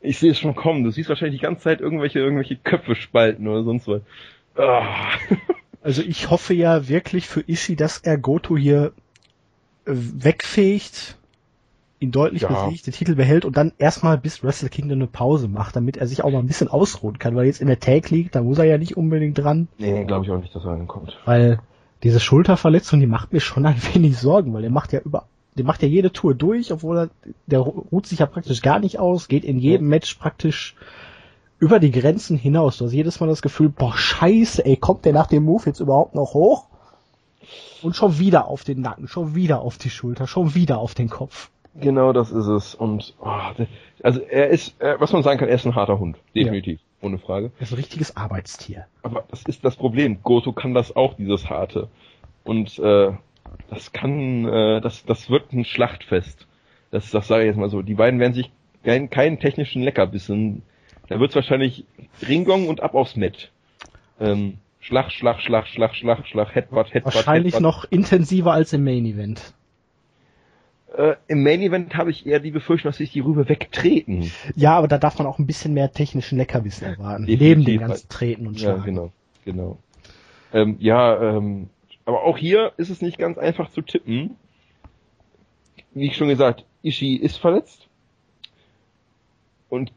ich 0.00 0.18
sehe 0.18 0.32
es 0.32 0.40
schon 0.40 0.56
kommen. 0.56 0.82
Du 0.82 0.90
siehst 0.90 1.08
wahrscheinlich 1.08 1.40
die 1.40 1.46
ganze 1.46 1.62
Zeit 1.62 1.80
irgendwelche, 1.80 2.18
irgendwelche 2.18 2.56
Köpfe 2.56 2.96
spalten 2.96 3.46
oder 3.46 3.62
sonst 3.62 3.86
was. 3.86 4.02
Oh. 4.56 4.82
Also 5.82 6.02
ich 6.02 6.30
hoffe 6.30 6.54
ja 6.54 6.88
wirklich 6.88 7.28
für 7.28 7.44
Ishii, 7.46 7.76
dass 7.76 7.98
er 7.98 8.18
Goto 8.18 8.56
hier 8.56 8.92
wegfegt 9.84 11.16
ihn 12.00 12.12
deutlich 12.12 12.42
ja. 12.42 12.66
besiegt, 12.66 12.86
den 12.86 12.92
Titel 12.92 13.14
behält 13.14 13.44
und 13.44 13.56
dann 13.56 13.72
erstmal 13.78 14.18
bis 14.18 14.44
Wrestle 14.44 14.68
Kingdom 14.68 14.98
eine 14.98 15.06
Pause 15.06 15.48
macht, 15.48 15.76
damit 15.76 15.96
er 15.96 16.06
sich 16.06 16.22
auch 16.22 16.30
mal 16.30 16.38
ein 16.38 16.46
bisschen 16.46 16.68
ausruhen 16.68 17.18
kann, 17.18 17.34
weil 17.34 17.46
jetzt 17.46 17.60
in 17.60 17.66
der 17.66 17.80
Tag 17.80 18.10
liegt, 18.10 18.34
da 18.34 18.42
muss 18.42 18.58
er 18.58 18.64
ja 18.64 18.78
nicht 18.78 18.96
unbedingt 18.96 19.38
dran. 19.38 19.68
Nee, 19.78 20.04
glaube 20.04 20.24
ich 20.24 20.30
auch 20.30 20.38
nicht, 20.38 20.54
dass 20.54 20.64
er 20.64 20.72
ankommt. 20.72 21.18
Weil 21.24 21.60
diese 22.02 22.20
Schulterverletzung, 22.20 23.00
die 23.00 23.06
macht 23.06 23.32
mir 23.32 23.40
schon 23.40 23.66
ein 23.66 23.80
wenig 23.94 24.18
Sorgen, 24.18 24.52
weil 24.52 24.64
er 24.64 24.70
macht 24.70 24.92
ja 24.92 25.00
über, 25.00 25.26
der 25.56 25.64
macht 25.64 25.82
ja 25.82 25.88
jede 25.88 26.12
Tour 26.12 26.34
durch, 26.34 26.72
obwohl 26.72 26.98
er, 26.98 27.08
der 27.46 27.60
ruht 27.60 28.06
sich 28.06 28.18
ja 28.18 28.26
praktisch 28.26 28.60
gar 28.60 28.78
nicht 28.78 28.98
aus, 28.98 29.28
geht 29.28 29.44
in 29.44 29.58
jedem. 29.58 29.88
Match 29.88 30.14
praktisch 30.14 30.76
über 31.58 31.78
die 31.78 31.92
Grenzen 31.92 32.36
hinaus. 32.36 32.76
Du 32.76 32.84
hast 32.84 32.92
jedes 32.92 33.20
Mal 33.20 33.28
das 33.28 33.40
Gefühl, 33.40 33.68
boah, 33.68 33.96
scheiße, 33.96 34.66
ey, 34.66 34.76
kommt 34.76 35.04
der 35.04 35.12
nach 35.12 35.28
dem 35.28 35.44
Move 35.44 35.62
jetzt 35.66 35.80
überhaupt 35.80 36.14
noch 36.14 36.34
hoch? 36.34 36.66
Und 37.82 37.96
schon 37.96 38.18
wieder 38.18 38.48
auf 38.48 38.64
den 38.64 38.80
Nacken, 38.80 39.08
schon 39.08 39.34
wieder 39.34 39.60
auf 39.60 39.78
die 39.78 39.90
Schulter, 39.90 40.26
schon 40.26 40.54
wieder 40.54 40.78
auf 40.78 40.94
den 40.94 41.08
Kopf. 41.08 41.50
Genau, 41.80 42.12
das 42.12 42.30
ist 42.30 42.46
es. 42.46 42.74
Und 42.74 43.14
oh, 43.20 43.40
also 44.02 44.20
er 44.20 44.48
ist, 44.48 44.80
äh, 44.80 44.94
was 44.98 45.12
man 45.12 45.22
sagen 45.22 45.38
kann, 45.38 45.48
er 45.48 45.56
ist 45.56 45.66
ein 45.66 45.74
harter 45.74 45.98
Hund, 45.98 46.18
definitiv, 46.34 46.78
ja. 46.80 47.06
ohne 47.06 47.18
Frage. 47.18 47.50
Er 47.58 47.62
ist 47.62 47.72
ein 47.72 47.76
richtiges 47.76 48.16
Arbeitstier. 48.16 48.86
Aber 49.02 49.24
das 49.28 49.42
ist 49.42 49.64
das 49.64 49.76
Problem. 49.76 50.22
Goto 50.22 50.52
kann 50.52 50.74
das 50.74 50.94
auch, 50.94 51.14
dieses 51.14 51.50
harte. 51.50 51.88
Und 52.44 52.78
äh, 52.78 53.12
das 53.70 53.92
kann, 53.92 54.46
äh, 54.46 54.80
das, 54.80 55.04
das 55.04 55.30
wird 55.30 55.52
ein 55.52 55.64
Schlachtfest. 55.64 56.46
Das, 56.90 57.10
das 57.10 57.26
sage 57.26 57.42
ich 57.42 57.48
jetzt 57.48 57.56
mal 57.56 57.70
so. 57.70 57.82
Die 57.82 57.94
beiden 57.94 58.20
werden 58.20 58.34
sich 58.34 58.52
keinen, 58.84 59.10
keinen 59.10 59.40
technischen 59.40 59.82
Leckerbissen. 59.82 60.62
Da 61.08 61.18
wird's 61.18 61.34
wahrscheinlich 61.34 61.84
Ringgong 62.26 62.68
und 62.68 62.82
ab 62.82 62.94
aufs 62.94 63.16
Met. 63.16 63.50
Ähm, 64.20 64.58
Schlag, 64.84 65.10
Schlag, 65.10 65.40
Schlag, 65.40 65.66
Schlag, 65.66 65.96
Schlag, 65.96 66.26
Schlag, 66.26 66.54
Headbutt, 66.54 66.92
Headbutt. 66.92 67.14
Wahrscheinlich 67.14 67.54
Headbutt. 67.54 67.62
noch 67.62 67.84
intensiver 67.90 68.52
als 68.52 68.74
im 68.74 68.84
Main 68.84 69.06
Event. 69.06 69.54
Äh, 70.94 71.16
Im 71.26 71.42
Main 71.42 71.62
Event 71.62 71.96
habe 71.96 72.10
ich 72.10 72.26
eher 72.26 72.38
die 72.38 72.50
Befürchtung, 72.50 72.90
dass 72.90 72.98
sich 72.98 73.10
die 73.10 73.20
Rübe 73.20 73.48
wegtreten. 73.48 74.30
Ja, 74.54 74.76
aber 74.76 74.86
da 74.86 74.98
darf 74.98 75.16
man 75.16 75.26
auch 75.26 75.38
ein 75.38 75.46
bisschen 75.46 75.72
mehr 75.72 75.90
technischen 75.90 76.36
Leckerbissen 76.36 76.86
erwarten. 76.86 77.24
Neben 77.24 77.64
dem 77.64 77.80
ganzen 77.80 78.10
Treten 78.10 78.46
und 78.46 78.60
Schlagen. 78.60 78.80
Ja, 78.80 78.84
genau, 78.84 79.12
genau. 79.46 79.78
Ähm, 80.52 80.76
ja, 80.80 81.36
ähm, 81.36 81.70
aber 82.04 82.22
auch 82.22 82.36
hier 82.36 82.72
ist 82.76 82.90
es 82.90 83.00
nicht 83.00 83.16
ganz 83.16 83.38
einfach 83.38 83.70
zu 83.70 83.80
tippen. 83.80 84.36
Wie 85.94 86.08
ich 86.08 86.16
schon 86.16 86.28
gesagt, 86.28 86.66
Ishii 86.82 87.16
ist 87.16 87.38
verletzt. 87.38 87.88
Und 89.70 89.92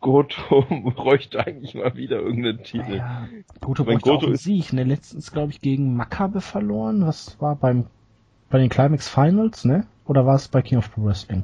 Goto 0.00 0.62
bräuchte 0.96 1.44
eigentlich 1.44 1.74
mal 1.74 1.96
wieder 1.96 2.20
irgendeinen 2.20 2.62
Titel. 2.62 2.96
Ja, 2.96 3.28
Goto 3.60 3.84
bräuchte 3.84 4.10
Goto 4.10 4.16
auch 4.18 4.26
einen 4.28 4.36
Sieg. 4.36 4.72
Ne, 4.72 4.84
letztens, 4.84 5.32
glaube 5.32 5.52
ich, 5.52 5.60
gegen 5.60 5.96
Makabe 5.96 6.40
verloren. 6.40 7.06
Was 7.06 7.40
war 7.40 7.56
beim 7.56 7.86
bei 8.48 8.58
den 8.58 8.68
Climax 8.68 9.08
Finals, 9.08 9.64
ne? 9.64 9.86
Oder 10.06 10.24
war 10.24 10.36
es 10.36 10.48
bei 10.48 10.62
King 10.62 10.78
of 10.78 10.92
Pro 10.92 11.04
Wrestling? 11.04 11.42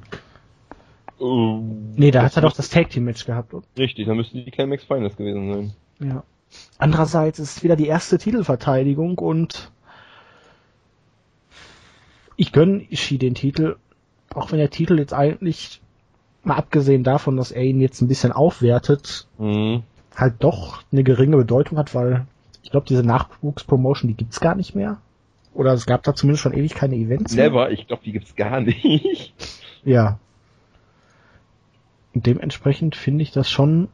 Uh, 1.18 1.62
nee, 1.94 2.10
da 2.10 2.22
hat 2.22 2.36
er 2.36 2.42
doch 2.42 2.52
das 2.52 2.68
Tag 2.68 2.90
Team 2.90 3.04
Match 3.04 3.26
gehabt. 3.26 3.54
Oder? 3.54 3.64
Richtig, 3.76 4.06
da 4.06 4.14
müssten 4.14 4.44
die 4.44 4.50
Climax 4.50 4.84
Finals 4.84 5.16
gewesen 5.16 5.52
sein. 5.52 5.72
Ja. 6.08 6.24
Andererseits 6.78 7.38
ist 7.38 7.56
es 7.56 7.62
wieder 7.62 7.76
die 7.76 7.86
erste 7.86 8.18
Titelverteidigung 8.18 9.18
und 9.18 9.70
ich 12.36 12.52
gönne 12.52 12.82
Ishii 12.90 13.18
den 13.18 13.34
Titel, 13.34 13.76
auch 14.34 14.52
wenn 14.52 14.58
der 14.58 14.70
Titel 14.70 14.98
jetzt 14.98 15.14
eigentlich, 15.14 15.81
mal 16.44 16.57
abgesehen 16.57 17.05
davon, 17.05 17.37
dass 17.37 17.52
er 17.52 17.62
ihn 17.62 17.81
jetzt 17.81 18.00
ein 18.00 18.09
bisschen 18.09 18.33
aufwertet, 18.33 19.26
mhm. 19.38 19.83
halt 20.16 20.35
doch 20.40 20.83
eine 20.92 21.05
geringe 21.05 21.37
Bedeutung 21.37 21.78
hat, 21.78 21.94
weil 21.94 22.26
ich 22.62 22.70
glaube, 22.70 22.87
diese 22.88 23.02
Nachwuchspromotion, 23.02 24.09
die 24.09 24.16
gibt's 24.16 24.40
gar 24.40 24.55
nicht 24.55 24.74
mehr. 24.74 25.00
Oder 25.55 25.72
es 25.72 25.87
gab 25.87 26.02
da 26.02 26.14
zumindest 26.14 26.42
schon 26.42 26.55
ewig 26.55 26.74
keine 26.74 26.96
Events. 26.96 27.35
Never, 27.35 27.70
ich 27.70 27.87
glaube, 27.87 28.02
die 28.05 28.12
gibt's 28.12 28.35
gar 28.37 28.61
nicht. 28.61 29.35
Ja. 29.85 30.18
Und 32.14 32.26
dementsprechend 32.26 32.96
finde 32.96 33.22
ich 33.22 33.33
das 33.33 33.50
schon 33.50 33.88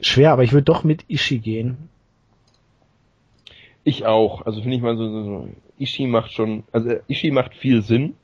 schwer, 0.00 0.32
aber 0.32 0.44
ich 0.44 0.52
würde 0.52 0.64
doch 0.64 0.84
mit 0.84 1.04
Ishi 1.08 1.38
gehen. 1.38 1.88
Ich 3.84 4.06
auch. 4.06 4.44
Also 4.44 4.60
finde 4.60 4.76
ich 4.76 4.82
mal 4.82 4.96
so, 4.96 5.08
so, 5.08 5.24
so, 5.24 5.48
Ishi 5.78 6.06
macht 6.06 6.32
schon, 6.32 6.64
also 6.72 6.90
Ishi 7.08 7.30
macht 7.30 7.54
viel 7.54 7.82
Sinn, 7.82 8.14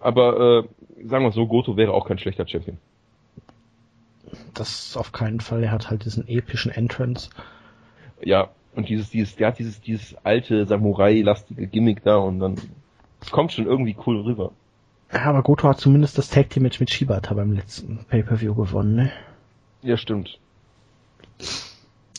aber 0.00 0.64
äh, 0.64 0.68
sagen 1.04 1.24
wir 1.24 1.32
so, 1.32 1.46
Goto 1.46 1.76
wäre 1.76 1.92
auch 1.92 2.06
kein 2.06 2.18
schlechter 2.18 2.46
Champion. 2.46 2.78
Das 4.54 4.96
auf 4.96 5.12
keinen 5.12 5.40
Fall. 5.40 5.62
Er 5.62 5.72
hat 5.72 5.90
halt 5.90 6.04
diesen 6.04 6.28
epischen 6.28 6.70
Entrance. 6.70 7.30
Ja, 8.22 8.50
und 8.74 8.88
dieses, 8.88 9.10
dieses, 9.10 9.36
der 9.36 9.48
hat 9.48 9.58
dieses, 9.58 9.80
dieses 9.80 10.14
alte 10.24 10.66
Samurai-lastige 10.66 11.66
Gimmick 11.66 12.02
da 12.02 12.16
und 12.16 12.40
dann 12.40 12.56
kommt 13.30 13.52
schon 13.52 13.66
irgendwie 13.66 13.96
cool 14.06 14.20
rüber. 14.20 14.52
Ja, 15.12 15.24
aber 15.24 15.42
Goto 15.42 15.68
hat 15.68 15.80
zumindest 15.80 16.18
das 16.18 16.28
Tag 16.28 16.50
Team 16.50 16.62
Match 16.62 16.78
mit 16.78 16.90
Shibata 16.90 17.34
beim 17.34 17.52
letzten 17.52 18.04
Pay-Per-View 18.08 18.54
gewonnen, 18.54 18.94
ne? 18.94 19.12
Ja, 19.82 19.96
stimmt. 19.96 20.38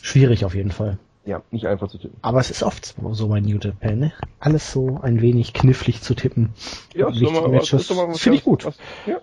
Schwierig 0.01 0.43
auf 0.43 0.55
jeden 0.55 0.71
Fall. 0.71 0.97
Ja, 1.23 1.43
nicht 1.51 1.67
einfach 1.67 1.87
zu 1.87 1.99
tippen. 1.99 2.17
Aber 2.21 2.39
es 2.39 2.49
ist 2.49 2.63
oft 2.63 2.95
so 3.11 3.27
bei 3.27 3.39
New 3.41 3.59
Japan, 3.59 3.99
ne? 3.99 4.13
Alles 4.39 4.71
so 4.71 4.99
ein 5.01 5.21
wenig 5.21 5.53
knifflig 5.53 6.01
zu 6.01 6.15
tippen. 6.15 6.53
Ja, 6.95 7.09
ist 7.09 7.21
doch 7.21 7.31
mal, 7.31 7.47
Matches. 7.47 7.87
Finde 8.15 8.37
ich 8.37 8.43
gut. 8.43 8.65
Was, 8.65 8.77
ja. 9.05 9.19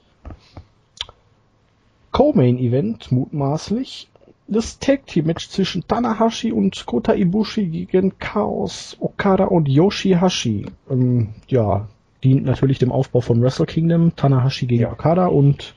Co-Main 2.12 2.58
Event 2.58 3.10
mutmaßlich 3.10 4.08
das 4.46 4.78
Tag 4.78 5.06
Team 5.06 5.26
Match 5.26 5.48
zwischen 5.50 5.86
Tanahashi 5.86 6.52
und 6.52 6.86
Kota 6.86 7.14
Ibushi 7.14 7.66
gegen 7.66 8.18
Chaos 8.18 8.96
Okada 8.98 9.44
und 9.44 9.68
Yoshihashi. 9.68 10.66
Ähm, 10.88 11.34
ja, 11.48 11.88
dient 12.24 12.44
natürlich 12.44 12.78
dem 12.78 12.90
Aufbau 12.90 13.20
von 13.20 13.42
Wrestle 13.42 13.66
Kingdom, 13.66 14.16
Tanahashi 14.16 14.66
gegen 14.66 14.82
ja. 14.82 14.92
Okada 14.92 15.26
und 15.26 15.74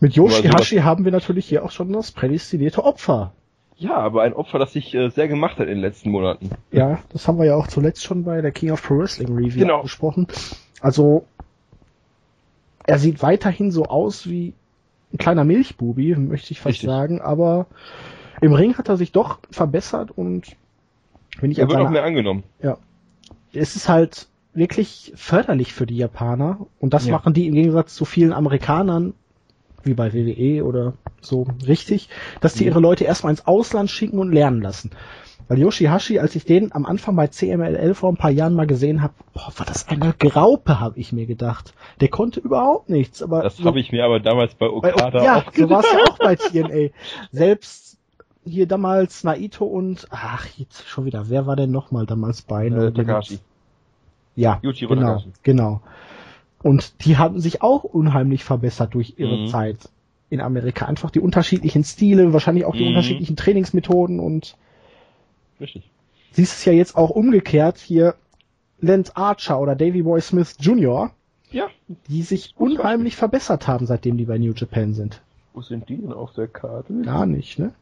mit 0.00 0.14
Yoshihashi 0.14 0.78
haben 0.78 1.04
wir 1.04 1.12
natürlich 1.12 1.46
hier 1.48 1.64
auch 1.64 1.70
schon 1.70 1.92
das 1.92 2.12
prädestinierte 2.12 2.84
Opfer. 2.84 3.32
Ja, 3.78 3.96
aber 3.96 4.22
ein 4.22 4.34
Opfer, 4.34 4.58
das 4.58 4.72
sich 4.72 4.92
äh, 4.94 5.08
sehr 5.08 5.28
gemacht 5.28 5.58
hat 5.58 5.68
in 5.68 5.74
den 5.74 5.80
letzten 5.80 6.10
Monaten. 6.10 6.50
Ja, 6.72 6.98
das 7.12 7.28
haben 7.28 7.38
wir 7.38 7.46
ja 7.46 7.54
auch 7.54 7.68
zuletzt 7.68 8.04
schon 8.04 8.24
bei 8.24 8.40
der 8.40 8.50
King 8.50 8.72
of 8.72 8.82
Pro 8.82 8.98
Wrestling 8.98 9.32
Review 9.32 9.60
genau. 9.60 9.82
besprochen. 9.82 10.26
Also, 10.80 11.24
er 12.84 12.98
sieht 12.98 13.22
weiterhin 13.22 13.70
so 13.70 13.84
aus 13.84 14.28
wie 14.28 14.52
ein 15.12 15.18
kleiner 15.18 15.44
Milchbubi, 15.44 16.16
möchte 16.16 16.52
ich 16.52 16.58
fast 16.58 16.74
Richtig. 16.74 16.88
sagen, 16.88 17.20
aber 17.20 17.66
im 18.40 18.52
Ring 18.52 18.76
hat 18.76 18.88
er 18.88 18.96
sich 18.96 19.12
doch 19.12 19.38
verbessert 19.50 20.10
und 20.10 20.56
wenn 21.40 21.52
ich 21.52 21.58
er 21.58 21.68
wird 21.68 21.78
auch 21.78 21.90
mehr 21.90 22.04
angenommen. 22.04 22.42
Ja. 22.60 22.78
Es 23.52 23.76
ist 23.76 23.88
halt 23.88 24.26
wirklich 24.54 25.12
förderlich 25.14 25.72
für 25.72 25.86
die 25.86 25.96
Japaner 25.96 26.66
und 26.80 26.94
das 26.94 27.06
ja. 27.06 27.12
machen 27.12 27.32
die 27.32 27.46
im 27.46 27.54
Gegensatz 27.54 27.94
zu 27.94 28.04
vielen 28.04 28.32
Amerikanern 28.32 29.14
wie 29.84 29.94
bei 29.94 30.12
WWE 30.12 30.64
oder 30.64 30.94
so 31.20 31.46
richtig, 31.66 32.08
dass 32.40 32.54
die 32.54 32.66
ihre 32.66 32.80
Leute 32.80 33.04
erstmal 33.04 33.32
ins 33.32 33.46
Ausland 33.46 33.90
schicken 33.90 34.18
und 34.18 34.32
lernen 34.32 34.60
lassen. 34.60 34.90
Weil 35.48 35.60
Yoshihashi, 35.60 36.18
als 36.18 36.36
ich 36.36 36.44
den 36.44 36.72
am 36.74 36.84
Anfang 36.84 37.16
bei 37.16 37.26
CMLL 37.26 37.94
vor 37.94 38.12
ein 38.12 38.18
paar 38.18 38.30
Jahren 38.30 38.54
mal 38.54 38.66
gesehen 38.66 39.00
habe, 39.00 39.14
boah, 39.32 39.50
war 39.56 39.64
das 39.64 39.88
eine 39.88 40.12
Graupe, 40.12 40.78
habe 40.78 40.98
ich 40.98 41.12
mir 41.12 41.24
gedacht. 41.24 41.72
Der 42.00 42.08
konnte 42.08 42.40
überhaupt 42.40 42.90
nichts. 42.90 43.22
Aber 43.22 43.42
das 43.42 43.56
so, 43.56 43.64
habe 43.64 43.80
ich 43.80 43.90
mir 43.90 44.04
aber 44.04 44.20
damals 44.20 44.54
bei 44.54 44.68
Okada 44.68 45.18
bei, 45.18 45.24
Ja, 45.24 45.44
so 45.54 45.70
war 45.70 45.80
es 45.80 45.90
ja 45.90 45.98
auch 46.06 46.18
bei 46.18 46.36
TNA. 46.36 46.90
Selbst 47.32 47.96
hier 48.44 48.66
damals 48.66 49.24
Naito 49.24 49.64
und, 49.64 50.06
ach, 50.10 50.46
jetzt 50.56 50.86
schon 50.86 51.06
wieder, 51.06 51.30
wer 51.30 51.46
war 51.46 51.56
denn 51.56 51.70
nochmal 51.70 52.04
damals 52.04 52.42
bei? 52.42 52.66
Äh, 52.66 52.92
Takashi. 52.92 53.38
Ja, 54.36 54.58
Yujiro 54.62 54.94
genau, 54.94 55.14
Takashi. 55.14 55.32
genau. 55.42 55.80
Und 56.62 57.04
die 57.04 57.16
haben 57.16 57.40
sich 57.40 57.62
auch 57.62 57.84
unheimlich 57.84 58.44
verbessert 58.44 58.94
durch 58.94 59.14
ihre 59.18 59.36
Mhm. 59.36 59.46
Zeit 59.46 59.88
in 60.30 60.40
Amerika. 60.40 60.86
Einfach 60.86 61.10
die 61.10 61.20
unterschiedlichen 61.20 61.84
Stile, 61.84 62.32
wahrscheinlich 62.32 62.64
auch 62.64 62.74
die 62.74 62.82
Mhm. 62.82 62.88
unterschiedlichen 62.88 63.36
Trainingsmethoden 63.36 64.18
und 64.20 64.56
Richtig. 65.60 65.88
siehst 66.32 66.58
es 66.58 66.64
ja 66.64 66.72
jetzt 66.72 66.96
auch 66.96 67.10
umgekehrt 67.10 67.78
hier 67.78 68.14
Lance 68.80 69.16
Archer 69.16 69.60
oder 69.60 69.74
Davey 69.74 70.02
Boy 70.02 70.20
Smith 70.20 70.56
Jr., 70.60 71.10
Ja. 71.50 71.68
die 72.08 72.22
sich 72.22 72.52
unheimlich 72.56 73.16
verbessert 73.16 73.66
haben, 73.66 73.86
seitdem 73.86 74.16
die 74.16 74.24
bei 74.24 74.38
New 74.38 74.52
Japan 74.52 74.94
sind. 74.94 75.20
Wo 75.54 75.62
sind 75.62 75.88
die 75.88 75.96
denn 75.96 76.12
auf 76.12 76.32
der 76.34 76.46
Karte? 76.48 76.92
Gar 77.02 77.26
nicht, 77.26 77.58
ne? 77.58 77.72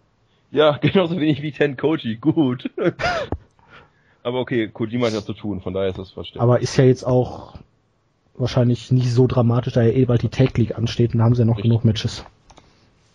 Ja, 0.51 0.77
genauso 0.81 1.19
wenig 1.19 1.43
wie 1.43 1.53
Ten 1.53 1.77
Koji. 1.77 2.17
Gut. 2.17 2.71
Aber 4.23 4.41
okay, 4.41 4.69
Kojima 4.69 5.07
hat 5.07 5.15
ja 5.15 5.23
zu 5.23 5.35
tun, 5.35 5.61
von 5.61 5.73
daher 5.75 5.89
ist 5.91 5.99
das 5.99 6.11
verständlich. 6.11 6.43
Aber 6.43 6.61
ist 6.61 6.77
ja 6.77 6.85
jetzt 6.85 7.05
auch 7.05 7.55
wahrscheinlich 8.39 8.91
nicht 8.93 9.11
so 9.11 9.27
dramatisch, 9.27 9.75
da 9.75 9.83
ja 9.83 9.93
eh 9.93 10.05
bald 10.05 10.23
die 10.23 10.29
Tag 10.29 10.57
League 10.59 10.77
ansteht 10.77 11.15
und 11.15 11.23
haben 11.23 11.35
sie 11.35 11.43
ja 11.43 11.47
noch 11.47 11.57
Richtig. 11.57 11.71
genug 11.71 11.85
Matches. 11.85 12.25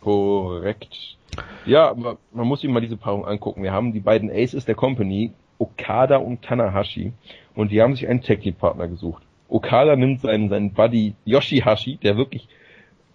Korrekt. 0.02 1.18
Ja, 1.66 1.90
aber 1.90 2.18
man 2.34 2.48
muss 2.48 2.62
sich 2.62 2.70
mal 2.70 2.82
diese 2.82 2.98
Paarung 2.98 3.26
angucken. 3.26 3.64
Wir 3.64 3.72
haben 3.72 3.94
die 3.94 4.00
beiden 4.00 4.30
Aces 4.32 4.66
der 4.66 4.76
Company, 4.76 5.32
Okada 5.60 6.18
und 6.18 6.42
Tanahashi, 6.42 7.14
und 7.56 7.72
die 7.72 7.82
haben 7.82 7.96
sich 7.96 8.08
einen 8.08 8.22
Tag 8.22 8.42
Team 8.42 8.56
Partner 8.56 8.88
gesucht. 8.88 9.24
Okada 9.48 9.96
nimmt 9.96 10.22
seinen, 10.22 10.50
seinen 10.50 10.72
Buddy 10.72 11.14
Yoshihashi, 11.26 11.98
der 11.98 12.18
wirklich, 12.18 12.48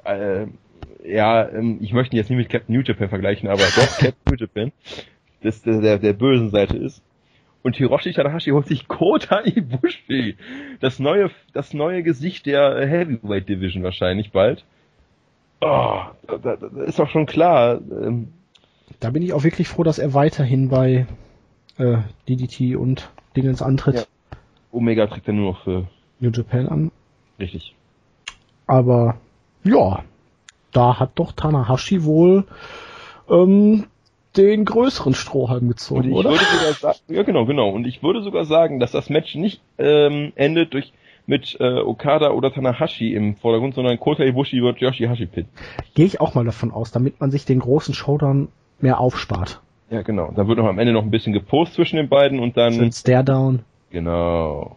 äh, 0.05 0.47
ja, 1.05 1.49
ähm, 1.49 1.79
ich 1.81 1.93
möchte 1.93 2.15
ihn 2.15 2.19
jetzt 2.19 2.31
nicht 2.31 2.39
mit 2.39 2.49
Captain 2.49 2.75
New 2.75 2.83
Japan 2.83 3.09
vergleichen, 3.09 3.49
aber 3.49 3.63
doch 3.63 3.99
Captain 3.99 4.15
New 4.31 4.37
Japan, 4.37 4.73
das 5.43 5.63
der, 5.63 5.81
der, 5.81 5.99
der 5.99 6.13
bösen 6.13 6.51
Seite 6.51 6.77
ist. 6.77 7.03
Und 7.67 7.75
Hiroshi 7.75 8.13
Tanahashi 8.13 8.53
holt 8.53 8.69
sich 8.69 8.87
Kota 8.87 9.41
Ibushi, 9.45 10.37
das 10.79 11.01
neue, 11.01 11.33
das 11.53 11.75
neue 11.75 12.05
Gesicht 12.05 12.47
der 12.47 12.87
Heavyweight 12.87 13.49
Division 13.49 13.83
wahrscheinlich 13.83 14.31
bald. 14.31 14.65
Oh, 15.61 16.03
da, 16.29 16.39
da, 16.41 16.55
da 16.55 16.83
ist 16.85 17.01
doch 17.01 17.11
schon 17.11 17.27
klar. 17.27 17.81
Ähm, 17.91 18.29
Da 19.01 19.11
bin 19.11 19.21
ich 19.25 19.33
auch 19.33 19.43
wirklich 19.43 19.67
froh, 19.67 19.83
dass 19.83 19.99
er 19.99 20.15
weiterhin 20.15 20.69
bei 20.69 21.09
äh, 21.77 21.97
DDT 22.29 22.77
und 22.77 23.11
Dingens 23.37 23.63
antritt. 23.63 23.97
Ja. 23.97 24.03
Omega 24.71 25.09
trägt 25.09 25.27
er 25.27 25.35
nur 25.35 25.51
noch 25.51 25.65
für 25.65 25.89
New 26.21 26.31
Japan 26.31 26.69
an. 26.69 26.93
richtig. 27.41 27.75
Aber 28.69 29.17
ja, 29.65 30.05
da 30.71 31.01
hat 31.01 31.19
doch 31.19 31.33
Tanahashi 31.33 32.05
wohl 32.05 32.45
ähm, 33.29 33.87
den 34.37 34.65
größeren 34.65 35.15
Strohhalm 35.15 35.69
gezogen, 35.69 36.09
ich 36.11 36.15
oder? 36.15 36.31
würde 36.31 36.45
sogar 36.45 36.73
sagen, 36.75 36.99
ja 37.09 37.23
genau, 37.23 37.47
genau. 37.47 37.71
Und 37.71 37.87
ich 37.87 38.03
würde 38.03 38.23
sogar 38.23 38.45
sagen, 38.45 38.81
dass 38.81 38.93
das 38.93 39.09
Match 39.11 39.35
nicht 39.35 39.61
ähm, 39.79 40.33
endet 40.37 40.75
durch 40.75 40.93
mit 41.27 41.57
äh, 41.59 41.81
Okada 41.81 42.31
oder 42.31 42.53
Tanahashi 42.53 43.13
im 43.15 43.35
Vordergrund, 43.37 43.75
sondern 43.75 43.99
Kota 43.99 44.23
Ibushi 44.23 44.63
wird 44.63 44.79
Yoshihashi 44.79 45.27
pit. 45.27 45.47
Gehe 45.95 46.07
ich 46.07 46.21
auch 46.21 46.35
mal 46.35 46.45
davon 46.45 46.71
aus, 46.71 46.93
damit 46.93 47.21
man 47.21 47.31
sich 47.33 47.45
den 47.45 47.59
großen 47.59 47.95
Showdown 47.95 48.49
mehr 48.81 49.01
aufspart. 49.01 49.61
Ja 49.91 50.03
genau. 50.03 50.33
Dann 50.35 50.47
wird 50.49 50.59
noch 50.59 50.67
am 50.67 50.79
Ende 50.79 50.93
noch 50.93 51.03
ein 51.03 51.11
bisschen 51.11 51.33
gepost 51.33 51.75
zwischen 51.75 51.97
den 51.97 52.09
beiden 52.09 52.39
und 52.39 52.57
dann 52.57 52.73
Schön 52.75 52.93
Stare-Down. 52.93 53.61
genau. 53.91 54.77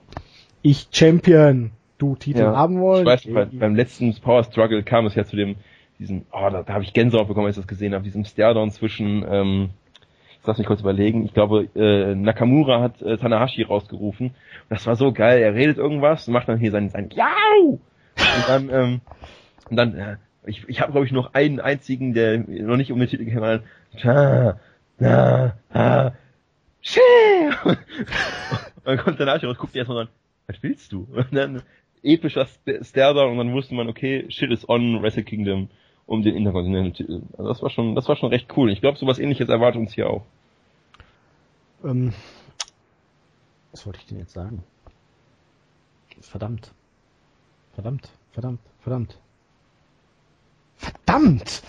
Ich 0.61 0.87
Champion. 0.91 1.71
Du 1.97 2.15
Titel 2.15 2.39
Ja. 2.39 2.55
haben 2.55 2.79
wollen. 2.79 3.01
Ich 3.01 3.05
weiß, 3.07 3.27
bei, 3.33 3.45
beim 3.45 3.75
letzten 3.75 4.13
Power 4.21 4.43
Struggle 4.45 4.83
kam 4.83 5.05
es 5.05 5.15
ja 5.15 5.25
zu 5.25 5.35
dem, 5.35 5.55
diesem, 5.99 6.25
oh, 6.31 6.49
da, 6.49 6.63
da 6.63 6.73
habe 6.73 6.83
ich 6.83 6.93
Gänsehaut 6.93 7.27
bekommen, 7.27 7.47
als 7.47 7.57
ich 7.57 7.61
das 7.61 7.67
gesehen 7.67 7.93
habe, 7.93 8.03
diesem 8.03 8.23
Stairdown 8.25 8.71
zwischen, 8.71 9.25
ähm, 9.29 9.69
ich 10.41 10.47
lass 10.47 10.57
mich 10.57 10.67
kurz 10.67 10.79
überlegen, 10.81 11.25
ich 11.25 11.33
glaube, 11.33 11.67
äh, 11.75 12.15
Nakamura 12.15 12.81
hat 12.81 13.01
äh, 13.01 13.17
Tanahashi 13.17 13.63
rausgerufen. 13.63 14.31
Das 14.69 14.87
war 14.87 14.95
so 14.95 15.11
geil, 15.11 15.41
er 15.41 15.53
redet 15.53 15.77
irgendwas 15.77 16.27
und 16.27 16.33
macht 16.33 16.47
dann 16.47 16.57
hier 16.57 16.71
sein, 16.71 16.89
sein 16.89 17.09
Jau! 17.09 17.79
Und 18.15 18.47
dann, 18.47 18.69
ähm, 18.69 19.01
und 19.69 19.75
dann, 19.75 19.95
äh, 19.95 20.15
ich, 20.45 20.67
ich 20.67 20.81
habe 20.81 20.93
glaube 20.93 21.05
ich 21.05 21.11
noch 21.11 21.33
einen 21.33 21.59
einzigen, 21.59 22.13
der 22.13 22.39
noch 22.39 22.77
nicht 22.77 22.91
um 22.91 22.99
den 22.99 23.09
Titel 23.09 23.29
hat, 23.41 23.63
Ta, 23.97 24.59
na, 24.99 25.55
ha, 25.73 26.13
Shee! 26.81 27.01
Und 27.65 27.77
dann 28.85 28.97
kommt 28.97 29.17
Tanahashi 29.17 29.45
raus, 29.45 29.57
guckt 29.57 29.75
erstmal 29.75 30.03
an, 30.03 30.07
was 30.47 30.63
willst 30.63 30.93
du? 30.93 31.07
Und 31.13 31.35
dann 31.35 31.61
epischer 32.01 32.43
St- 32.43 32.83
Stairdown 32.87 33.31
und 33.33 33.37
dann 33.37 33.53
wusste 33.53 33.75
man, 33.75 33.89
okay, 33.89 34.25
shit 34.29 34.51
is 34.51 34.67
on 34.69 35.01
Wrestle 35.01 35.23
Kingdom 35.23 35.67
um 36.09 36.23
den 36.23 36.35
Intercontinental 36.35 36.91
Titel. 36.91 37.21
Also 37.37 37.49
das 37.49 37.61
war 37.61 37.69
schon, 37.69 37.93
das 37.93 38.07
war 38.09 38.15
schon 38.15 38.29
recht 38.29 38.47
cool. 38.57 38.71
Ich 38.71 38.81
glaube, 38.81 38.97
sowas 38.97 39.19
ähnliches 39.19 39.47
erwartet 39.47 39.79
uns 39.79 39.93
hier 39.93 40.09
auch. 40.09 40.23
Ähm, 41.83 42.13
was 43.71 43.85
wollte 43.85 43.99
ich 43.99 44.07
denn 44.07 44.17
jetzt 44.17 44.33
sagen? 44.33 44.63
Verdammt. 46.21 46.73
Verdammt, 47.73 48.09
verdammt, 48.31 48.59
verdammt. 48.81 49.19
Verdammt! 50.77 51.61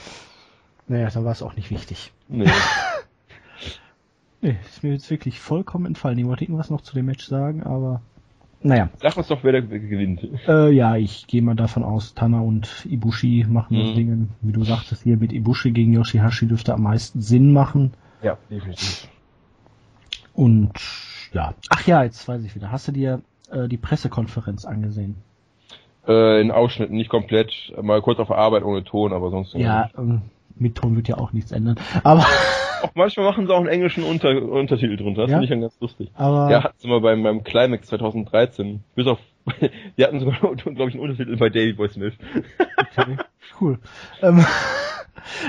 Naja, 0.89 1.11
dann 1.11 1.25
war 1.25 1.33
es 1.33 1.43
auch 1.43 1.55
nicht 1.55 1.71
wichtig. 1.71 2.13
Nee. 2.29 2.51
Nee, 4.43 4.57
ist 4.65 4.83
mir 4.83 4.93
jetzt 4.93 5.11
wirklich 5.11 5.39
vollkommen 5.39 5.85
entfallen. 5.85 6.19
Ich 6.19 6.25
wollte 6.25 6.45
irgendwas 6.45 6.71
noch 6.71 6.81
zu 6.81 6.95
dem 6.95 7.05
Match 7.05 7.27
sagen, 7.27 7.63
aber. 7.63 8.01
Naja. 8.63 8.91
Sag 9.01 9.17
uns 9.17 9.29
doch, 9.29 9.43
wer 9.43 9.53
da 9.53 9.61
gewinnt. 9.61 10.21
Äh, 10.47 10.71
ja, 10.71 10.97
ich 10.97 11.27
gehe 11.27 11.41
mal 11.41 11.55
davon 11.57 11.83
aus, 11.83 12.15
Tana 12.15 12.41
und 12.41 12.87
Ibushi 12.89 13.47
machen 13.49 13.79
das 13.79 13.89
Mhm. 13.89 13.95
Ding. 13.95 14.29
Wie 14.43 14.53
du 14.53 14.65
sagtest, 14.65 15.03
hier 15.03 15.17
mit 15.17 15.33
Ibushi 15.33 15.71
gegen 15.71 15.95
Yoshihashi 15.95 16.47
dürfte 16.47 16.75
am 16.75 16.83
meisten 16.83 17.23
Sinn 17.23 17.53
machen. 17.53 17.93
Ja, 18.23 18.37
definitiv. 18.51 19.09
Und 20.35 20.73
ja. 21.33 21.55
Ach 21.71 21.87
ja, 21.87 22.03
jetzt 22.05 22.27
weiß 22.29 22.45
ich 22.45 22.55
wieder. 22.55 22.71
Hast 22.71 22.89
du 22.89 22.93
dir 22.93 23.23
äh, 23.51 23.67
die 23.69 23.77
Pressekonferenz 23.79 24.65
angesehen? 24.65 25.17
Äh, 26.07 26.41
in 26.41 26.51
Ausschnitten, 26.51 26.97
nicht 26.97 27.11
komplett. 27.11 27.53
Mal 27.81 28.03
kurz 28.03 28.19
auf 28.19 28.29
der 28.29 28.37
Arbeit 28.39 28.63
ohne 28.65 28.85
Ton, 28.85 29.13
aber 29.13 29.31
sonst. 29.31 29.55
Ja, 29.55 29.91
ähm, 29.97 30.23
mit 30.61 30.77
Ton 30.77 30.95
wird 30.97 31.09
ja 31.09 31.19
auch 31.19 31.33
nichts 31.33 31.53
ändern. 31.53 31.77
Aber, 32.05 32.25
Auch 32.83 32.95
manchmal 32.95 33.27
machen 33.27 33.47
sie 33.47 33.53
auch 33.53 33.59
einen 33.59 33.69
englischen 33.69 34.05
Unter 34.05 34.31
Untertitel 34.43 34.97
drunter. 34.97 35.23
Das 35.23 35.31
Ja? 35.31 35.37
finde 35.37 35.45
ich 35.45 35.51
dann 35.51 35.61
ganz 35.61 35.79
lustig. 35.81 36.11
aber 36.15 36.51
Ja, 36.51 36.65
hatten 36.65 36.77
sie 36.79 36.89
mal 36.89 37.01
beim, 37.01 37.23
beim 37.23 37.45
Climax 37.45 37.89
2013. 37.89 38.83
Bis 38.95 39.07
auf, 39.07 39.19
die 39.99 40.05
hatten 40.05 40.19
sogar, 40.21 40.39
glaube 40.39 40.89
ich, 40.89 40.95
einen 40.95 41.01
Untertitel 41.01 41.37
bei 41.37 41.51
Davey 41.51 41.75
Boy 41.75 41.89
Smith. 41.91 42.15
okay, 42.79 43.17
cool. 43.61 43.79
Ähm, 44.23 44.45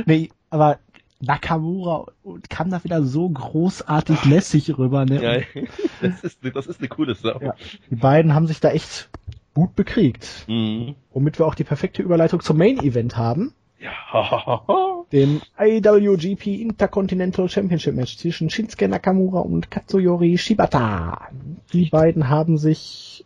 nee, 0.06 0.30
aber 0.50 0.80
Nakamura 1.22 2.06
kam 2.50 2.70
da 2.70 2.84
wieder 2.84 3.04
so 3.04 3.30
großartig 3.30 4.26
lässig 4.26 4.78
rüber. 4.78 5.06
Ne? 5.06 5.24
Ja, 5.24 5.62
das 6.02 6.24
ist, 6.24 6.40
das 6.54 6.68
ist 6.68 6.80
eine 6.80 6.90
coole 6.90 7.16
Sache. 7.16 7.46
Ja. 7.46 7.56
Die 7.90 7.96
beiden 7.96 8.34
haben 8.34 8.48
sich 8.48 8.60
da 8.60 8.72
echt 8.72 9.10
gut 9.54 9.76
bekriegt. 9.76 10.46
Mhm. 10.48 10.96
Womit 11.14 11.40
wir 11.40 11.46
auch 11.46 11.56
die 11.56 11.64
perfekte 11.64 12.02
Überleitung 12.02 12.42
zum 12.42 12.58
Main 12.58 12.80
Event 12.80 13.16
haben. 13.18 13.54
Ja. 13.82 15.04
Dem 15.12 15.42
IWGP 15.60 16.62
Intercontinental 16.62 17.50
Championship 17.50 17.96
Match 17.96 18.18
zwischen 18.18 18.50
Shinsuke 18.50 18.88
Nakamura 18.88 19.40
und 19.40 19.72
Katsuyori 19.72 20.38
Shibata. 20.38 21.30
Die 21.74 21.90
beiden 21.90 22.30
haben 22.30 22.58
sich 22.58 23.26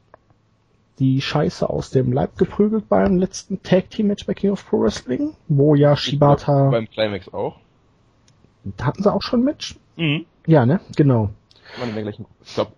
die 1.00 1.22
Scheiße 1.22 1.70
aus 1.70 1.90
dem 1.90 2.14
Leib 2.14 2.38
geprügelt 2.38 2.88
beim 2.88 3.18
letzten 3.18 3.62
Tag 3.62 3.90
Team 3.90 4.08
Match 4.08 4.26
bei 4.26 4.34
King 4.34 4.52
of 4.52 4.66
Pro 4.68 4.80
Wrestling, 4.82 5.34
wo 5.50 5.76
ja 5.76 5.98
Shibata, 5.98 6.70
Beim 6.70 6.90
Climax 6.90 7.34
auch. 7.34 7.58
da 8.64 8.86
hatten 8.86 9.04
sie 9.04 9.14
auch 9.14 9.22
schon 9.22 9.42
ein 9.42 9.46
Match? 9.46 9.76
Mhm. 9.98 10.26
Ja, 10.48 10.66
ne? 10.66 10.80
Genau. 10.96 11.32
Ich 12.44 12.54
glaube, 12.54 12.72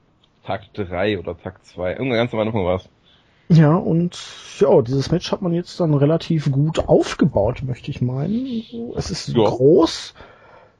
Tag 0.44 0.74
3 0.74 1.20
oder 1.20 1.38
Tag 1.38 1.64
2. 1.64 1.92
Irgendwann 1.92 2.18
ganz 2.18 2.34
am 2.34 2.40
Anfang 2.40 2.64
war's. 2.66 2.90
Ja, 3.50 3.76
und 3.76 4.18
ja, 4.60 4.82
dieses 4.82 5.10
Match 5.12 5.32
hat 5.32 5.42
man 5.42 5.54
jetzt 5.54 5.80
dann 5.80 5.94
relativ 5.94 6.52
gut 6.52 6.88
aufgebaut, 6.88 7.64
möchte 7.64 7.92
ich 7.92 8.02
meinen. 8.02 8.62
Es 8.96 9.10
ist 9.10 9.30
Ja. 9.30 9.46
groß. 9.46 10.14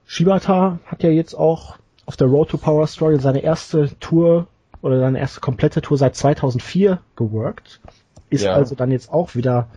Shibata 0.06 0.80
hat 0.86 1.04
ja 1.04 1.10
jetzt 1.10 1.34
auch 1.34 1.78
auf 2.06 2.18
der 2.18 2.28
Road 2.28 2.50
to 2.50 2.58
Power 2.58 2.88
Struggle 2.88 3.20
seine 3.20 3.40
erste 3.40 3.90
Tour 4.00 4.48
oder 4.82 5.00
seine 5.00 5.20
erste 5.20 5.40
komplette 5.42 5.82
Tour 5.82 5.98
seit 5.98 6.16
2004 6.16 7.00
geworkt. 7.16 7.80
Ist 8.30 8.44
Ja. 8.44 8.54
also 8.54 8.76
dann 8.76 8.92
jetzt 8.92 9.12
auch 9.12 9.36
wieder 9.36 9.68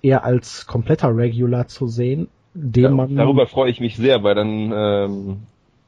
eher 0.00 0.24
als 0.24 0.66
kompletter 0.66 1.14
Regular 1.16 1.68
zu 1.68 1.86
sehen, 1.86 2.28
den 2.54 2.84
Ja, 2.84 2.90
man 2.90 3.16
darüber 3.16 3.46
freue 3.46 3.70
ich 3.70 3.80
mich 3.80 3.96
sehr, 3.96 4.22
weil 4.22 4.34
dann 4.34 4.72
ähm, 4.74 5.36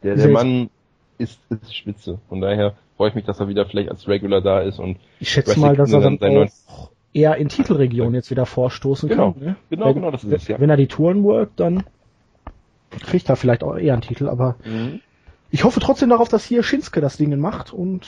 der, 0.03 0.17
der 0.17 0.29
Mann 0.29 0.71
ist, 1.19 1.39
ist 1.51 1.75
spitze. 1.75 2.19
Von 2.29 2.41
daher 2.41 2.75
freue 2.97 3.09
ich 3.11 3.15
mich, 3.15 3.25
dass 3.25 3.41
er 3.41 3.49
wieder 3.49 3.67
vielleicht 3.67 3.91
als 3.91 4.07
Regular 4.09 4.41
da 4.41 4.61
ist 4.61 4.79
und 4.79 4.99
ich 5.21 5.29
schätze 5.31 5.49
Wrestling 5.51 5.67
mal, 5.67 5.77
dass 5.77 5.93
er 5.93 6.01
dann 6.01 6.19
Kingdom 6.19 6.49
auch 6.69 6.91
eher 7.13 7.37
in 7.37 7.49
Titelregion 7.49 8.15
jetzt 8.15 8.31
wieder 8.31 8.47
vorstoßen 8.47 9.09
Genau. 9.09 9.33
kann. 9.33 9.43
Ne? 9.43 9.57
Genau, 9.71 9.87
wenn, 9.87 9.95
genau, 9.95 10.11
das 10.11 10.25
ist 10.25 10.33
es, 10.33 10.49
ja. 10.49 10.59
Wenn 10.61 10.71
er 10.71 10.77
die 10.77 10.87
Touren 10.89 11.23
workt, 11.25 11.61
dann 11.61 11.85
kriegt 13.07 13.29
er 13.29 13.37
vielleicht 13.37 13.63
auch 13.65 13.77
eher 13.77 13.93
einen 13.93 14.03
Titel, 14.03 14.29
aber 14.29 14.57
Mhm. 14.65 15.01
ich 15.51 15.65
hoffe 15.65 15.81
trotzdem 15.81 16.11
darauf, 16.11 16.29
dass 16.29 16.45
hier 16.45 16.63
Shinsuke 16.63 17.01
das 17.01 17.17
Ding 17.17 17.37
macht 17.39 17.73
und 17.73 18.07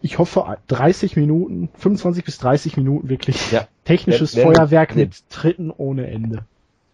ich 0.00 0.18
hoffe 0.18 0.56
30 0.68 1.16
Minuten, 1.16 1.68
25 1.74 2.24
bis 2.24 2.38
30 2.38 2.76
Minuten 2.76 3.08
wirklich 3.08 3.50
Ja. 3.52 3.66
technisches 3.84 4.36
Wenn- 4.36 4.48
wenn- 4.48 4.54
Feuerwerk 4.54 4.94
mit 4.94 5.28
Tritten 5.30 5.70
ohne 5.70 6.06
Ende. 6.06 6.44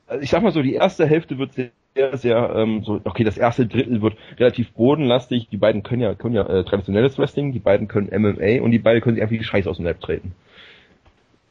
Also 0.07 0.23
ich 0.23 0.31
sag 0.31 0.43
mal 0.43 0.53
so, 0.53 0.63
die 0.63 0.75
erste 0.75 1.07
Hälfte 1.07 1.39
wird 1.39 1.53
sehr, 1.55 1.71
sehr, 1.95 2.17
sehr, 2.17 2.55
ähm, 2.57 2.83
so, 2.83 3.01
okay, 3.05 3.23
das 3.25 3.39
erste 3.39 3.67
Drittel 3.67 4.03
wird 4.03 4.17
relativ 4.39 4.73
bodenlastig. 4.73 5.49
Die 5.49 5.57
beiden 5.57 5.83
können 5.83 6.03
ja, 6.03 6.15
können 6.15 6.35
ja 6.35 6.47
äh, 6.47 6.65
traditionelles 6.65 7.19
Wrestling, 7.19 7.53
die 7.53 7.61
beiden 7.61 7.87
können 7.89 8.09
MMA 8.09 8.63
und 8.63 8.73
die 8.73 8.81
beiden 8.81 9.01
können 9.01 9.15
sich 9.15 9.23
einfach 9.23 9.37
die 9.37 9.45
Scheiße 9.45 9.71
aus 9.71 9.77
dem 9.77 9.87
Leib 9.87 10.01
treten. 10.01 10.33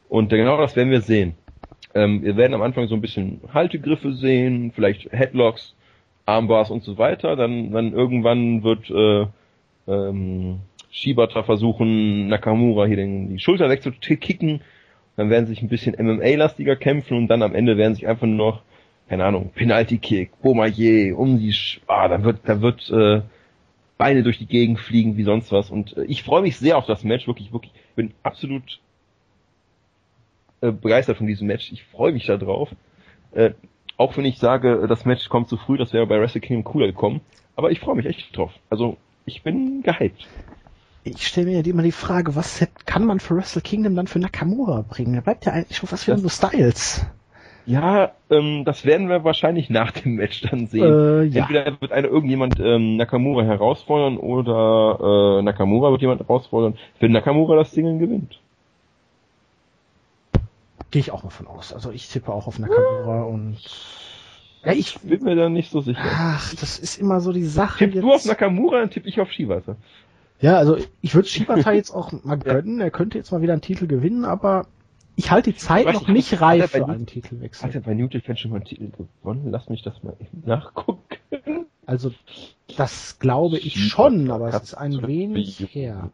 Und 0.10 0.30
genau 0.30 0.58
das 0.58 0.76
werden 0.76 0.92
wir 0.92 1.02
sehen. 1.02 1.36
Ähm, 1.96 2.24
wir 2.24 2.36
werden 2.36 2.54
am 2.54 2.62
Anfang 2.62 2.88
so 2.88 2.96
ein 2.96 3.02
bisschen 3.02 3.40
Haltegriffe 3.54 4.14
sehen, 4.14 4.72
vielleicht 4.76 5.12
Headlocks, 5.14 5.76
Armbars 6.26 6.72
und 6.72 6.84
so 6.84 6.98
weiter. 6.98 7.36
Dann, 7.36 7.72
dann 7.72 7.94
irgendwann 7.94 8.64
wird 8.64 8.90
äh, 8.90 9.28
ähm, 9.88 10.60
Shibata 10.92 11.44
versuchen, 11.44 12.28
Nakamura 12.28 12.86
hier 12.86 12.98
den, 12.98 13.30
die 13.30 13.40
Schulter 13.40 13.70
wegzukicken. 13.70 14.62
Dann 15.16 15.30
werden 15.30 15.46
sich 15.46 15.62
ein 15.62 15.70
bisschen 15.70 15.96
MMA-lastiger 15.98 16.76
kämpfen 16.76 17.16
und 17.18 17.28
dann 17.28 17.44
am 17.44 17.56
Ende 17.56 17.78
werden 17.78 17.96
sich 17.96 18.08
einfach 18.08 18.28
nur 18.28 18.38
noch, 18.38 18.62
keine 19.10 19.26
Ahnung, 19.26 19.52
Penalty-Kick, 19.54 20.42
Bomaye, 20.42 21.14
um 21.14 21.40
die, 21.40 21.54
Sch 21.54 21.82
ah, 21.88 22.08
da 22.08 22.24
wird, 22.24 22.40
da 22.46 22.62
wird 22.62 22.90
äh, 22.90 23.22
Beine 23.98 24.24
durch 24.24 24.38
die 24.38 24.48
Gegend 24.48 24.80
fliegen 24.80 25.18
wie 25.18 25.24
sonst 25.24 25.52
was. 25.52 25.70
Und 25.70 25.96
äh, 25.98 26.06
ich 26.06 26.24
freue 26.24 26.42
mich 26.42 26.58
sehr 26.58 26.78
auf 26.78 26.86
das 26.86 27.04
Match, 27.04 27.28
wirklich, 27.28 27.54
wirklich, 27.54 27.74
bin 27.96 28.14
absolut 28.24 28.80
äh, 30.62 30.72
begeistert 30.72 31.18
von 31.18 31.28
diesem 31.28 31.48
Match. 31.48 31.72
Ich 31.72 31.84
freue 31.84 32.14
mich 32.14 32.26
da 32.26 32.38
drauf. 32.38 32.70
Äh, 33.34 33.52
auch 33.98 34.16
wenn 34.18 34.26
ich 34.26 34.40
sage, 34.40 34.88
das 34.88 35.06
Match 35.06 35.30
kommt 35.30 35.50
zu 35.50 35.58
früh, 35.58 35.78
das 35.78 35.94
wäre 35.94 36.08
bei 36.08 36.20
Wrestle 36.20 36.42
Kingdom 36.42 36.64
cooler 36.64 36.88
gekommen. 36.88 37.22
Aber 37.56 37.72
ich 37.72 37.80
freue 37.80 37.96
mich 37.96 38.06
echt 38.06 38.36
drauf. 38.36 38.52
Also, 38.70 38.98
ich 39.26 39.44
bin 39.44 39.84
gehypt. 39.84 40.28
Ich 41.04 41.28
stelle 41.28 41.48
mir 41.48 41.60
ja 41.60 41.66
immer 41.66 41.84
die 41.84 41.92
Frage, 41.92 42.36
was 42.36 42.66
kann 42.86 43.06
man 43.06 43.20
für 43.20 43.36
Wrestle 43.36 43.62
Kingdom 43.62 43.96
dann 43.96 44.08
für 44.08 44.20
Nakamura 44.20 44.82
bringen? 44.82 45.16
Da 45.16 45.22
bleibt 45.22 45.46
ja 45.46 45.52
eigentlich 45.52 45.78
schon 45.78 45.92
was 45.92 46.06
für 46.06 46.18
so 46.18 46.30
Styles. 46.30 47.06
Ja, 47.66 48.12
ähm, 48.30 48.66
das 48.66 48.86
werden 48.86 49.08
wir 49.08 49.24
wahrscheinlich 49.24 49.70
nach 49.70 49.92
dem 49.92 50.16
Match 50.16 50.42
dann 50.42 50.68
sehen. 50.68 50.84
Äh, 50.84 51.24
ja. 51.24 51.42
Entweder 51.44 51.80
wird 51.80 51.92
einer 51.92 52.08
irgendjemand 52.08 52.60
ähm, 52.60 52.98
Nakamura 52.98 53.44
herausfordern 53.44 54.18
oder 54.18 55.40
äh, 55.40 55.42
Nakamura 55.44 55.92
wird 55.92 56.02
jemand 56.02 56.22
herausfordern, 56.22 56.78
wenn 57.00 57.12
Nakamura 57.12 57.56
das 57.56 57.72
Ding 57.72 58.00
gewinnt. 58.00 58.40
Gehe 60.92 61.00
ich 61.00 61.12
auch 61.12 61.24
mal 61.24 61.30
von 61.30 61.48
aus. 61.48 61.74
Also 61.74 61.92
ich 61.92 62.10
tippe 62.10 62.32
auch 62.32 62.48
auf 62.48 62.60
Nakamura 62.60 63.24
und 63.24 63.58
ja, 64.66 64.74
ich 64.74 65.00
bin 65.00 65.24
mir 65.24 65.36
da 65.36 65.50
nicht 65.50 65.72
so 65.72 65.82
sicher. 65.82 66.00
Ach, 66.04 66.54
das 66.56 66.80
ist 66.80 66.98
immer 67.00 67.20
so 67.20 67.34
die 67.34 67.46
Sache. 67.46 67.80
Tipp 67.80 67.96
jetzt. 67.96 68.04
du 68.04 68.14
auf 68.14 68.26
Nakamura, 68.26 68.80
dann 68.80 68.90
tippe 68.90 69.10
ich 69.10 69.20
auf 69.20 69.32
Shibata. 69.32 69.76
Ja, 70.40 70.58
also 70.58 70.78
ich 71.02 71.16
würde 71.16 71.28
Shibata 71.28 71.72
jetzt 71.74 71.92
auch 71.92 72.12
mal 72.24 72.38
gönnen. 72.38 72.80
Ja. 72.80 72.86
Er 72.86 72.92
könnte 72.92 73.18
jetzt 73.18 73.32
mal 73.32 73.42
wieder 73.42 73.54
einen 73.54 73.62
Titel 73.62 73.88
gewinnen, 73.88 74.26
aber 74.26 74.68
ich 75.16 75.32
halte 75.32 75.52
die 75.52 75.58
Zeit 75.58 75.86
noch 75.86 76.08
nicht, 76.08 76.32
nicht 76.32 76.42
reif 76.42 76.72
für 76.72 76.88
einen 76.88 77.06
Titelwechsel. 77.06 77.68
Hat 77.68 77.76
er 77.76 77.82
bei 77.82 77.94
New 77.94 78.08
Japan 78.08 78.38
schon 78.38 78.52
mal 78.52 78.58
einen 78.58 78.66
Titel 78.66 78.92
gewonnen? 78.92 79.52
Lass 79.52 79.70
mich 79.70 79.84
das 79.84 80.02
mal 80.04 80.16
nachgucken. 80.46 81.68
Also 81.86 82.14
das 82.78 83.20
glaube 83.20 83.58
ich 83.58 83.90
schon, 83.90 84.32
aber 84.32 84.48
es 84.50 84.64
ist 84.64 84.74
ein 84.74 85.06
wenig 85.06 85.60
her. 85.74 86.10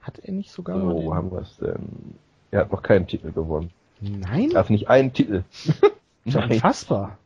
Hat 0.00 0.18
er 0.18 0.32
nicht 0.32 0.50
sogar 0.50 0.78
so, 0.78 0.86
mal. 0.86 0.94
Wo 0.94 1.14
haben 1.14 1.32
wir 1.32 1.40
es 1.40 1.56
denn? 1.56 2.14
Er 2.50 2.60
hat 2.60 2.72
noch 2.72 2.82
keinen 2.82 3.06
Titel 3.06 3.32
gewonnen. 3.32 3.70
Nein? 4.00 4.52
Er 4.52 4.60
hat 4.60 4.70
nicht 4.70 4.88
einen 4.88 5.12
Titel. 5.12 5.44
Nein. 6.24 6.50
Unfassbar. 6.52 7.18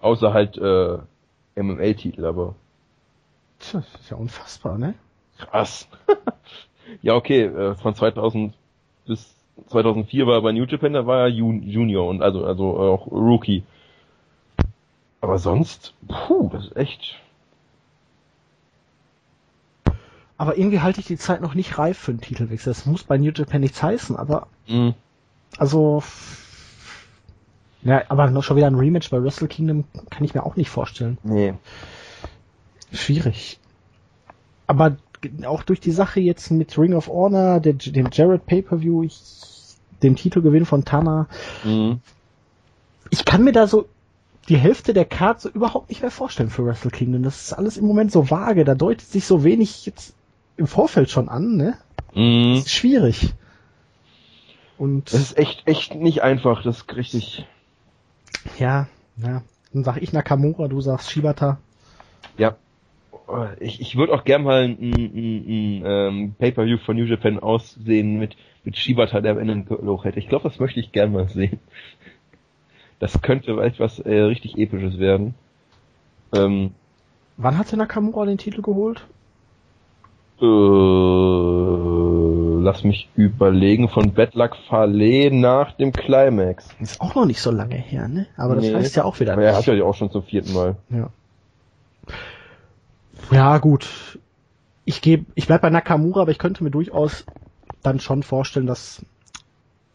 Außer 0.00 0.32
halt 0.32 0.56
äh, 0.58 0.98
MMA-Titel, 1.60 2.24
aber. 2.24 2.54
Tja, 3.58 3.80
das 3.80 4.00
ist 4.00 4.10
ja 4.10 4.16
unfassbar, 4.16 4.78
ne? 4.78 4.94
Krass. 5.38 5.88
ja, 7.02 7.14
okay, 7.14 7.44
äh, 7.44 7.74
von 7.74 7.94
2000 7.94 8.54
bis 9.06 9.34
2004 9.68 10.26
war 10.26 10.34
er 10.34 10.42
bei 10.42 10.52
New 10.52 10.64
Japan, 10.64 10.92
da 10.92 11.06
war 11.06 11.22
er 11.22 11.28
Junior 11.28 12.08
und 12.08 12.22
also 12.22 12.44
also 12.44 12.78
auch 12.78 13.06
Rookie. 13.06 13.64
Aber 15.20 15.38
sonst, 15.38 15.94
puh, 16.08 16.50
das 16.52 16.66
ist 16.66 16.76
echt 16.76 17.22
aber 20.42 20.58
irgendwie 20.58 20.80
halte 20.80 20.98
ich 20.98 21.06
die 21.06 21.18
Zeit 21.18 21.40
noch 21.40 21.54
nicht 21.54 21.78
reif 21.78 21.96
für 21.96 22.10
einen 22.10 22.20
Titelwechsel. 22.20 22.72
Das 22.72 22.84
muss 22.84 23.04
bei 23.04 23.16
New 23.16 23.30
Japan 23.30 23.60
nichts 23.60 23.80
heißen, 23.80 24.16
aber 24.16 24.48
mhm. 24.66 24.94
also 25.56 26.02
ja, 27.82 28.02
aber 28.08 28.28
noch 28.28 28.42
schon 28.42 28.56
wieder 28.56 28.66
ein 28.66 28.74
Rematch 28.74 29.10
bei 29.10 29.22
Wrestle 29.22 29.46
Kingdom 29.46 29.84
kann 30.10 30.24
ich 30.24 30.34
mir 30.34 30.44
auch 30.44 30.56
nicht 30.56 30.68
vorstellen. 30.68 31.16
Nee. 31.22 31.54
Schwierig. 32.92 33.60
Aber 34.66 34.96
auch 35.44 35.62
durch 35.62 35.80
die 35.80 35.92
Sache 35.92 36.20
jetzt 36.20 36.50
mit 36.50 36.76
Ring 36.78 36.94
of 36.94 37.08
Honor, 37.08 37.60
der, 37.60 37.74
dem 37.74 38.08
Jared 38.12 38.46
Pay-Per-View, 38.46 39.08
dem 40.02 40.16
Titelgewinn 40.16 40.66
von 40.66 40.84
Tana, 40.84 41.28
mhm. 41.64 42.00
ich 43.10 43.24
kann 43.24 43.44
mir 43.44 43.52
da 43.52 43.66
so 43.66 43.88
die 44.48 44.56
Hälfte 44.56 44.92
der 44.92 45.04
Card 45.04 45.40
so 45.40 45.48
überhaupt 45.48 45.88
nicht 45.88 46.02
mehr 46.02 46.10
vorstellen 46.10 46.50
für 46.50 46.64
Wrestle 46.64 46.90
Kingdom. 46.90 47.22
Das 47.22 47.42
ist 47.42 47.52
alles 47.52 47.76
im 47.76 47.86
Moment 47.86 48.10
so 48.10 48.30
vage, 48.30 48.64
da 48.64 48.74
deutet 48.74 49.06
sich 49.06 49.24
so 49.24 49.44
wenig 49.44 49.86
jetzt 49.86 50.14
im 50.56 50.66
Vorfeld 50.66 51.10
schon 51.10 51.28
an, 51.28 51.56
ne? 51.56 51.76
Mhm. 52.14 52.54
Das 52.54 52.64
ist 52.66 52.72
schwierig. 52.72 53.34
Und. 54.78 55.12
Das 55.12 55.20
ist 55.20 55.38
echt, 55.38 55.66
echt 55.66 55.94
nicht 55.94 56.22
einfach, 56.22 56.62
das 56.62 56.78
ist 56.78 56.96
richtig. 56.96 57.46
Ja, 58.58 58.88
ja. 59.16 59.42
Dann 59.72 59.84
sag 59.84 60.02
ich 60.02 60.12
Nakamura, 60.12 60.68
du 60.68 60.80
sagst 60.80 61.10
Shibata. 61.10 61.58
Ja. 62.36 62.56
Ich, 63.60 63.80
ich 63.80 63.96
würde 63.96 64.12
auch 64.12 64.24
gern 64.24 64.42
mal 64.42 64.64
ein, 64.64 64.78
ein, 64.80 64.92
ein, 64.92 65.82
ähm, 65.84 66.34
Pay-Per-View 66.38 66.78
von 66.78 66.96
New 66.96 67.04
Japan 67.04 67.38
aussehen 67.38 68.18
mit, 68.18 68.36
mit 68.64 68.76
Shibata, 68.76 69.20
der 69.20 69.32
am 69.32 69.38
Ende 69.38 69.54
ein 69.54 69.66
Loch 69.84 70.04
hätte. 70.04 70.18
Ich 70.18 70.28
glaube, 70.28 70.48
das 70.48 70.58
möchte 70.58 70.80
ich 70.80 70.92
gern 70.92 71.12
mal 71.12 71.28
sehen. 71.28 71.58
Das 72.98 73.20
könnte 73.22 73.60
etwas 73.60 73.98
äh, 73.98 74.20
richtig 74.20 74.58
Episches 74.58 74.98
werden. 74.98 75.34
Ähm, 76.34 76.72
Wann 77.36 77.58
hatte 77.58 77.76
Nakamura 77.76 78.26
den 78.26 78.38
Titel 78.38 78.62
geholt? 78.62 79.04
Äh, 80.40 80.46
lass 82.62 82.84
mich 82.84 83.08
überlegen, 83.16 83.88
von 83.88 84.12
Bad 84.12 84.34
Luck 84.34 84.56
Fale 84.68 85.30
nach 85.32 85.72
dem 85.72 85.92
Climax. 85.92 86.68
Ist 86.80 87.00
auch 87.00 87.14
noch 87.14 87.26
nicht 87.26 87.40
so 87.40 87.50
lange 87.50 87.76
her, 87.76 88.08
ne? 88.08 88.26
Aber 88.36 88.54
das 88.56 88.64
nee. 88.64 88.74
heißt 88.74 88.96
ja 88.96 89.04
auch 89.04 89.18
wieder. 89.20 89.32
Aber 89.34 89.42
er 89.42 89.56
hat 89.56 89.66
ja 89.66 89.84
auch 89.84 89.94
schon 89.94 90.10
zum 90.10 90.22
vierten 90.22 90.52
Mal. 90.52 90.76
Ja. 90.90 91.10
Ja, 93.30 93.58
gut. 93.58 94.18
Ich 94.84 95.00
gebe, 95.00 95.26
ich 95.34 95.46
bleib 95.46 95.62
bei 95.62 95.70
Nakamura, 95.70 96.22
aber 96.22 96.30
ich 96.30 96.38
könnte 96.38 96.64
mir 96.64 96.70
durchaus 96.70 97.24
dann 97.82 98.00
schon 98.00 98.22
vorstellen, 98.22 98.66
dass 98.66 99.04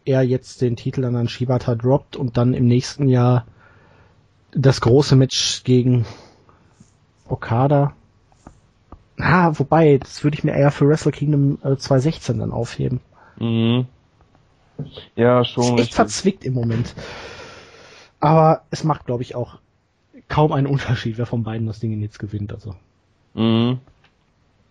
er 0.04 0.22
jetzt 0.22 0.60
den 0.62 0.76
Titel 0.76 1.02
dann 1.02 1.16
an 1.16 1.28
Shibata 1.28 1.74
droppt 1.74 2.16
und 2.16 2.36
dann 2.36 2.54
im 2.54 2.66
nächsten 2.66 3.08
Jahr 3.08 3.46
das 4.52 4.80
große 4.80 5.14
Match 5.14 5.62
gegen 5.64 6.06
Okada 7.28 7.94
Ah, 9.20 9.58
wobei, 9.58 9.98
das 9.98 10.22
würde 10.22 10.36
ich 10.36 10.44
mir 10.44 10.54
eher 10.54 10.70
für 10.70 10.88
Wrestle 10.88 11.12
Kingdom 11.12 11.58
äh, 11.62 11.76
2016 11.76 12.38
dann 12.38 12.52
aufheben. 12.52 13.00
Mhm. 13.38 13.86
Ja, 15.16 15.44
schon. 15.44 15.64
Ist 15.64 15.70
echt 15.70 15.78
richtig. 15.78 15.94
verzwickt 15.94 16.44
im 16.44 16.54
Moment. 16.54 16.94
Aber 18.20 18.62
es 18.70 18.84
macht, 18.84 19.06
glaube 19.06 19.22
ich, 19.22 19.34
auch 19.34 19.58
kaum 20.28 20.52
einen 20.52 20.66
Unterschied, 20.68 21.18
wer 21.18 21.26
von 21.26 21.42
beiden 21.42 21.66
das 21.66 21.80
Ding 21.80 22.00
jetzt 22.00 22.18
gewinnt. 22.18 22.52
Also. 22.52 22.76
Mhm. 23.34 23.78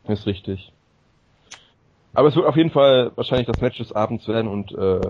Ist 0.07 0.25
richtig. 0.25 0.71
Aber 2.13 2.29
es 2.29 2.35
wird 2.35 2.45
auf 2.45 2.55
jeden 2.55 2.71
Fall 2.71 3.11
wahrscheinlich 3.15 3.47
das 3.47 3.61
Match 3.61 3.77
des 3.77 3.91
Abends 3.91 4.27
werden 4.27 4.47
und 4.47 4.71
äh, 4.71 5.01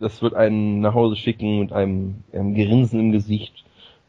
das 0.00 0.22
wird 0.22 0.34
einen 0.34 0.80
nach 0.80 0.94
Hause 0.94 1.16
schicken 1.16 1.60
mit 1.60 1.72
einem, 1.72 2.24
einem 2.32 2.54
Grinsen 2.54 3.00
im 3.00 3.12
Gesicht 3.12 3.64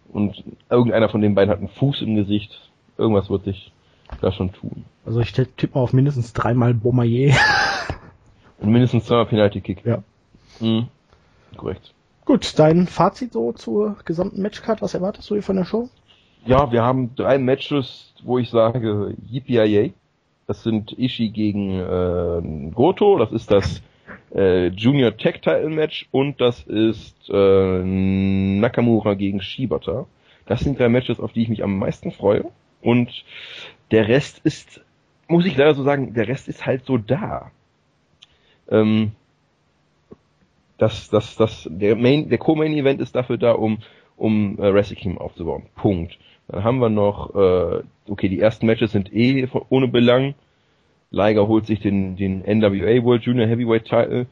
und 0.09 0.43
irgendeiner 0.69 1.09
von 1.09 1.21
den 1.21 1.35
beiden 1.35 1.51
hat 1.51 1.59
einen 1.59 1.69
Fuß 1.69 2.01
im 2.01 2.15
Gesicht. 2.15 2.71
Irgendwas 2.97 3.29
wird 3.29 3.45
sich 3.45 3.71
da 4.21 4.31
schon 4.31 4.53
tun. 4.53 4.85
Also 5.05 5.19
ich 5.19 5.33
tippe 5.33 5.71
mal 5.73 5.81
auf 5.81 5.93
mindestens 5.93 6.33
dreimal 6.33 6.73
Bomaye. 6.73 7.33
Und 8.59 8.71
mindestens 8.71 9.05
zweimal 9.05 9.25
Penalty 9.25 9.59
Kick. 9.59 9.83
Ja. 9.85 10.03
Mhm. 10.61 10.87
Korrekt. 11.57 11.93
Gut, 12.25 12.57
dein 12.57 12.87
Fazit 12.87 13.33
so 13.33 13.51
zur 13.51 13.97
gesamten 14.05 14.41
Matchcard, 14.41 14.81
was 14.81 14.93
erwartest 14.93 15.29
du 15.29 15.35
hier 15.35 15.43
von 15.43 15.57
der 15.57 15.65
Show? 15.65 15.89
Ja, 16.45 16.73
wir 16.73 16.83
haben 16.83 17.15
drei 17.15 17.37
Matches, 17.37 18.13
wo 18.23 18.37
ich 18.37 18.49
sage, 18.49 19.15
yippee 19.29 19.93
Das 20.45 20.61
sind 20.61 20.91
Ishii 20.97 21.29
gegen 21.29 21.79
äh, 21.79 22.71
Goto, 22.73 23.17
das 23.17 23.31
ist 23.31 23.49
das 23.49 23.81
äh, 24.35 24.67
Junior 24.67 25.15
Tech 25.15 25.35
Title 25.35 25.69
Match 25.69 26.07
und 26.11 26.41
das 26.41 26.63
ist 26.63 27.29
äh, 27.29 27.83
Nakamura 27.83 29.13
gegen 29.13 29.41
Shibata. 29.41 30.05
Das 30.45 30.59
sind 30.59 30.77
drei 30.77 30.89
Matches, 30.89 31.21
auf 31.21 31.31
die 31.31 31.43
ich 31.43 31.49
mich 31.49 31.63
am 31.63 31.79
meisten 31.79 32.11
freue. 32.11 32.43
Und 32.81 33.23
der 33.91 34.09
Rest 34.09 34.41
ist, 34.43 34.81
muss 35.29 35.45
ich 35.45 35.55
leider 35.55 35.75
so 35.75 35.83
sagen, 35.83 36.13
der 36.13 36.27
Rest 36.27 36.49
ist 36.49 36.65
halt 36.65 36.85
so 36.85 36.97
da. 36.97 37.51
Ähm, 38.69 39.13
das, 40.77 41.09
das, 41.09 41.37
das, 41.37 41.69
der 41.71 41.95
Main, 41.95 42.27
der 42.27 42.37
Co-Main-Event 42.37 42.99
ist 42.99 43.15
dafür 43.15 43.37
da, 43.37 43.53
um, 43.53 43.77
um 44.17 44.57
äh, 44.59 44.73
Wrestle 44.73 44.97
Kingdom 44.97 45.19
aufzubauen. 45.19 45.67
Punkt. 45.75 46.19
Dann 46.47 46.63
haben 46.63 46.79
wir 46.79 46.89
noch, 46.89 47.33
äh, 47.35 47.83
okay, 48.07 48.29
die 48.29 48.39
ersten 48.39 48.65
Matches 48.65 48.91
sind 48.91 49.13
eh 49.13 49.47
ohne 49.69 49.87
Belang. 49.87 50.35
Liger 51.11 51.47
holt 51.47 51.65
sich 51.65 51.79
den, 51.79 52.15
den 52.15 52.41
NWA 52.41 53.03
World 53.03 53.23
Junior 53.23 53.47
Heavyweight 53.47 53.85
Title. 53.85 54.25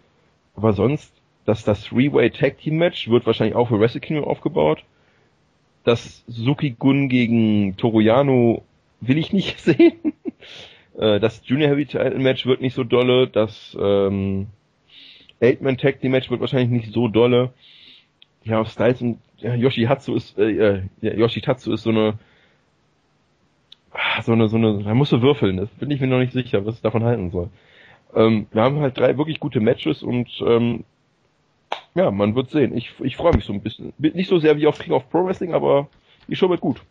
Aber 0.56 0.74
sonst 0.74 1.14
dass 1.46 1.64
das 1.64 1.84
Three-Way 1.84 2.32
Tag 2.32 2.60
Team 2.60 2.78
Match 2.78 3.10
wird 3.10 3.26
wahrscheinlich 3.26 3.56
auch 3.56 3.68
für 3.68 3.80
Wrestle 3.80 4.02
Kingdom 4.02 4.26
aufgebaut. 4.26 4.84
Das 5.84 6.24
Suzuki 6.28 6.72
Gun 6.78 7.10
gegen 7.10 7.76
Toriano 7.78 8.64
will 9.00 9.18
ich 9.18 9.34
nicht 9.34 9.60
sehen. 9.62 10.14
Äh, 10.98 11.20
das 11.20 11.42
Junior 11.46 11.70
Heavy 11.70 11.86
Title 11.86 12.20
Match 12.20 12.46
wird 12.46 12.62
nicht 12.62 12.76
so 12.76 12.84
dolle. 12.84 13.28
Das 13.28 13.76
ähm, 13.80 14.48
Eight-Man 15.40 15.78
Tag 15.78 16.00
Team 16.02 16.12
Match 16.12 16.30
wird 16.30 16.42
wahrscheinlich 16.42 16.70
nicht 16.70 16.94
so 16.94 17.08
dolle. 17.08 17.52
Ja, 18.44 18.64
Styles 18.66 19.02
und 19.02 19.20
ja, 19.42 19.56
Yoshihatsu 19.56 20.16
ist, 20.16 20.38
äh, 20.38 20.52
äh 20.52 20.82
ja, 21.02 21.14
Yoshitatsu 21.14 21.74
ist 21.74 21.84
so 21.84 21.90
eine 21.90 22.14
so 24.24 24.32
eine, 24.32 24.48
so 24.48 24.58
eine, 24.58 24.84
da 24.84 24.94
musst 24.94 25.12
du 25.12 25.22
würfeln, 25.22 25.58
das 25.58 25.70
bin 25.72 25.92
ich 25.92 26.00
mir 26.00 26.08
noch 26.08 26.20
nicht 26.20 26.34
sicher, 26.34 26.66
was 26.66 26.76
ich 26.76 26.82
davon 26.82 27.04
halten 27.04 27.30
soll. 27.30 27.50
Ähm, 28.16 28.48
wir 28.52 28.62
haben 28.62 28.80
halt 28.80 28.98
drei 28.98 29.18
wirklich 29.18 29.40
gute 29.40 29.60
Matches 29.60 30.04
und 30.04 30.30
ähm, 30.46 30.84
ja, 31.96 32.12
man 32.12 32.36
wird 32.36 32.50
sehen. 32.50 32.76
Ich, 32.76 32.94
ich 33.02 33.16
freue 33.16 33.34
mich 33.34 33.46
so 33.46 33.54
ein 33.54 33.62
bisschen. 33.62 33.94
Nicht 33.98 34.30
so 34.30 34.40
sehr 34.40 34.58
wie 34.58 34.68
auf 34.68 34.80
King 34.80 34.94
of 34.94 35.10
Pro 35.10 35.26
Wrestling, 35.26 35.54
aber 35.54 35.88
die 36.28 36.36
Show 36.36 36.50
wird 36.50 36.62
gut. 36.62 36.82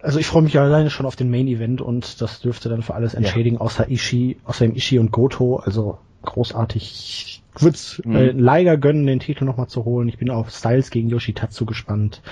Also 0.00 0.18
ich 0.20 0.26
freue 0.26 0.42
mich 0.42 0.58
alleine 0.58 0.90
schon 0.90 1.06
auf 1.06 1.16
den 1.16 1.30
Main 1.30 1.48
Event 1.48 1.80
und 1.80 2.20
das 2.20 2.40
dürfte 2.40 2.68
dann 2.68 2.82
für 2.82 2.94
alles 2.94 3.14
entschädigen, 3.14 3.56
ja. 3.56 3.60
außer 3.60 3.88
Ishi, 3.88 4.36
außer 4.44 4.66
dem 4.66 4.76
Ishi 4.76 4.98
und 4.98 5.10
Goto. 5.10 5.56
Also 5.56 5.98
großartig. 6.22 7.35
Ich 7.56 7.62
würde 7.62 7.78
mhm. 8.04 8.16
äh, 8.16 8.30
Liger 8.32 8.76
gönnen, 8.76 9.06
den 9.06 9.20
Titel 9.20 9.44
nochmal 9.44 9.68
zu 9.68 9.84
holen. 9.84 10.08
Ich 10.08 10.18
bin 10.18 10.30
auf 10.30 10.50
Styles 10.50 10.90
gegen 10.90 11.08
Yoshitatsu 11.08 11.64
gespannt. 11.64 12.22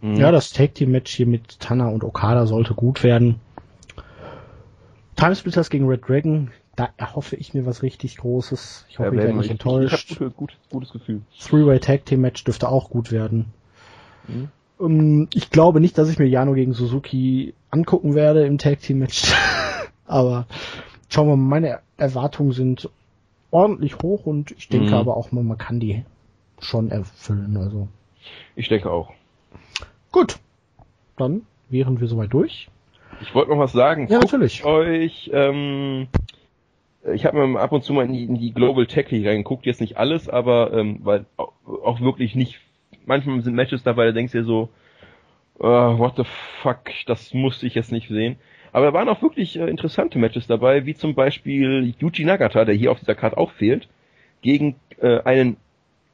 Mhm. 0.00 0.16
Ja, 0.16 0.30
das 0.30 0.52
Tag 0.52 0.74
Team 0.74 0.90
Match 0.90 1.14
hier 1.14 1.26
mit 1.26 1.60
Tana 1.60 1.88
und 1.88 2.04
Okada 2.04 2.46
sollte 2.46 2.74
gut 2.74 3.02
werden. 3.02 3.40
Timesplitters 5.16 5.70
gegen 5.70 5.88
Red 5.88 6.06
Dragon, 6.06 6.50
da 6.76 6.90
erhoffe 6.98 7.36
ich 7.36 7.54
mir 7.54 7.64
was 7.64 7.82
richtig 7.82 8.18
Großes. 8.18 8.84
Ich 8.88 8.98
hoffe, 8.98 9.08
ja, 9.08 9.14
ich 9.14 9.18
werde 9.26 9.38
nicht 9.38 9.50
enttäuscht. 9.50 10.10
Ich, 10.10 10.36
gut, 10.36 10.58
gutes 10.70 10.92
Gefühl. 10.92 11.22
Three-Way 11.40 11.80
Tag 11.80 12.04
Team 12.04 12.20
Match 12.20 12.44
dürfte 12.44 12.68
auch 12.68 12.90
gut 12.90 13.12
werden. 13.12 13.46
Mhm. 14.28 14.48
Um, 14.78 14.90
ähm, 14.90 15.28
ich 15.32 15.50
glaube 15.50 15.80
nicht, 15.80 15.96
dass 15.96 16.10
ich 16.10 16.18
mir 16.18 16.26
Jano 16.26 16.52
gegen 16.52 16.74
Suzuki 16.74 17.54
angucken 17.70 18.14
werde 18.14 18.44
im 18.44 18.58
Tag 18.58 18.80
Team 18.80 18.98
Match. 18.98 19.32
aber 20.06 20.46
schauen 21.08 21.28
wir 21.28 21.36
mal, 21.36 21.60
meine 21.60 21.78
Erwartungen 21.96 22.52
sind 22.52 22.90
ordentlich 23.50 23.98
hoch 23.98 24.26
und 24.26 24.52
ich 24.52 24.68
denke 24.68 24.88
mhm. 24.88 24.94
aber 24.94 25.16
auch 25.16 25.32
mal, 25.32 25.44
man 25.44 25.58
kann 25.58 25.80
die 25.80 26.04
schon 26.60 26.90
erfüllen. 26.90 27.56
Also. 27.56 27.88
Ich 28.54 28.68
denke 28.68 28.90
auch. 28.90 29.12
Gut. 30.12 30.38
Dann 31.16 31.42
wären 31.68 32.00
wir 32.00 32.08
soweit 32.08 32.32
durch. 32.32 32.68
Ich 33.20 33.34
wollte 33.34 33.50
noch 33.50 33.58
was 33.58 33.72
sagen. 33.72 34.08
Ja, 34.08 34.18
Guckt 34.18 34.32
natürlich. 34.32 34.64
Euch, 34.64 35.30
ähm, 35.32 36.08
ich 37.12 37.24
habe 37.24 37.46
mir 37.46 37.60
ab 37.60 37.72
und 37.72 37.84
zu 37.84 37.92
mal 37.92 38.04
in 38.04 38.12
die, 38.12 38.24
in 38.24 38.38
die 38.38 38.52
Global 38.52 38.86
Tech 38.86 39.10
League 39.10 39.26
reingeguckt, 39.26 39.66
jetzt 39.66 39.80
nicht 39.80 39.96
alles, 39.96 40.28
aber 40.28 40.72
ähm, 40.72 41.00
weil 41.02 41.24
auch, 41.36 41.52
auch 41.66 42.00
wirklich 42.00 42.34
nicht. 42.34 42.60
Manchmal 43.04 43.40
sind 43.42 43.54
Matches 43.54 43.82
dabei, 43.82 44.06
da 44.06 44.12
denkst 44.12 44.32
du 44.32 44.38
dir 44.38 44.44
so, 44.44 44.68
uh, 45.60 45.98
what 45.98 46.14
the 46.16 46.24
fuck, 46.62 46.90
das 47.06 47.32
musste 47.32 47.66
ich 47.66 47.74
jetzt 47.74 47.92
nicht 47.92 48.08
sehen. 48.08 48.36
Aber 48.76 48.84
da 48.84 48.92
waren 48.92 49.08
auch 49.08 49.22
wirklich 49.22 49.58
äh, 49.58 49.70
interessante 49.70 50.18
Matches 50.18 50.48
dabei, 50.48 50.84
wie 50.84 50.94
zum 50.94 51.14
Beispiel 51.14 51.94
Yuji 51.98 52.26
Nagata, 52.26 52.66
der 52.66 52.74
hier 52.74 52.92
auf 52.92 53.00
dieser 53.00 53.14
Karte 53.14 53.38
auch 53.38 53.52
fehlt, 53.52 53.88
gegen 54.42 54.76
äh, 55.00 55.20
einen, 55.22 55.56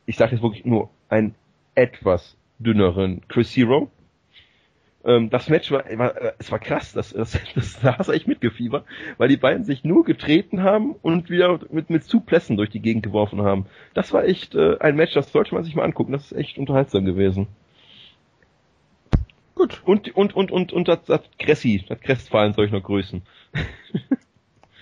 ich 0.06 0.16
sage 0.16 0.36
jetzt 0.36 0.44
wirklich 0.44 0.64
nur, 0.64 0.88
einen 1.08 1.34
etwas 1.74 2.36
dünneren 2.60 3.22
Chris 3.26 3.50
Hero. 3.56 3.90
Ähm, 5.04 5.28
das 5.28 5.48
Match 5.48 5.72
war, 5.72 5.86
war, 5.98 6.16
äh, 6.16 6.34
es 6.38 6.52
war 6.52 6.60
krass, 6.60 6.92
das, 6.92 7.12
das, 7.12 7.36
das, 7.56 7.80
da 7.80 7.98
hast 7.98 8.10
du 8.10 8.12
echt 8.12 8.28
mitgefiebert, 8.28 8.84
weil 9.18 9.28
die 9.28 9.38
beiden 9.38 9.64
sich 9.64 9.82
nur 9.82 10.04
getreten 10.04 10.62
haben 10.62 10.94
und 11.02 11.30
wieder 11.30 11.58
mit, 11.72 11.90
mit 11.90 12.04
Suplessen 12.04 12.56
durch 12.56 12.70
die 12.70 12.78
Gegend 12.78 13.02
geworfen 13.02 13.42
haben. 13.42 13.66
Das 13.92 14.12
war 14.12 14.24
echt 14.24 14.54
äh, 14.54 14.78
ein 14.78 14.94
Match, 14.94 15.14
das 15.14 15.32
sollte 15.32 15.52
man 15.52 15.64
sich 15.64 15.74
mal 15.74 15.82
angucken, 15.82 16.12
das 16.12 16.30
ist 16.30 16.38
echt 16.38 16.58
unterhaltsam 16.58 17.04
gewesen. 17.06 17.48
Gut. 19.54 19.82
Und, 19.84 20.14
und, 20.16 20.34
und, 20.34 20.50
und, 20.50 20.72
und 20.72 20.88
das, 20.88 21.04
das 21.06 21.20
Cressi, 21.38 21.84
das 21.88 22.00
Crestfallen 22.00 22.54
soll 22.54 22.66
ich 22.66 22.72
noch 22.72 22.82
grüßen. 22.82 23.22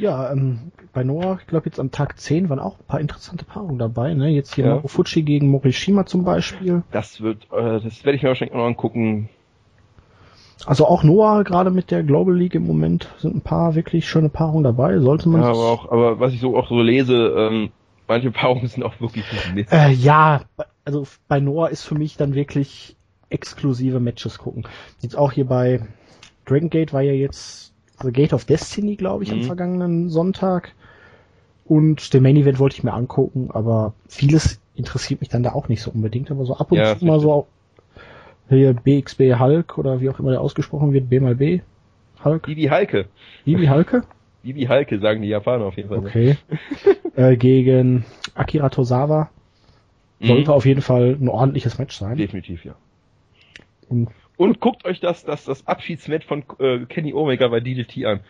Ja, 0.00 0.32
ähm, 0.32 0.72
bei 0.94 1.04
Noah, 1.04 1.38
ich 1.40 1.46
glaube 1.46 1.66
jetzt 1.66 1.78
am 1.78 1.90
Tag 1.90 2.18
10 2.18 2.48
waren 2.48 2.58
auch 2.58 2.78
ein 2.78 2.86
paar 2.86 3.00
interessante 3.00 3.44
Paarungen 3.44 3.78
dabei. 3.78 4.14
Ne? 4.14 4.30
Jetzt 4.30 4.54
hier 4.54 4.64
ja. 4.64 4.74
Marufuchi 4.76 5.22
gegen 5.22 5.48
Morishima 5.50 6.06
zum 6.06 6.24
Beispiel. 6.24 6.82
Das 6.90 7.20
wird, 7.20 7.44
äh, 7.52 7.80
das 7.80 8.02
werde 8.04 8.16
ich 8.16 8.22
mir 8.22 8.30
wahrscheinlich 8.30 8.54
auch 8.54 8.60
noch 8.60 8.66
angucken. 8.66 9.28
Also 10.64 10.86
auch 10.86 11.02
Noah 11.02 11.44
gerade 11.44 11.70
mit 11.70 11.90
der 11.90 12.02
Global 12.02 12.34
League 12.34 12.54
im 12.54 12.66
Moment 12.66 13.08
sind 13.18 13.36
ein 13.36 13.40
paar 13.42 13.74
wirklich 13.74 14.08
schöne 14.08 14.30
Paarungen 14.30 14.64
dabei. 14.64 14.98
Sollte 15.00 15.28
man. 15.28 15.42
Ja, 15.42 15.48
aber 15.48 15.70
auch, 15.70 15.92
aber 15.92 16.18
was 16.18 16.32
ich 16.32 16.40
so 16.40 16.56
auch 16.56 16.68
so 16.68 16.80
lese, 16.80 17.34
ähm, 17.36 17.70
manche 18.08 18.30
Paarungen 18.30 18.68
sind 18.68 18.82
auch 18.82 18.98
wirklich 19.00 19.24
Mist. 19.54 19.70
Äh, 19.70 19.90
ja, 19.90 20.42
also 20.84 21.06
bei 21.28 21.40
Noah 21.40 21.68
ist 21.68 21.82
für 21.82 21.94
mich 21.94 22.16
dann 22.16 22.34
wirklich 22.34 22.96
exklusive 23.30 24.00
Matches 24.00 24.38
gucken. 24.38 24.64
Jetzt 25.00 25.16
auch 25.16 25.32
hier 25.32 25.46
bei 25.46 25.80
Dragon 26.44 26.70
Gate 26.70 26.92
war 26.92 27.02
ja 27.02 27.12
jetzt 27.12 27.72
The 28.02 28.12
Gate 28.12 28.32
of 28.32 28.44
Destiny, 28.44 28.96
glaube 28.96 29.24
ich, 29.24 29.30
mhm. 29.30 29.40
am 29.40 29.44
vergangenen 29.44 30.08
Sonntag. 30.08 30.72
Und 31.64 32.12
den 32.12 32.22
Main 32.22 32.36
Event 32.36 32.58
wollte 32.58 32.76
ich 32.76 32.82
mir 32.82 32.92
angucken, 32.92 33.50
aber 33.52 33.94
vieles 34.08 34.60
interessiert 34.74 35.20
mich 35.20 35.28
dann 35.28 35.42
da 35.42 35.52
auch 35.52 35.68
nicht 35.68 35.82
so 35.82 35.90
unbedingt. 35.90 36.30
Aber 36.30 36.44
so 36.44 36.56
ab 36.56 36.72
und 36.72 36.78
ja, 36.78 36.98
zu 36.98 37.04
mal 37.04 37.20
so 37.20 37.46
hier 38.48 38.74
BXB 38.74 39.38
Hulk 39.38 39.78
oder 39.78 40.00
wie 40.00 40.10
auch 40.10 40.18
immer 40.18 40.32
der 40.32 40.40
ausgesprochen 40.40 40.92
wird, 40.92 41.08
B 41.08 41.20
mal 41.20 41.36
B. 41.36 41.60
Hulk. 42.24 42.46
Bibi 42.46 42.64
Halke. 42.64 43.06
Bibi 43.44 43.66
Halke? 43.66 44.02
Bibi 44.42 44.64
Halke, 44.64 44.98
sagen 44.98 45.22
die 45.22 45.28
Japaner 45.28 45.66
auf 45.66 45.76
jeden 45.76 45.88
Fall. 45.88 45.98
Okay. 45.98 46.36
äh, 47.14 47.36
gegen 47.36 48.04
Akira 48.34 48.68
Tosawa. 48.70 49.30
Sollte 50.20 50.50
mhm. 50.50 50.54
auf 50.56 50.66
jeden 50.66 50.82
Fall 50.82 51.16
ein 51.20 51.28
ordentliches 51.28 51.78
Match 51.78 51.96
sein. 51.96 52.16
Definitiv, 52.16 52.64
ja. 52.64 52.74
Und 54.36 54.60
guckt 54.60 54.86
euch 54.86 55.00
das, 55.00 55.24
das, 55.24 55.44
das 55.44 55.66
Abschiedsmatch 55.66 56.24
von 56.24 56.44
äh, 56.60 56.86
Kenny 56.86 57.12
Omega 57.12 57.48
bei 57.48 57.60
DDT 57.60 58.06
an. 58.06 58.20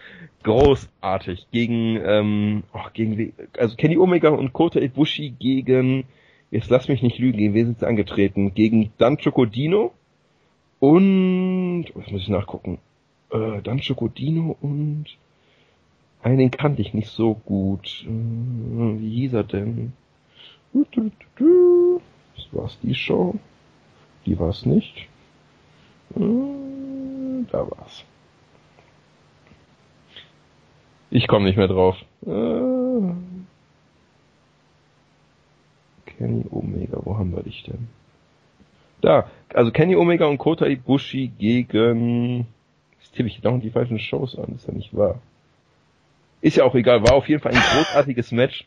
Großartig. 0.42 1.46
Gegen, 1.52 2.00
ähm, 2.02 2.64
oh, 2.72 2.88
gegen, 2.92 3.32
also 3.56 3.76
Kenny 3.76 3.96
Omega 3.96 4.30
und 4.30 4.52
Kota 4.52 4.80
Ibushi 4.80 5.30
gegen, 5.38 6.04
jetzt 6.50 6.70
lass 6.70 6.88
mich 6.88 7.02
nicht 7.02 7.18
lügen, 7.18 7.38
gegen 7.38 7.54
wen 7.54 7.66
sind 7.66 7.78
sie 7.78 7.86
angetreten? 7.86 8.54
Gegen 8.54 8.90
Dan 8.98 9.18
Chocodino 9.18 9.92
und, 10.80 11.86
was 11.94 12.10
muss 12.10 12.22
ich 12.22 12.28
nachgucken? 12.28 12.78
Äh, 13.30 13.62
Dan 13.62 13.80
Chocodino 13.80 14.56
und, 14.60 15.06
einen 16.22 16.50
kannte 16.50 16.82
ich 16.82 16.92
nicht 16.92 17.08
so 17.08 17.34
gut. 17.34 18.04
Äh, 18.06 19.00
wie 19.00 19.14
hieß 19.20 19.34
er 19.34 19.44
denn? 19.44 19.92
Das 20.72 22.48
war's 22.52 22.78
die 22.82 22.94
Show. 22.94 23.36
Die 24.26 24.38
war's 24.38 24.66
nicht. 24.66 25.08
Hm, 26.14 27.46
da 27.50 27.70
war's. 27.70 28.04
Ich 31.10 31.26
komme 31.26 31.46
nicht 31.46 31.56
mehr 31.56 31.68
drauf. 31.68 31.96
Äh, 32.24 33.12
Kenny 36.06 36.44
Omega, 36.50 36.98
wo 37.04 37.16
haben 37.16 37.34
wir 37.34 37.42
dich 37.42 37.64
denn? 37.64 37.88
Da, 39.00 39.28
also 39.54 39.72
Kenny 39.72 39.96
Omega 39.96 40.26
und 40.26 40.38
Kota 40.38 40.66
Ibushi 40.66 41.32
gegen... 41.38 42.46
Jetzt 43.00 43.14
tippe 43.14 43.28
ich 43.28 43.40
dauernd 43.40 43.64
die 43.64 43.70
falschen 43.70 43.98
Shows 43.98 44.38
an, 44.38 44.54
ist 44.54 44.68
ja 44.68 44.74
nicht 44.74 44.94
wahr. 44.94 45.20
Ist 46.42 46.56
ja 46.56 46.64
auch 46.64 46.74
egal, 46.74 47.02
war 47.02 47.14
auf 47.14 47.28
jeden 47.28 47.42
Fall 47.42 47.52
ein 47.52 47.60
großartiges 47.60 48.32
Match 48.32 48.66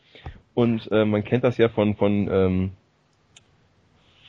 und 0.54 0.90
äh, 0.92 1.04
man 1.04 1.24
kennt 1.24 1.44
das 1.44 1.56
ja 1.56 1.68
von 1.68 1.96
von 1.96 2.28
ähm, 2.30 2.70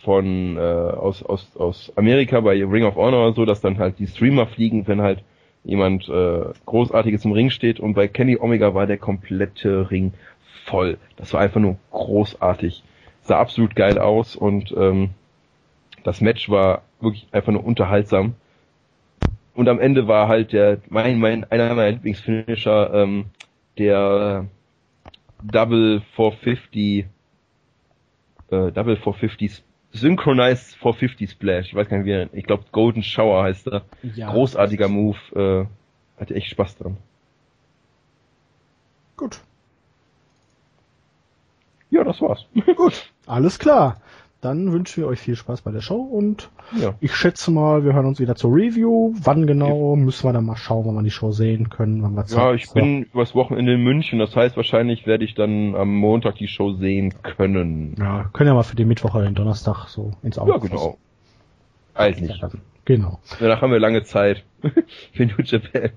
von 0.05 0.55
äh, 0.55 0.59
aus, 0.59 1.23
aus, 1.23 1.57
aus 1.57 1.91
Amerika 1.95 2.39
bei 2.39 2.63
Ring 2.63 2.85
of 2.85 2.95
Honor 2.95 3.33
so, 3.33 3.43
dass 3.43 3.59
dann 3.59 3.79
halt 3.79 3.97
die 3.97 4.07
Streamer 4.07 4.45
fliegen, 4.45 4.87
wenn 4.87 5.01
halt 5.01 5.23
jemand 5.63 6.07
äh, 6.07 6.43
Großartiges 6.67 7.25
im 7.25 7.31
Ring 7.31 7.49
steht 7.49 7.79
und 7.79 7.95
bei 7.95 8.07
Kenny 8.07 8.37
Omega 8.39 8.75
war 8.75 8.85
der 8.85 8.99
komplette 8.99 9.89
Ring 9.89 10.13
voll. 10.65 10.99
Das 11.17 11.33
war 11.33 11.41
einfach 11.41 11.59
nur 11.59 11.77
großartig. 11.91 12.83
Sah 13.23 13.39
absolut 13.39 13.75
geil 13.75 13.97
aus 13.97 14.35
und 14.35 14.71
ähm, 14.77 15.09
das 16.03 16.21
Match 16.21 16.49
war 16.51 16.83
wirklich 17.01 17.27
einfach 17.31 17.51
nur 17.51 17.65
unterhaltsam. 17.65 18.35
Und 19.55 19.67
am 19.67 19.79
Ende 19.79 20.07
war 20.07 20.27
halt 20.27 20.53
der 20.53 20.81
mein 20.87 21.17
mein 21.17 21.49
einer 21.49 21.73
meiner 21.73 21.91
Lieblingsfinisher 21.93 22.93
ähm, 22.93 23.25
der 23.79 24.45
Double 25.41 26.03
450 26.15 27.05
äh, 28.51 28.71
Double 28.71 28.97
450 28.97 29.63
Synchronized 29.95 30.75
450 30.75 31.29
Splash. 31.31 31.67
Ich 31.67 31.75
weiß 31.75 31.87
gar 31.87 31.97
nicht, 31.97 32.05
wie 32.05 32.37
ich 32.37 32.45
glaube 32.45 32.65
Golden 32.71 33.03
Shower 33.03 33.43
heißt 33.43 33.67
er. 33.67 33.83
Ja, 34.03 34.31
Großartiger 34.31 34.87
Move. 34.87 35.17
Äh, 35.35 36.19
hatte 36.19 36.35
echt 36.35 36.49
Spaß 36.49 36.77
dran. 36.77 36.97
Gut. 39.17 39.39
Ja, 41.89 42.03
das 42.03 42.21
war's. 42.21 42.45
Gut, 42.75 43.11
alles 43.25 43.57
klar. 43.59 44.01
Dann 44.45 44.71
wünschen 44.71 45.01
wir 45.03 45.07
euch 45.07 45.19
viel 45.19 45.35
Spaß 45.35 45.61
bei 45.61 45.71
der 45.71 45.81
Show 45.81 45.97
und 45.97 46.49
Ja. 46.79 46.93
ich 47.01 47.13
schätze 47.15 47.51
mal, 47.51 47.83
wir 47.83 47.93
hören 47.93 48.05
uns 48.05 48.19
wieder 48.19 48.35
zur 48.35 48.53
Review. 48.55 49.13
Wann 49.21 49.45
genau, 49.47 49.95
müssen 49.95 50.23
wir 50.27 50.31
dann 50.33 50.45
mal 50.45 50.55
schauen, 50.55 50.85
wann 50.85 50.95
wir 50.95 51.03
die 51.03 51.11
Show 51.11 51.31
sehen 51.31 51.69
können, 51.69 52.01
wann 52.03 52.13
wir 52.15 52.21
Ja, 52.21 52.27
Zeit- 52.27 52.55
ich 52.61 52.71
bin 52.71 53.03
übers 53.11 53.35
Wochenende 53.35 53.73
in 53.73 53.83
München, 53.83 54.19
das 54.19 54.35
heißt 54.35 54.55
wahrscheinlich 54.55 55.05
werde 55.07 55.25
ich 55.25 55.33
dann 55.35 55.75
am 55.75 55.93
Montag 55.95 56.35
die 56.35 56.47
Show 56.47 56.73
sehen 56.73 57.13
können. 57.23 57.95
Ja, 57.99 58.29
können 58.31 58.47
ja 58.47 58.53
mal 58.53 58.63
für 58.63 58.75
den 58.75 58.87
Mittwoch 58.87 59.15
oder 59.15 59.25
den 59.25 59.35
Donnerstag 59.35 59.87
so 59.89 60.11
ins 60.23 60.37
Auge 60.37 60.51
Ja, 60.51 60.57
genau. 60.57 60.97
Weiß 61.95 62.19
nicht. 62.21 62.41
Ja. 62.41 62.49
Genau. 62.85 63.19
Danach 63.39 63.61
haben 63.61 63.71
wir 63.71 63.79
lange 63.79 64.03
Zeit 64.03 64.43
für 65.13 65.25
New 65.25 65.41
Japan. 65.43 65.89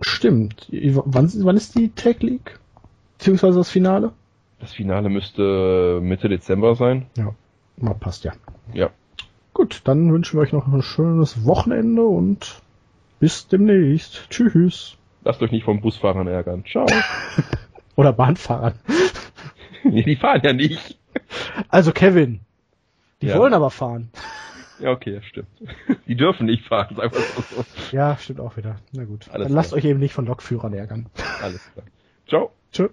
Stimmt. 0.00 0.68
Wann, 0.72 1.30
wann 1.44 1.56
ist 1.56 1.76
die 1.78 1.90
Tag 1.90 2.22
League? 2.22 2.58
Beziehungsweise 3.18 3.58
das 3.58 3.70
Finale? 3.70 4.12
Das 4.60 4.72
Finale 4.72 5.08
müsste 5.10 6.00
Mitte 6.02 6.28
Dezember 6.28 6.74
sein. 6.74 7.06
Ja, 7.16 7.34
mal 7.76 7.94
passt 7.94 8.24
ja. 8.24 8.32
Ja. 8.72 8.90
Gut, 9.52 9.82
dann 9.84 10.12
wünschen 10.12 10.38
wir 10.38 10.42
euch 10.42 10.52
noch 10.52 10.66
ein 10.66 10.82
schönes 10.82 11.44
Wochenende 11.44 12.02
und 12.04 12.60
bis 13.20 13.46
demnächst. 13.46 14.28
Tschüss. 14.30 14.96
Lasst 15.22 15.40
euch 15.42 15.52
nicht 15.52 15.64
vom 15.64 15.80
Busfahrern 15.80 16.26
ärgern. 16.26 16.64
Ciao. 16.66 16.86
Oder 17.96 18.12
Bahnfahrern. 18.12 18.74
nee, 19.84 20.02
die 20.02 20.16
fahren 20.16 20.40
ja 20.44 20.52
nicht. 20.52 20.98
Also 21.68 21.92
Kevin. 21.92 22.40
Die 23.22 23.28
Ja. 23.28 23.38
wollen 23.38 23.54
aber 23.54 23.70
fahren. 23.70 24.10
Ja, 24.80 24.90
okay, 24.90 25.14
das 25.14 25.24
stimmt. 25.26 25.46
Die 26.08 26.16
dürfen 26.16 26.46
nicht 26.46 26.66
fahren, 26.66 26.96
sagen 26.96 27.12
wir 27.14 27.20
so. 27.20 27.64
Ja, 27.96 28.16
stimmt 28.18 28.40
auch 28.40 28.56
wieder. 28.56 28.76
Na 28.92 29.04
gut. 29.04 29.28
Alles 29.30 29.46
dann 29.46 29.56
lasst 29.56 29.68
klar. 29.70 29.78
euch 29.78 29.84
eben 29.84 30.00
nicht 30.00 30.12
von 30.12 30.26
Lokführern 30.26 30.74
ärgern. 30.74 31.06
Alles 31.40 31.60
klar. 31.72 31.86
Ciao. 32.28 32.50
Tschüss. 32.72 32.90